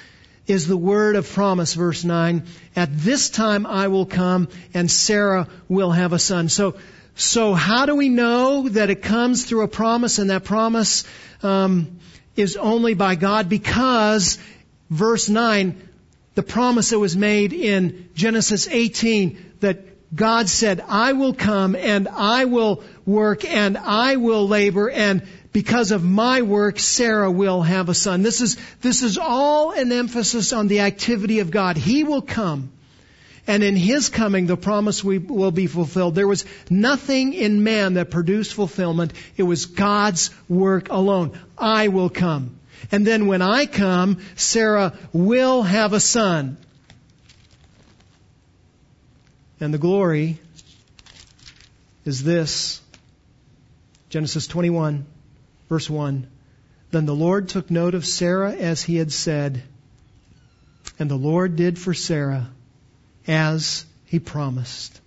is 0.48 0.66
the 0.66 0.78
word 0.78 1.16
of 1.16 1.32
promise, 1.32 1.74
verse 1.74 2.04
9. 2.04 2.44
At 2.76 2.98
this 2.98 3.30
time 3.30 3.66
I 3.66 3.90
will 3.90 4.06
come 4.06 4.48
and 4.74 4.90
Sarah 4.90 5.48
will 5.68 5.92
have 5.92 6.14
a 6.14 6.20
son. 6.20 6.50
So, 6.50 6.78
so 7.16 7.54
how 7.54 7.86
do 7.86 7.96
we 7.96 8.10
know 8.10 8.70
that 8.70 8.90
it 8.90 9.02
comes 9.02 9.46
through 9.46 9.64
a 9.64 9.68
promise 9.68 10.20
and 10.20 10.30
that 10.30 10.46
promise 10.46 11.04
um, 11.44 12.00
is 12.36 12.56
only 12.56 12.94
by 12.94 13.16
God? 13.16 13.50
Because 13.50 14.40
verse 14.90 15.28
9, 15.30 15.90
the 16.36 16.44
promise 16.44 16.92
that 16.92 17.00
was 17.00 17.18
made 17.18 17.52
in 17.52 18.10
Genesis 18.16 18.68
18 18.68 19.56
that 19.60 19.99
God 20.14 20.50
said, 20.50 20.84
I 20.88 21.14
will 21.14 21.34
come 21.34 21.76
and 21.76 22.08
I 22.08 22.46
will 22.46 22.84
work 23.06 23.46
and 23.46 23.78
I 23.78 24.16
will 24.16 24.48
labor 24.48 24.90
and 24.90 25.24
because 25.52 25.92
of 25.92 26.04
my 26.04 26.44
work, 26.44 26.80
Sarah 26.80 27.32
will 27.32 27.62
have 27.62 27.90
a 27.90 27.94
son. 27.94 28.22
This 28.22 28.42
is, 28.42 28.58
this 28.82 29.02
is 29.02 29.18
all 29.18 29.72
an 29.72 29.92
emphasis 29.92 30.54
on 30.54 30.68
the 30.68 30.82
activity 30.82 31.40
of 31.40 31.50
God. 31.50 31.76
He 31.76 32.04
will 32.04 32.22
come. 32.22 32.72
And 33.48 33.64
in 33.64 33.76
His 33.76 34.10
coming, 34.10 34.46
the 34.46 34.58
promise 34.58 35.04
will 35.04 35.52
be 35.52 35.66
fulfilled. 35.66 36.14
There 36.14 36.28
was 36.28 36.46
nothing 36.70 37.34
in 37.34 37.64
man 37.64 37.96
that 37.96 38.12
produced 38.12 38.54
fulfillment. 38.54 39.14
It 39.38 39.44
was 39.44 39.66
God's 39.66 40.30
work 40.48 40.90
alone. 40.90 41.32
I 41.58 41.88
will 41.88 42.10
come. 42.10 42.60
And 42.92 43.08
then 43.08 43.26
when 43.26 43.42
I 43.42 43.66
come, 43.66 44.20
Sarah 44.36 44.94
will 45.14 45.64
have 45.64 45.94
a 45.94 46.00
son. 46.00 46.58
And 49.60 49.74
the 49.74 49.78
glory 49.78 50.40
is 52.06 52.24
this 52.24 52.82
Genesis 54.10 54.48
21, 54.48 55.06
verse 55.68 55.90
1. 55.90 56.28
Then 56.92 57.06
the 57.06 57.16
Lord 57.16 57.50
took 57.50 57.70
note 57.70 57.94
of 57.94 58.06
Sarah 58.06 58.54
as 58.54 58.82
he 58.82 58.96
had 58.96 59.12
said, 59.12 59.62
and 60.98 61.12
the 61.12 61.18
Lord 61.18 61.56
did 61.56 61.78
for 61.78 61.94
Sarah 61.94 62.50
as 63.28 63.86
he 64.06 64.20
promised. 64.20 65.00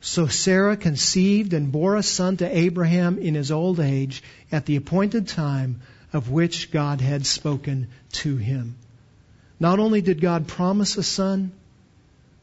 So 0.00 0.26
Sarah 0.26 0.76
conceived 0.76 1.52
and 1.52 1.72
bore 1.72 1.96
a 1.96 2.02
son 2.02 2.36
to 2.38 2.58
Abraham 2.58 3.18
in 3.18 3.34
his 3.34 3.50
old 3.50 3.80
age 3.80 4.22
at 4.50 4.66
the 4.66 4.76
appointed 4.76 5.28
time 5.28 5.80
of 6.12 6.30
which 6.30 6.70
God 6.70 7.00
had 7.00 7.26
spoken 7.26 7.88
to 8.12 8.36
him. 8.36 8.76
Not 9.58 9.78
only 9.78 10.00
did 10.02 10.20
God 10.20 10.48
promise 10.48 10.96
a 10.96 11.02
son, 11.02 11.52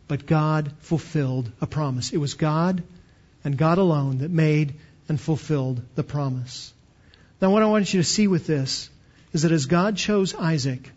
but 0.07 0.25
God 0.25 0.71
fulfilled 0.79 1.51
a 1.61 1.67
promise. 1.67 2.11
It 2.11 2.17
was 2.17 2.33
God 2.33 2.83
and 3.43 3.57
God 3.57 3.77
alone 3.77 4.19
that 4.19 4.31
made 4.31 4.75
and 5.09 5.19
fulfilled 5.19 5.81
the 5.95 6.03
promise. 6.03 6.73
Now, 7.41 7.51
what 7.51 7.63
I 7.63 7.67
want 7.67 7.93
you 7.93 8.01
to 8.01 8.07
see 8.07 8.27
with 8.27 8.47
this 8.47 8.89
is 9.33 9.43
that 9.43 9.51
as 9.51 9.65
God 9.65 9.95
chose 9.95 10.33
Isaac, 10.33 10.91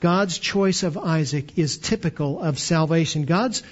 God's 0.00 0.38
choice 0.38 0.82
of 0.82 0.96
Isaac 0.96 1.58
is 1.58 1.78
typical 1.78 2.40
of 2.40 2.58
salvation. 2.58 3.24
God's 3.24 3.62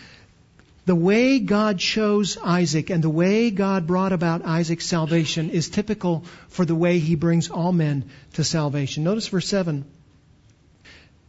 the 0.87 0.95
way 0.95 1.41
God 1.41 1.81
chose 1.81 2.39
Isaac 2.39 2.91
and 2.91 3.03
the 3.03 3.11
way 3.11 3.51
God 3.51 3.89
brought 3.89 4.13
about 4.13 4.45
Isaac's 4.45 4.87
salvation 4.87 5.51
is 5.51 5.69
typical 5.69 6.25
for 6.49 6.65
the 6.65 6.77
way 6.77 7.01
he 7.01 7.17
brings 7.17 7.51
all 7.51 7.73
men 7.73 8.09
to 8.35 8.45
salvation. 8.45 9.03
Notice 9.03 9.27
verse 9.27 9.49
7. 9.49 9.85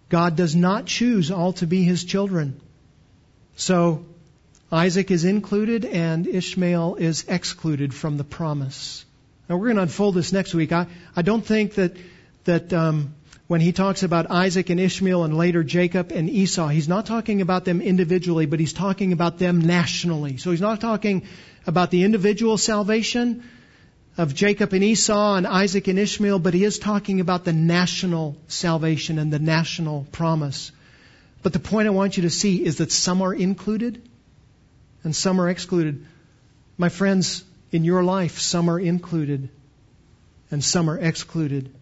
God 0.10 0.36
does 0.36 0.56
not 0.56 0.86
choose 0.86 1.32
all 1.32 1.54
to 1.54 1.66
be 1.66 1.84
his 1.84 2.04
children. 2.04 2.62
So 3.58 4.06
Isaac 4.72 5.10
is 5.10 5.26
included 5.26 5.84
and 5.84 6.28
Ishmael 6.28 6.96
is 6.96 7.26
excluded 7.28 7.92
from 7.94 8.18
the 8.18 8.24
promise. 8.24 9.04
Now 9.50 9.58
we're 9.58 9.68
going 9.68 9.78
to 9.78 9.82
unfold 9.82 10.14
this 10.14 10.32
next 10.32 10.54
week. 10.54 10.72
I, 10.72 10.86
I 11.16 11.24
don't 11.24 11.46
think 11.46 11.74
that 11.74 11.98
that 12.46 12.72
um, 12.72 13.16
when 13.48 13.60
he 13.60 13.72
talks 13.72 14.04
about 14.04 14.30
Isaac 14.30 14.70
and 14.70 14.80
Ishmael 14.80 15.24
and 15.24 15.36
later 15.36 15.64
Jacob 15.64 16.12
and 16.12 16.30
Esau, 16.30 16.68
he's 16.68 16.88
not 16.88 17.08
talking 17.08 17.42
about 17.42 17.66
them 17.66 17.82
individually, 17.82 18.46
but 18.46 18.60
he's 18.60 18.74
talking 18.74 19.12
about 19.12 19.40
them 19.40 19.60
nationally. 19.62 20.38
So 20.38 20.52
he's 20.52 20.62
not 20.62 20.80
talking 20.80 21.24
about 21.66 21.90
the 21.90 22.04
individual 22.04 22.58
salvation 22.58 23.44
of 24.18 24.36
Jacob 24.36 24.72
and 24.74 24.84
Esau 24.84 25.36
and 25.36 25.48
Isaac 25.48 25.88
and 25.88 25.98
Ishmael, 25.98 26.40
but 26.40 26.54
he 26.54 26.64
is 26.64 26.78
talking 26.78 27.22
about 27.22 27.44
the 27.44 27.54
national 27.54 28.38
salvation 28.48 29.18
and 29.18 29.34
the 29.34 29.40
national 29.40 30.06
promise. 30.12 30.72
But 31.48 31.54
the 31.54 31.60
point 31.60 31.88
I 31.88 31.92
want 31.92 32.18
you 32.18 32.24
to 32.24 32.30
see 32.30 32.62
is 32.62 32.80
that 32.80 32.92
some 32.92 33.22
are 33.22 33.34
included 33.34 34.02
and 35.06 35.16
some 35.16 35.40
are 35.40 35.48
excluded. 35.48 36.06
My 36.78 36.90
friends, 36.90 37.46
in 37.72 37.86
your 37.86 38.04
life, 38.04 38.40
some 38.40 38.70
are 38.70 38.78
included 38.78 39.48
and 40.52 40.62
some 40.62 40.90
are 40.90 40.98
excluded. 41.00 41.74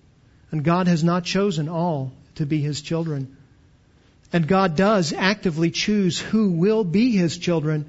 And 0.52 0.64
God 0.64 0.86
has 0.86 1.04
not 1.04 1.24
chosen 1.24 1.68
all 1.68 2.12
to 2.36 2.46
be 2.46 2.62
His 2.62 2.80
children. 2.80 3.38
And 4.32 4.48
God 4.48 4.76
does 4.76 5.14
actively 5.14 5.72
choose 5.72 6.20
who 6.20 6.52
will 6.52 6.84
be 6.84 7.10
His 7.14 7.36
children. 7.36 7.88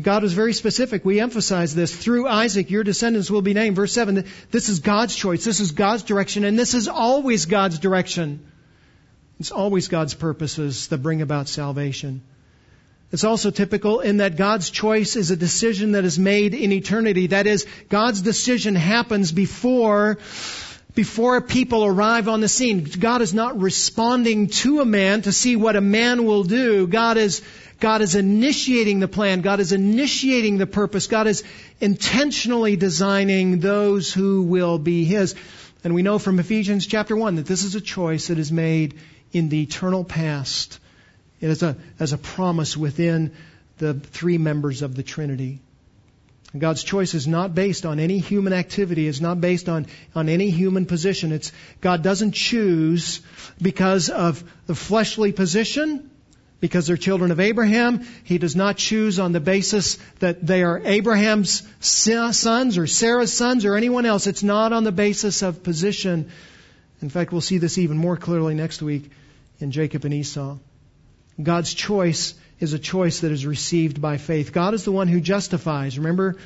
God 0.00 0.22
was 0.22 0.32
very 0.32 0.54
specific. 0.54 1.04
We 1.04 1.20
emphasize 1.20 1.74
this. 1.74 1.94
Through 1.94 2.28
Isaac, 2.28 2.70
your 2.70 2.82
descendants 2.82 3.30
will 3.30 3.42
be 3.42 3.52
named. 3.52 3.76
Verse 3.76 3.92
7, 3.92 4.24
this 4.50 4.70
is 4.70 4.78
God's 4.78 5.14
choice. 5.14 5.44
This 5.44 5.60
is 5.60 5.72
God's 5.72 6.04
direction. 6.04 6.44
And 6.44 6.58
this 6.58 6.72
is 6.72 6.88
always 6.88 7.44
God's 7.44 7.78
direction. 7.78 8.40
It's 9.40 9.50
always 9.50 9.88
God's 9.88 10.14
purposes 10.14 10.88
that 10.88 10.98
bring 10.98 11.22
about 11.22 11.48
salvation. 11.48 12.22
It's 13.12 13.24
also 13.24 13.50
typical 13.50 14.00
in 14.00 14.16
that 14.16 14.36
God's 14.36 14.70
choice 14.70 15.16
is 15.16 15.30
a 15.30 15.36
decision 15.36 15.92
that 15.92 16.04
is 16.04 16.18
made 16.18 16.54
in 16.54 16.72
eternity. 16.72 17.28
That 17.28 17.46
is, 17.46 17.66
God's 17.88 18.22
decision 18.22 18.74
happens 18.74 19.30
before 19.32 20.18
before 20.94 21.40
people 21.40 21.84
arrive 21.84 22.28
on 22.28 22.40
the 22.40 22.48
scene. 22.48 22.84
God 22.84 23.20
is 23.20 23.34
not 23.34 23.60
responding 23.60 24.48
to 24.48 24.80
a 24.80 24.84
man 24.84 25.22
to 25.22 25.32
see 25.32 25.56
what 25.56 25.76
a 25.76 25.80
man 25.80 26.24
will 26.24 26.44
do. 26.44 26.86
God 26.86 27.16
is, 27.16 27.42
God 27.80 28.00
is 28.00 28.14
initiating 28.14 29.00
the 29.00 29.08
plan. 29.08 29.40
God 29.40 29.58
is 29.58 29.72
initiating 29.72 30.58
the 30.58 30.66
purpose. 30.66 31.08
God 31.08 31.26
is 31.26 31.42
intentionally 31.80 32.76
designing 32.76 33.58
those 33.58 34.12
who 34.12 34.42
will 34.42 34.78
be 34.78 35.04
His. 35.04 35.34
And 35.82 35.94
we 35.94 36.02
know 36.02 36.18
from 36.18 36.38
Ephesians 36.38 36.86
chapter 36.86 37.16
1 37.16 37.36
that 37.36 37.46
this 37.46 37.64
is 37.64 37.74
a 37.74 37.80
choice 37.80 38.28
that 38.28 38.38
is 38.38 38.52
made 38.52 38.94
in 39.34 39.50
the 39.50 39.62
eternal 39.62 40.04
past. 40.04 40.80
Is 41.40 41.62
a, 41.62 41.76
as 42.00 42.14
a 42.14 42.18
promise 42.18 42.74
within 42.74 43.32
the 43.76 43.92
three 43.92 44.38
members 44.38 44.80
of 44.80 44.94
the 44.94 45.02
Trinity. 45.02 45.60
God's 46.56 46.84
choice 46.84 47.12
is 47.14 47.26
not 47.26 47.54
based 47.54 47.84
on 47.84 47.98
any 47.98 48.18
human 48.18 48.52
activity. 48.52 49.08
It's 49.08 49.20
not 49.20 49.40
based 49.40 49.68
on, 49.68 49.86
on 50.14 50.28
any 50.28 50.50
human 50.50 50.86
position. 50.86 51.32
It's, 51.32 51.52
God 51.80 52.02
doesn't 52.02 52.32
choose 52.32 53.20
because 53.60 54.08
of 54.08 54.44
the 54.66 54.74
fleshly 54.74 55.32
position, 55.32 56.10
because 56.60 56.86
they're 56.86 56.96
children 56.96 57.32
of 57.32 57.40
Abraham. 57.40 58.06
He 58.22 58.38
does 58.38 58.54
not 58.54 58.76
choose 58.76 59.18
on 59.18 59.32
the 59.32 59.40
basis 59.40 59.98
that 60.20 60.46
they 60.46 60.62
are 60.62 60.78
Abraham's 60.78 61.66
sons 61.80 62.78
or 62.78 62.86
Sarah's 62.86 63.32
sons 63.32 63.64
or 63.64 63.76
anyone 63.76 64.06
else. 64.06 64.28
It's 64.28 64.44
not 64.44 64.72
on 64.72 64.84
the 64.84 64.92
basis 64.92 65.42
of 65.42 65.64
position. 65.64 66.30
In 67.02 67.10
fact, 67.10 67.32
we'll 67.32 67.40
see 67.40 67.58
this 67.58 67.76
even 67.76 67.98
more 67.98 68.16
clearly 68.16 68.54
next 68.54 68.80
week 68.80 69.10
in 69.60 69.70
Jacob 69.70 70.04
and 70.04 70.14
Esau. 70.14 70.56
God's 71.42 71.74
choice 71.74 72.34
is 72.60 72.72
a 72.72 72.78
choice 72.78 73.20
that 73.20 73.32
is 73.32 73.46
received 73.46 74.00
by 74.00 74.16
faith. 74.16 74.52
God 74.52 74.74
is 74.74 74.84
the 74.84 74.92
one 74.92 75.08
who 75.08 75.20
justifies. 75.20 75.98
Remember, 75.98 76.36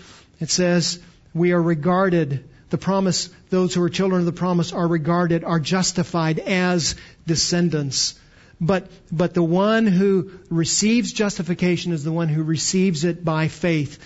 it 0.41 0.51
says 0.51 0.99
we 1.35 1.53
are 1.53 1.63
regarded, 1.63 2.49
the 2.71 2.79
promise, 2.79 3.29
those 3.51 3.75
who 3.75 3.83
are 3.83 3.91
children 3.91 4.21
of 4.21 4.27
the 4.27 4.33
promise 4.33 4.73
are 4.73 4.87
regarded, 4.87 5.45
are 5.45 5.61
justified 5.61 6.39
as 6.39 6.97
descendants. 7.27 8.19
But, 8.61 8.91
but 9.13 9.35
the 9.35 9.43
one 9.43 9.87
who 9.87 10.33
receives 10.51 11.13
justification 11.13 11.93
is 11.93 12.03
the 12.03 12.11
one 12.11 12.29
who 12.29 12.43
receives 12.43 13.05
it 13.05 13.25
by 13.25 13.47
faith. 13.47 13.99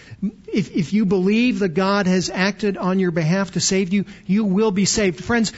If, 0.46 0.76
if 0.76 0.92
you 0.92 1.06
believe 1.06 1.60
that 1.60 1.70
God 1.70 2.06
has 2.06 2.28
acted 2.28 2.76
on 2.76 2.98
your 2.98 3.12
behalf 3.12 3.52
to 3.52 3.60
save 3.60 3.94
you, 3.94 4.04
you 4.26 4.44
will 4.44 4.70
be 4.70 4.84
saved. 4.84 5.24
Friends, 5.24 5.52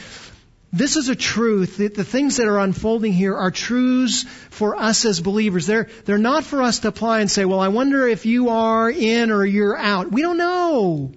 this 0.74 0.96
is 0.96 1.08
a 1.08 1.14
truth. 1.14 1.76
The, 1.76 1.86
the 1.86 2.04
things 2.04 2.38
that 2.38 2.48
are 2.48 2.58
unfolding 2.58 3.12
here 3.12 3.36
are 3.36 3.52
truths 3.52 4.24
for 4.50 4.74
us 4.74 5.04
as 5.04 5.20
believers. 5.20 5.66
They're, 5.66 5.88
they're 6.04 6.18
not 6.18 6.42
for 6.42 6.62
us 6.62 6.80
to 6.80 6.88
apply 6.88 7.20
and 7.20 7.30
say, 7.30 7.44
well, 7.44 7.60
I 7.60 7.68
wonder 7.68 8.08
if 8.08 8.26
you 8.26 8.48
are 8.48 8.90
in 8.90 9.30
or 9.30 9.44
you're 9.44 9.76
out. 9.76 10.10
We 10.10 10.20
don't 10.20 10.36
know. 10.36 11.12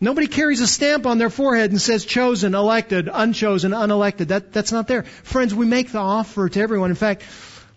Nobody 0.00 0.26
carries 0.26 0.62
a 0.62 0.66
stamp 0.66 1.06
on 1.06 1.18
their 1.18 1.28
forehead 1.28 1.70
and 1.70 1.80
says 1.80 2.06
chosen, 2.06 2.54
elected, 2.54 3.10
unchosen, 3.12 3.72
unelected. 3.72 4.28
That, 4.28 4.52
that's 4.54 4.72
not 4.72 4.88
there. 4.88 5.02
Friends, 5.02 5.54
we 5.54 5.66
make 5.66 5.92
the 5.92 5.98
offer 5.98 6.48
to 6.48 6.60
everyone. 6.60 6.88
In 6.88 6.96
fact, 6.96 7.24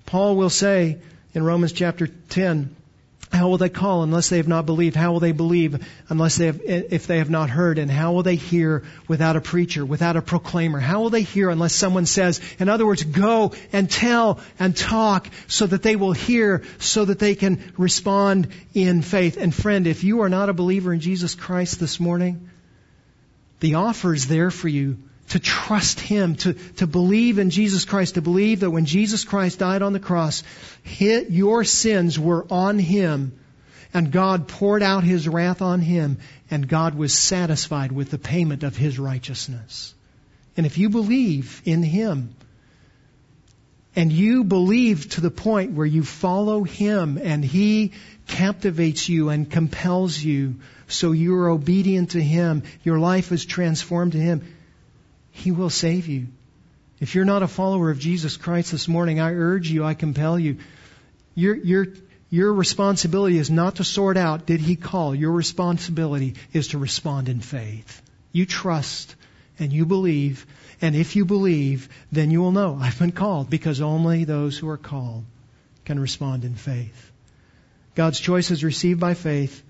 Paul 0.05 0.37
will 0.37 0.49
say 0.49 0.99
in 1.33 1.43
Romans 1.43 1.73
chapter 1.73 2.07
10, 2.07 2.73
how 3.31 3.47
will 3.47 3.57
they 3.57 3.69
call 3.69 4.03
unless 4.03 4.29
they 4.29 4.37
have 4.37 4.47
not 4.47 4.65
believed? 4.65 4.95
How 4.95 5.13
will 5.13 5.19
they 5.19 5.31
believe 5.31 5.85
unless 6.09 6.35
they 6.37 6.47
have, 6.47 6.61
if 6.65 7.07
they 7.07 7.19
have 7.19 7.29
not 7.29 7.49
heard? 7.49 7.77
And 7.77 7.89
how 7.89 8.13
will 8.13 8.23
they 8.23 8.35
hear 8.35 8.83
without 9.07 9.35
a 9.35 9.41
preacher, 9.41 9.85
without 9.85 10.17
a 10.17 10.21
proclaimer? 10.21 10.79
How 10.79 11.01
will 11.01 11.09
they 11.09 11.21
hear 11.21 11.49
unless 11.49 11.73
someone 11.73 12.05
says, 12.05 12.41
in 12.59 12.67
other 12.67 12.85
words, 12.85 13.03
go 13.03 13.53
and 13.71 13.89
tell 13.89 14.39
and 14.59 14.75
talk 14.75 15.29
so 15.47 15.65
that 15.65 15.81
they 15.81 15.95
will 15.95 16.11
hear, 16.11 16.63
so 16.79 17.05
that 17.05 17.19
they 17.19 17.35
can 17.35 17.73
respond 17.77 18.49
in 18.73 19.01
faith? 19.01 19.37
And 19.37 19.55
friend, 19.55 19.87
if 19.87 20.03
you 20.03 20.21
are 20.21 20.29
not 20.29 20.49
a 20.49 20.53
believer 20.53 20.93
in 20.93 20.99
Jesus 20.99 21.33
Christ 21.33 21.79
this 21.79 21.99
morning, 21.99 22.49
the 23.61 23.75
offer 23.75 24.13
is 24.13 24.27
there 24.27 24.51
for 24.51 24.67
you 24.67 24.97
to 25.31 25.39
trust 25.39 26.01
Him, 26.01 26.35
to, 26.35 26.53
to 26.53 26.85
believe 26.85 27.39
in 27.39 27.51
Jesus 27.51 27.85
Christ, 27.85 28.15
to 28.15 28.21
believe 28.21 28.59
that 28.59 28.71
when 28.71 28.85
Jesus 28.85 29.23
Christ 29.23 29.59
died 29.59 29.81
on 29.81 29.93
the 29.93 29.99
cross, 29.99 30.43
hit, 30.83 31.29
your 31.29 31.63
sins 31.63 32.19
were 32.19 32.45
on 32.51 32.77
Him, 32.77 33.39
and 33.93 34.11
God 34.11 34.49
poured 34.49 34.83
out 34.83 35.05
His 35.05 35.29
wrath 35.29 35.61
on 35.61 35.79
Him, 35.79 36.17
and 36.49 36.67
God 36.67 36.95
was 36.95 37.13
satisfied 37.13 37.93
with 37.93 38.11
the 38.11 38.17
payment 38.17 38.63
of 38.63 38.75
His 38.75 38.99
righteousness. 38.99 39.93
And 40.57 40.65
if 40.65 40.77
you 40.77 40.89
believe 40.89 41.61
in 41.63 41.81
Him, 41.81 42.35
and 43.95 44.11
you 44.11 44.43
believe 44.43 45.11
to 45.11 45.21
the 45.21 45.31
point 45.31 45.71
where 45.71 45.85
you 45.85 46.03
follow 46.03 46.63
Him 46.63 47.17
and 47.17 47.43
He 47.43 47.93
captivates 48.27 49.07
you 49.07 49.29
and 49.29 49.49
compels 49.49 50.17
you, 50.21 50.55
so 50.89 51.13
you're 51.13 51.49
obedient 51.49 52.11
to 52.11 52.21
Him, 52.21 52.63
your 52.83 52.99
life 52.99 53.31
is 53.31 53.45
transformed 53.45 54.11
to 54.11 54.17
Him, 54.17 54.57
he 55.31 55.51
will 55.51 55.69
save 55.69 56.07
you. 56.07 56.27
If 56.99 57.15
you're 57.15 57.25
not 57.25 57.43
a 57.43 57.47
follower 57.47 57.89
of 57.89 57.99
Jesus 57.99 58.37
Christ 58.37 58.71
this 58.71 58.87
morning, 58.87 59.19
I 59.19 59.33
urge 59.33 59.69
you, 59.69 59.83
I 59.83 59.95
compel 59.95 60.37
you. 60.37 60.57
Your, 61.33 61.55
your, 61.55 61.87
your 62.29 62.53
responsibility 62.53 63.37
is 63.37 63.49
not 63.49 63.77
to 63.77 63.83
sort 63.83 64.17
out, 64.17 64.45
did 64.45 64.61
he 64.61 64.75
call? 64.75 65.15
Your 65.15 65.31
responsibility 65.31 66.35
is 66.53 66.69
to 66.69 66.77
respond 66.77 67.27
in 67.27 67.39
faith. 67.39 68.01
You 68.31 68.45
trust 68.45 69.15
and 69.57 69.73
you 69.73 69.85
believe, 69.85 70.45
and 70.81 70.95
if 70.95 71.15
you 71.15 71.25
believe, 71.25 71.89
then 72.11 72.31
you 72.31 72.41
will 72.41 72.51
know 72.51 72.77
I've 72.79 72.99
been 72.99 73.11
called 73.11 73.49
because 73.49 73.81
only 73.81 74.23
those 74.23 74.57
who 74.57 74.69
are 74.69 74.77
called 74.77 75.25
can 75.85 75.99
respond 75.99 76.45
in 76.45 76.55
faith. 76.55 77.11
God's 77.95 78.19
choice 78.19 78.51
is 78.51 78.63
received 78.63 78.99
by 78.99 79.13
faith. 79.13 79.63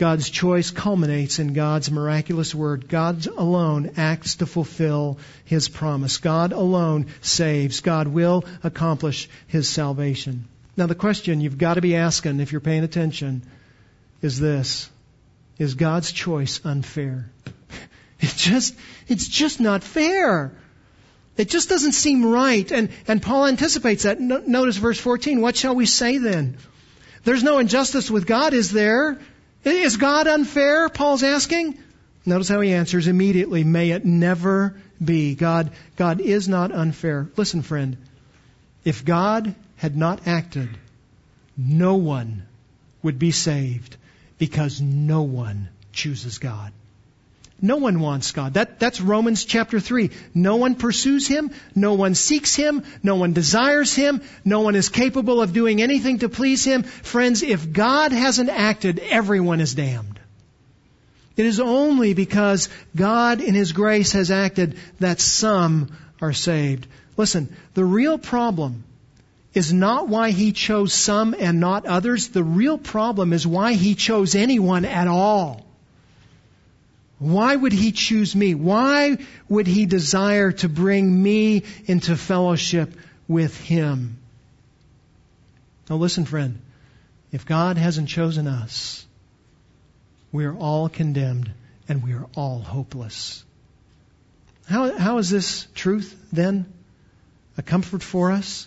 God's 0.00 0.30
choice 0.30 0.70
culminates 0.70 1.38
in 1.40 1.52
God's 1.52 1.90
miraculous 1.90 2.54
word. 2.54 2.88
God 2.88 3.26
alone 3.26 3.90
acts 3.98 4.36
to 4.36 4.46
fulfill 4.46 5.18
His 5.44 5.68
promise. 5.68 6.16
God 6.16 6.52
alone 6.52 7.08
saves. 7.20 7.80
God 7.80 8.08
will 8.08 8.46
accomplish 8.64 9.28
His 9.46 9.68
salvation. 9.68 10.48
Now 10.74 10.86
the 10.86 10.94
question 10.94 11.42
you've 11.42 11.58
got 11.58 11.74
to 11.74 11.82
be 11.82 11.96
asking 11.96 12.40
if 12.40 12.50
you're 12.50 12.62
paying 12.62 12.82
attention 12.82 13.42
is 14.22 14.40
this. 14.40 14.88
Is 15.58 15.74
God's 15.74 16.10
choice 16.12 16.60
unfair? 16.64 17.30
It's 18.22 18.36
just, 18.36 18.74
it's 19.08 19.28
just 19.28 19.60
not 19.60 19.82
fair. 19.82 20.52
It 21.38 21.48
just 21.48 21.70
doesn't 21.70 21.92
seem 21.92 22.24
right. 22.24 22.70
And, 22.70 22.90
and 23.08 23.22
Paul 23.22 23.46
anticipates 23.46 24.02
that. 24.02 24.20
No, 24.20 24.42
notice 24.46 24.76
verse 24.76 24.98
14. 24.98 25.40
What 25.40 25.56
shall 25.56 25.74
we 25.74 25.86
say 25.86 26.18
then? 26.18 26.58
There's 27.24 27.42
no 27.42 27.58
injustice 27.58 28.10
with 28.10 28.26
God, 28.26 28.52
is 28.52 28.70
there? 28.70 29.18
Is 29.64 29.96
God 29.96 30.26
unfair? 30.26 30.88
Paul's 30.88 31.22
asking. 31.22 31.78
Notice 32.24 32.48
how 32.48 32.60
he 32.60 32.72
answers 32.72 33.06
immediately. 33.08 33.64
May 33.64 33.90
it 33.90 34.04
never 34.04 34.76
be. 35.02 35.34
God, 35.34 35.70
God 35.96 36.20
is 36.20 36.48
not 36.48 36.72
unfair. 36.72 37.28
Listen, 37.36 37.62
friend. 37.62 37.96
If 38.84 39.04
God 39.04 39.54
had 39.76 39.96
not 39.96 40.26
acted, 40.26 40.68
no 41.56 41.96
one 41.96 42.46
would 43.02 43.18
be 43.18 43.30
saved 43.30 43.96
because 44.38 44.80
no 44.80 45.22
one 45.22 45.68
chooses 45.92 46.38
God. 46.38 46.72
No 47.62 47.76
one 47.76 48.00
wants 48.00 48.32
God. 48.32 48.54
That, 48.54 48.80
that's 48.80 49.00
Romans 49.00 49.44
chapter 49.44 49.80
3. 49.80 50.10
No 50.34 50.56
one 50.56 50.76
pursues 50.76 51.28
Him. 51.28 51.50
No 51.74 51.94
one 51.94 52.14
seeks 52.14 52.54
Him. 52.54 52.84
No 53.02 53.16
one 53.16 53.34
desires 53.34 53.94
Him. 53.94 54.22
No 54.44 54.60
one 54.60 54.76
is 54.76 54.88
capable 54.88 55.42
of 55.42 55.52
doing 55.52 55.82
anything 55.82 56.20
to 56.20 56.28
please 56.30 56.64
Him. 56.64 56.84
Friends, 56.84 57.42
if 57.42 57.70
God 57.70 58.12
hasn't 58.12 58.48
acted, 58.48 58.98
everyone 58.98 59.60
is 59.60 59.74
damned. 59.74 60.18
It 61.36 61.44
is 61.44 61.60
only 61.60 62.14
because 62.14 62.70
God 62.96 63.40
in 63.42 63.54
His 63.54 63.72
grace 63.72 64.12
has 64.12 64.30
acted 64.30 64.78
that 64.98 65.20
some 65.20 65.96
are 66.20 66.32
saved. 66.32 66.86
Listen, 67.18 67.54
the 67.74 67.84
real 67.84 68.16
problem 68.16 68.84
is 69.52 69.72
not 69.72 70.08
why 70.08 70.30
He 70.30 70.52
chose 70.52 70.94
some 70.94 71.34
and 71.38 71.60
not 71.60 71.84
others. 71.84 72.28
The 72.28 72.44
real 72.44 72.78
problem 72.78 73.34
is 73.34 73.46
why 73.46 73.74
He 73.74 73.94
chose 73.94 74.34
anyone 74.34 74.86
at 74.86 75.08
all. 75.08 75.66
Why 77.20 77.54
would 77.54 77.74
he 77.74 77.92
choose 77.92 78.34
me? 78.34 78.54
Why 78.54 79.18
would 79.46 79.66
he 79.66 79.84
desire 79.84 80.52
to 80.52 80.70
bring 80.70 81.22
me 81.22 81.64
into 81.84 82.16
fellowship 82.16 82.94
with 83.28 83.60
him? 83.60 84.16
Now 85.88 85.96
listen, 85.96 86.24
friend. 86.24 86.62
If 87.30 87.44
God 87.44 87.76
hasn't 87.76 88.08
chosen 88.08 88.46
us, 88.46 89.06
we 90.32 90.46
are 90.46 90.56
all 90.56 90.88
condemned 90.88 91.50
and 91.88 92.02
we 92.02 92.14
are 92.14 92.26
all 92.36 92.60
hopeless. 92.60 93.44
How, 94.66 94.96
how 94.96 95.18
is 95.18 95.28
this 95.28 95.66
truth 95.74 96.16
then 96.32 96.72
a 97.58 97.62
comfort 97.62 98.02
for 98.02 98.32
us? 98.32 98.66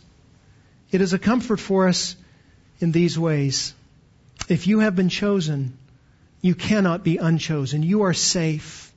It 0.92 1.02
is 1.02 1.14
a 1.14 1.20
comfort 1.20 1.60
for 1.60 1.88
us 1.88 2.16
in 2.80 2.92
these 2.92 3.18
ways. 3.18 3.74
If 4.48 4.68
you 4.68 4.80
have 4.80 4.96
been 4.96 5.10
chosen, 5.10 5.76
you 6.44 6.54
cannot 6.54 7.06
be 7.06 7.18
unchosen. 7.18 7.84
You 7.84 8.02
are 8.04 8.14
safe. 8.14 8.92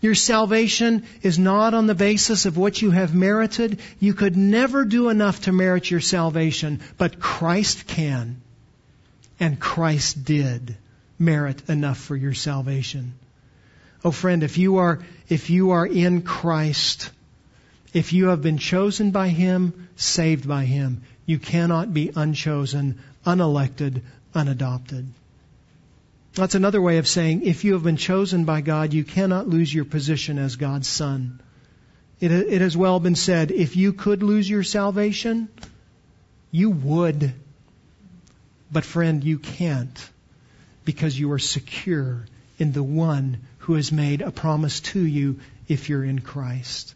Your 0.00 0.16
salvation 0.16 1.04
is 1.22 1.38
not 1.38 1.74
on 1.74 1.86
the 1.86 1.94
basis 1.94 2.44
of 2.44 2.56
what 2.56 2.82
you 2.82 2.90
have 2.90 3.14
merited. 3.14 3.78
You 4.00 4.14
could 4.14 4.36
never 4.36 4.84
do 4.84 5.08
enough 5.08 5.42
to 5.42 5.52
merit 5.52 5.88
your 5.88 6.00
salvation, 6.00 6.80
but 6.98 7.20
Christ 7.20 7.86
can. 7.86 8.42
And 9.38 9.60
Christ 9.60 10.24
did 10.24 10.76
merit 11.20 11.62
enough 11.68 11.98
for 11.98 12.16
your 12.16 12.34
salvation. 12.34 13.14
Oh 14.04 14.10
friend, 14.10 14.42
if 14.42 14.58
you 14.58 14.78
are, 14.78 14.98
if 15.28 15.50
you 15.50 15.70
are 15.70 15.86
in 15.86 16.22
Christ, 16.22 17.12
if 17.94 18.12
you 18.12 18.26
have 18.26 18.42
been 18.42 18.58
chosen 18.58 19.12
by 19.12 19.28
Him, 19.28 19.88
saved 19.94 20.48
by 20.48 20.64
Him, 20.64 21.02
you 21.26 21.38
cannot 21.38 21.94
be 21.94 22.10
unchosen, 22.16 22.98
unelected, 23.24 24.02
unadopted. 24.34 25.06
That's 26.34 26.54
another 26.54 26.80
way 26.80 26.98
of 26.98 27.06
saying 27.06 27.42
if 27.42 27.64
you 27.64 27.74
have 27.74 27.82
been 27.82 27.98
chosen 27.98 28.44
by 28.44 28.62
God, 28.62 28.94
you 28.94 29.04
cannot 29.04 29.48
lose 29.48 29.72
your 29.72 29.84
position 29.84 30.38
as 30.38 30.56
God's 30.56 30.88
son. 30.88 31.40
It, 32.20 32.30
it 32.30 32.60
has 32.60 32.76
well 32.76 33.00
been 33.00 33.16
said, 33.16 33.50
if 33.50 33.76
you 33.76 33.92
could 33.92 34.22
lose 34.22 34.48
your 34.48 34.62
salvation, 34.62 35.48
you 36.50 36.70
would. 36.70 37.34
But 38.70 38.84
friend, 38.84 39.22
you 39.22 39.38
can't 39.38 40.10
because 40.84 41.18
you 41.18 41.32
are 41.32 41.38
secure 41.38 42.24
in 42.58 42.72
the 42.72 42.82
one 42.82 43.38
who 43.58 43.74
has 43.74 43.92
made 43.92 44.22
a 44.22 44.30
promise 44.30 44.80
to 44.80 45.00
you 45.00 45.40
if 45.68 45.88
you're 45.88 46.04
in 46.04 46.20
Christ. 46.20 46.94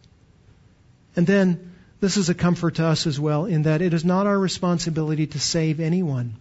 And 1.14 1.26
then, 1.26 1.72
this 2.00 2.16
is 2.16 2.28
a 2.28 2.34
comfort 2.34 2.76
to 2.76 2.86
us 2.86 3.06
as 3.06 3.18
well 3.18 3.46
in 3.46 3.62
that 3.62 3.82
it 3.82 3.94
is 3.94 4.04
not 4.04 4.26
our 4.26 4.38
responsibility 4.38 5.26
to 5.28 5.38
save 5.38 5.80
anyone. 5.80 6.36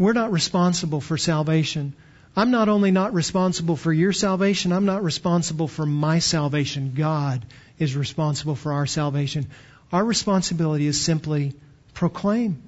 We're 0.00 0.14
not 0.14 0.32
responsible 0.32 1.02
for 1.02 1.18
salvation. 1.18 1.92
I'm 2.34 2.50
not 2.50 2.70
only 2.70 2.90
not 2.90 3.12
responsible 3.12 3.76
for 3.76 3.92
your 3.92 4.14
salvation, 4.14 4.72
I'm 4.72 4.86
not 4.86 5.04
responsible 5.04 5.68
for 5.68 5.84
my 5.84 6.20
salvation. 6.20 6.94
God 6.96 7.44
is 7.78 7.94
responsible 7.94 8.56
for 8.56 8.72
our 8.72 8.86
salvation. 8.86 9.48
Our 9.92 10.02
responsibility 10.02 10.86
is 10.86 10.98
simply 10.98 11.52
proclaim. 11.92 12.62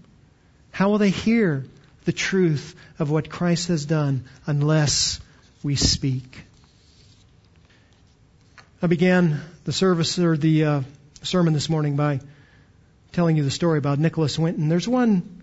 How 0.73 0.91
will 0.91 0.99
they 0.99 1.09
hear 1.09 1.65
the 2.05 2.13
truth 2.13 2.77
of 2.99 3.11
what 3.11 3.31
Christ 3.31 3.69
has 3.69 3.87
done 3.87 4.25
unless 4.45 5.19
we 5.63 5.75
speak? 5.75 6.45
I 8.83 8.89
began 8.89 9.41
the 9.65 9.73
service 9.73 10.19
or 10.19 10.37
the 10.37 10.65
uh, 10.67 10.81
sermon 11.23 11.55
this 11.55 11.71
morning 11.71 11.97
by 11.97 12.21
telling 13.13 13.39
you 13.39 13.43
the 13.43 13.51
story 13.51 13.79
about 13.79 13.99
Nicholas 13.99 14.39
Winton. 14.39 14.69
There's 14.69 14.87
one 14.87 15.42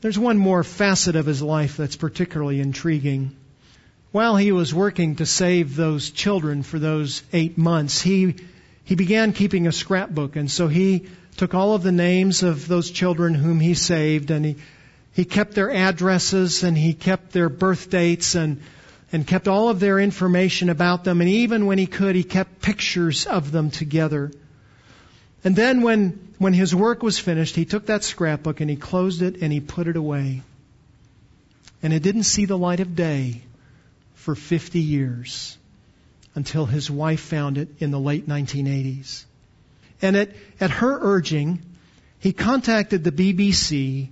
there's 0.00 0.18
one 0.18 0.38
more 0.38 0.64
facet 0.64 1.16
of 1.16 1.26
his 1.26 1.42
life 1.42 1.76
that's 1.76 1.96
particularly 1.96 2.60
intriguing. 2.60 3.36
While 4.12 4.36
he 4.36 4.50
was 4.50 4.74
working 4.74 5.16
to 5.16 5.26
save 5.26 5.76
those 5.76 6.10
children 6.10 6.62
for 6.62 6.78
those 6.78 7.22
eight 7.32 7.58
months, 7.58 8.00
he, 8.00 8.36
he 8.84 8.94
began 8.96 9.32
keeping 9.32 9.66
a 9.66 9.72
scrapbook. 9.72 10.36
And 10.36 10.50
so 10.50 10.68
he 10.68 11.06
took 11.36 11.54
all 11.54 11.74
of 11.74 11.82
the 11.82 11.92
names 11.92 12.42
of 12.42 12.66
those 12.66 12.90
children 12.90 13.34
whom 13.34 13.60
he 13.60 13.74
saved 13.74 14.30
and 14.30 14.44
he, 14.44 14.56
he 15.12 15.24
kept 15.24 15.54
their 15.54 15.70
addresses 15.70 16.64
and 16.64 16.76
he 16.76 16.94
kept 16.94 17.32
their 17.32 17.48
birth 17.48 17.90
dates 17.90 18.34
and, 18.34 18.60
and 19.12 19.26
kept 19.26 19.48
all 19.48 19.68
of 19.68 19.80
their 19.80 20.00
information 20.00 20.70
about 20.70 21.04
them. 21.04 21.20
And 21.20 21.30
even 21.30 21.66
when 21.66 21.78
he 21.78 21.86
could, 21.86 22.16
he 22.16 22.24
kept 22.24 22.62
pictures 22.62 23.26
of 23.26 23.52
them 23.52 23.70
together. 23.70 24.32
And 25.42 25.56
then 25.56 25.82
when, 25.82 26.34
when 26.38 26.52
his 26.52 26.74
work 26.74 27.02
was 27.02 27.18
finished, 27.18 27.56
he 27.56 27.64
took 27.64 27.86
that 27.86 28.04
scrapbook 28.04 28.60
and 28.60 28.68
he 28.68 28.76
closed 28.76 29.22
it 29.22 29.40
and 29.40 29.52
he 29.52 29.60
put 29.60 29.88
it 29.88 29.96
away. 29.96 30.42
And 31.82 31.92
it 31.92 32.02
didn't 32.02 32.24
see 32.24 32.44
the 32.44 32.58
light 32.58 32.80
of 32.80 32.94
day 32.94 33.42
for 34.14 34.34
50 34.34 34.80
years 34.80 35.56
until 36.34 36.66
his 36.66 36.90
wife 36.90 37.20
found 37.20 37.56
it 37.56 37.68
in 37.78 37.90
the 37.90 37.98
late 37.98 38.28
1980s. 38.28 39.24
And 40.02 40.16
at, 40.16 40.30
at 40.60 40.70
her 40.70 40.98
urging, 41.00 41.62
he 42.18 42.32
contacted 42.32 43.02
the 43.02 43.12
BBC 43.12 44.08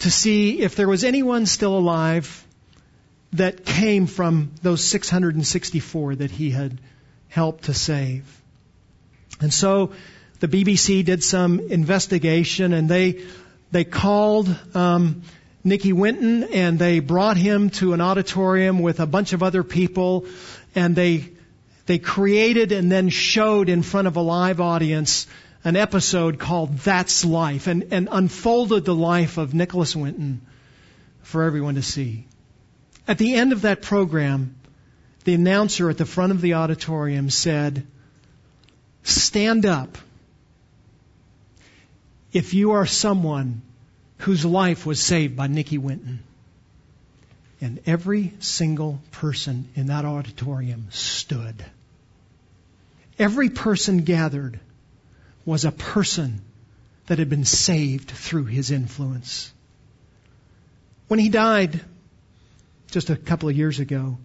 to 0.00 0.10
see 0.10 0.60
if 0.60 0.76
there 0.76 0.88
was 0.88 1.04
anyone 1.04 1.46
still 1.46 1.76
alive 1.76 2.46
that 3.32 3.64
came 3.64 4.06
from 4.06 4.52
those 4.62 4.82
664 4.84 6.16
that 6.16 6.30
he 6.30 6.50
had 6.50 6.78
helped 7.28 7.64
to 7.64 7.74
save. 7.74 8.24
And 9.40 9.52
so 9.52 9.92
the 10.44 10.64
BBC 10.64 11.02
did 11.06 11.24
some 11.24 11.58
investigation 11.58 12.74
and 12.74 12.86
they 12.86 13.24
they 13.70 13.82
called 13.82 14.54
um, 14.74 15.22
Nicky 15.64 15.94
Winton 15.94 16.44
and 16.44 16.78
they 16.78 17.00
brought 17.00 17.38
him 17.38 17.70
to 17.70 17.94
an 17.94 18.02
auditorium 18.02 18.80
with 18.80 19.00
a 19.00 19.06
bunch 19.06 19.32
of 19.32 19.42
other 19.42 19.62
people 19.64 20.26
and 20.74 20.94
they 20.94 21.30
they 21.86 21.98
created 21.98 22.72
and 22.72 22.92
then 22.92 23.08
showed 23.08 23.70
in 23.70 23.82
front 23.82 24.06
of 24.06 24.16
a 24.16 24.20
live 24.20 24.60
audience 24.60 25.26
an 25.64 25.76
episode 25.76 26.38
called 26.38 26.76
That's 26.76 27.24
Life 27.24 27.66
and, 27.66 27.88
and 27.90 28.10
unfolded 28.12 28.84
the 28.84 28.94
life 28.94 29.38
of 29.38 29.54
Nicholas 29.54 29.96
Winton 29.96 30.42
for 31.22 31.44
everyone 31.44 31.76
to 31.76 31.82
see. 31.82 32.26
At 33.08 33.16
the 33.16 33.34
end 33.34 33.54
of 33.54 33.62
that 33.62 33.80
program, 33.80 34.56
the 35.24 35.32
announcer 35.32 35.88
at 35.88 35.96
the 35.96 36.04
front 36.04 36.32
of 36.32 36.42
the 36.42 36.52
auditorium 36.54 37.30
said, 37.30 37.86
Stand 39.04 39.64
up 39.64 39.96
if 42.34 42.52
you 42.52 42.72
are 42.72 42.84
someone 42.84 43.62
whose 44.18 44.44
life 44.44 44.84
was 44.84 45.00
saved 45.00 45.36
by 45.36 45.46
Nicky 45.46 45.78
Winton. 45.78 46.22
And 47.60 47.80
every 47.86 48.34
single 48.40 49.00
person 49.12 49.68
in 49.74 49.86
that 49.86 50.04
auditorium 50.04 50.88
stood. 50.90 51.64
Every 53.18 53.48
person 53.48 53.98
gathered 53.98 54.58
was 55.46 55.64
a 55.64 55.72
person 55.72 56.42
that 57.06 57.18
had 57.18 57.30
been 57.30 57.44
saved 57.44 58.10
through 58.10 58.46
his 58.46 58.70
influence. 58.70 59.52
When 61.06 61.20
he 61.20 61.28
died 61.28 61.80
just 62.90 63.10
a 63.10 63.16
couple 63.16 63.48
of 63.48 63.56
years 63.56 63.78
ago, 63.78 64.18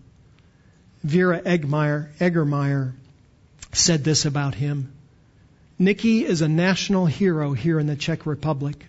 Vera 1.04 1.40
Eggmeyer, 1.42 2.10
Eggermeyer 2.20 2.94
said 3.74 4.04
this 4.04 4.26
about 4.26 4.56
him. 4.56 4.92
Nicky 5.82 6.26
is 6.26 6.42
a 6.42 6.50
national 6.50 7.06
hero 7.06 7.54
here 7.54 7.80
in 7.80 7.88
the 7.88 7.96
Czech 7.96 8.26
Republic. 8.26 8.86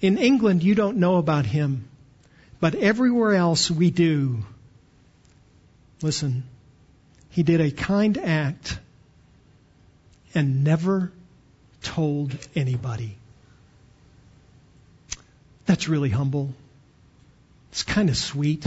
In 0.00 0.18
England, 0.18 0.64
you 0.64 0.74
don't 0.74 0.96
know 0.96 1.16
about 1.16 1.46
him, 1.46 1.88
but 2.58 2.74
everywhere 2.74 3.34
else 3.34 3.70
we 3.70 3.92
do. 3.92 4.42
Listen, 6.02 6.42
he 7.30 7.44
did 7.44 7.60
a 7.60 7.70
kind 7.70 8.18
act 8.18 8.80
and 10.34 10.64
never 10.64 11.12
told 11.82 12.36
anybody. 12.56 13.16
That's 15.66 15.88
really 15.88 16.10
humble. 16.10 16.52
It's 17.70 17.84
kind 17.84 18.08
of 18.08 18.16
sweet. 18.16 18.66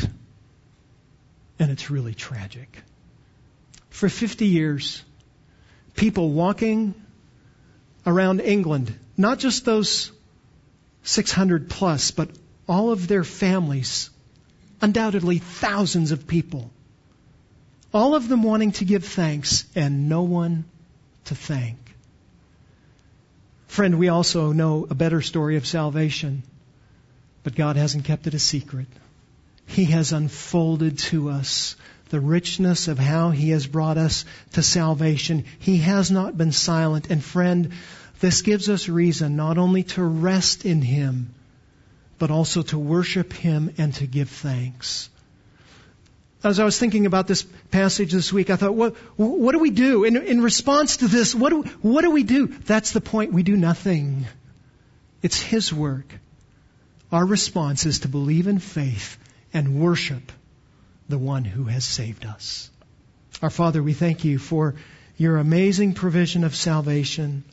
And 1.60 1.70
it's 1.70 1.90
really 1.90 2.14
tragic. 2.14 2.82
For 3.90 4.08
50 4.08 4.48
years, 4.48 5.04
people 5.96 6.30
walking 6.32 6.94
around 8.06 8.42
England, 8.42 8.94
not 9.18 9.40
just 9.40 9.66
those 9.66 10.12
600 11.04 11.70
plus, 11.70 12.12
but 12.12 12.30
all 12.68 12.92
of 12.92 13.08
their 13.08 13.24
families, 13.24 14.10
undoubtedly 14.82 15.40
thousands 15.40 16.12
of 16.12 16.28
people, 16.28 16.72
all 17.94 18.16
of 18.16 18.28
them 18.28 18.44
wanting 18.44 18.72
to 18.74 18.86
give 18.86 19.06
thanks 19.06 19.66
and 19.76 20.10
no 20.10 20.24
one 20.24 20.66
to 21.26 21.36
thank. 21.36 21.78
Friend, 23.68 23.98
we 24.00 24.10
also 24.10 24.52
know 24.52 24.88
a 24.90 24.96
better 24.96 25.22
story 25.22 25.58
of 25.58 25.68
salvation, 25.68 26.44
but 27.44 27.56
God 27.56 27.76
hasn't 27.76 28.06
kept 28.06 28.28
it 28.28 28.34
a 28.34 28.40
secret. 28.40 28.88
He 29.66 29.86
has 29.86 30.12
unfolded 30.12 31.00
to 31.00 31.30
us 31.30 31.76
the 32.10 32.20
richness 32.20 32.88
of 32.88 33.00
how 33.00 33.32
He 33.32 33.50
has 33.50 33.66
brought 33.68 33.98
us 33.98 34.26
to 34.54 34.62
salvation. 34.62 35.46
He 35.60 35.78
has 35.78 36.12
not 36.12 36.38
been 36.38 36.52
silent. 36.52 37.10
And 37.10 37.24
friend, 37.24 37.72
this 38.20 38.42
gives 38.42 38.70
us 38.70 38.88
reason 38.88 39.36
not 39.36 39.58
only 39.58 39.84
to 39.84 40.04
rest 40.04 40.66
in 40.66 40.82
Him, 40.82 41.34
but 42.18 42.32
also 42.32 42.62
to 42.64 42.80
worship 42.80 43.34
Him 43.34 43.74
and 43.78 43.94
to 43.96 44.08
give 44.08 44.30
thanks. 44.30 45.10
As 46.44 46.60
I 46.60 46.66
was 46.66 46.78
thinking 46.78 47.08
about 47.08 47.26
this 47.26 47.42
passage 47.72 48.12
this 48.12 48.32
week, 48.32 48.52
I 48.52 48.56
thought, 48.56 48.76
what, 48.76 48.96
what 49.18 49.54
do 49.54 49.60
we 49.60 49.72
do? 49.72 50.04
In, 50.04 50.16
in 50.16 50.42
response 50.42 50.98
to 50.98 51.08
this, 51.08 51.34
what 51.34 51.50
do, 51.50 51.64
what 51.82 52.04
do 52.04 52.12
we 52.12 52.22
do? 52.22 52.48
That's 52.48 52.92
the 52.92 53.02
point. 53.02 53.34
We 53.34 53.42
do 53.42 53.58
nothing. 53.58 54.28
It's 55.24 55.40
His 55.40 55.74
work. 55.74 56.06
Our 57.12 57.26
response 57.26 57.88
is 57.88 58.00
to 58.00 58.08
believe 58.08 58.46
in 58.46 58.60
faith 58.60 59.18
and 59.54 59.80
worship 59.80 60.32
the 61.08 61.18
one 61.18 61.46
who 61.46 61.66
has 61.66 61.86
saved 61.86 62.26
us. 62.26 62.70
Our 63.42 63.50
Father, 63.50 63.82
we 63.84 63.94
thank 63.94 64.24
you 64.26 64.40
for 64.40 64.76
your 65.18 65.38
amazing 65.38 65.94
provision 65.94 66.44
of 66.44 66.56
salvation. 66.56 67.44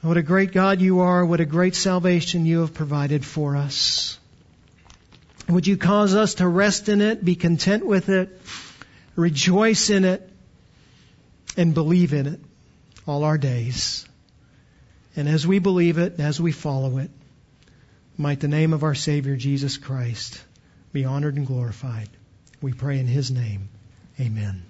What 0.00 0.16
a 0.16 0.22
great 0.22 0.52
God 0.52 0.80
you 0.80 1.00
are. 1.00 1.24
What 1.24 1.40
a 1.40 1.44
great 1.44 1.74
salvation 1.74 2.46
you 2.46 2.60
have 2.60 2.74
provided 2.74 3.24
for 3.24 3.56
us. 3.56 4.18
Would 5.48 5.66
you 5.66 5.76
cause 5.76 6.14
us 6.14 6.34
to 6.34 6.48
rest 6.48 6.88
in 6.88 7.00
it, 7.00 7.24
be 7.24 7.36
content 7.36 7.86
with 7.86 8.08
it, 8.08 8.40
rejoice 9.14 9.90
in 9.90 10.04
it, 10.04 10.28
and 11.56 11.72
believe 11.72 12.12
in 12.12 12.26
it 12.26 12.40
all 13.06 13.22
our 13.22 13.38
days. 13.38 14.06
And 15.14 15.28
as 15.28 15.46
we 15.46 15.58
believe 15.58 15.98
it, 15.98 16.18
as 16.20 16.40
we 16.40 16.52
follow 16.52 16.98
it, 16.98 17.10
might 18.18 18.40
the 18.40 18.48
name 18.48 18.72
of 18.72 18.82
our 18.82 18.94
Savior 18.94 19.36
Jesus 19.36 19.76
Christ 19.76 20.42
be 20.96 21.04
honored 21.04 21.36
and 21.36 21.46
glorified. 21.46 22.08
We 22.62 22.72
pray 22.72 22.98
in 22.98 23.06
His 23.06 23.30
name. 23.30 23.68
Amen. 24.18 24.62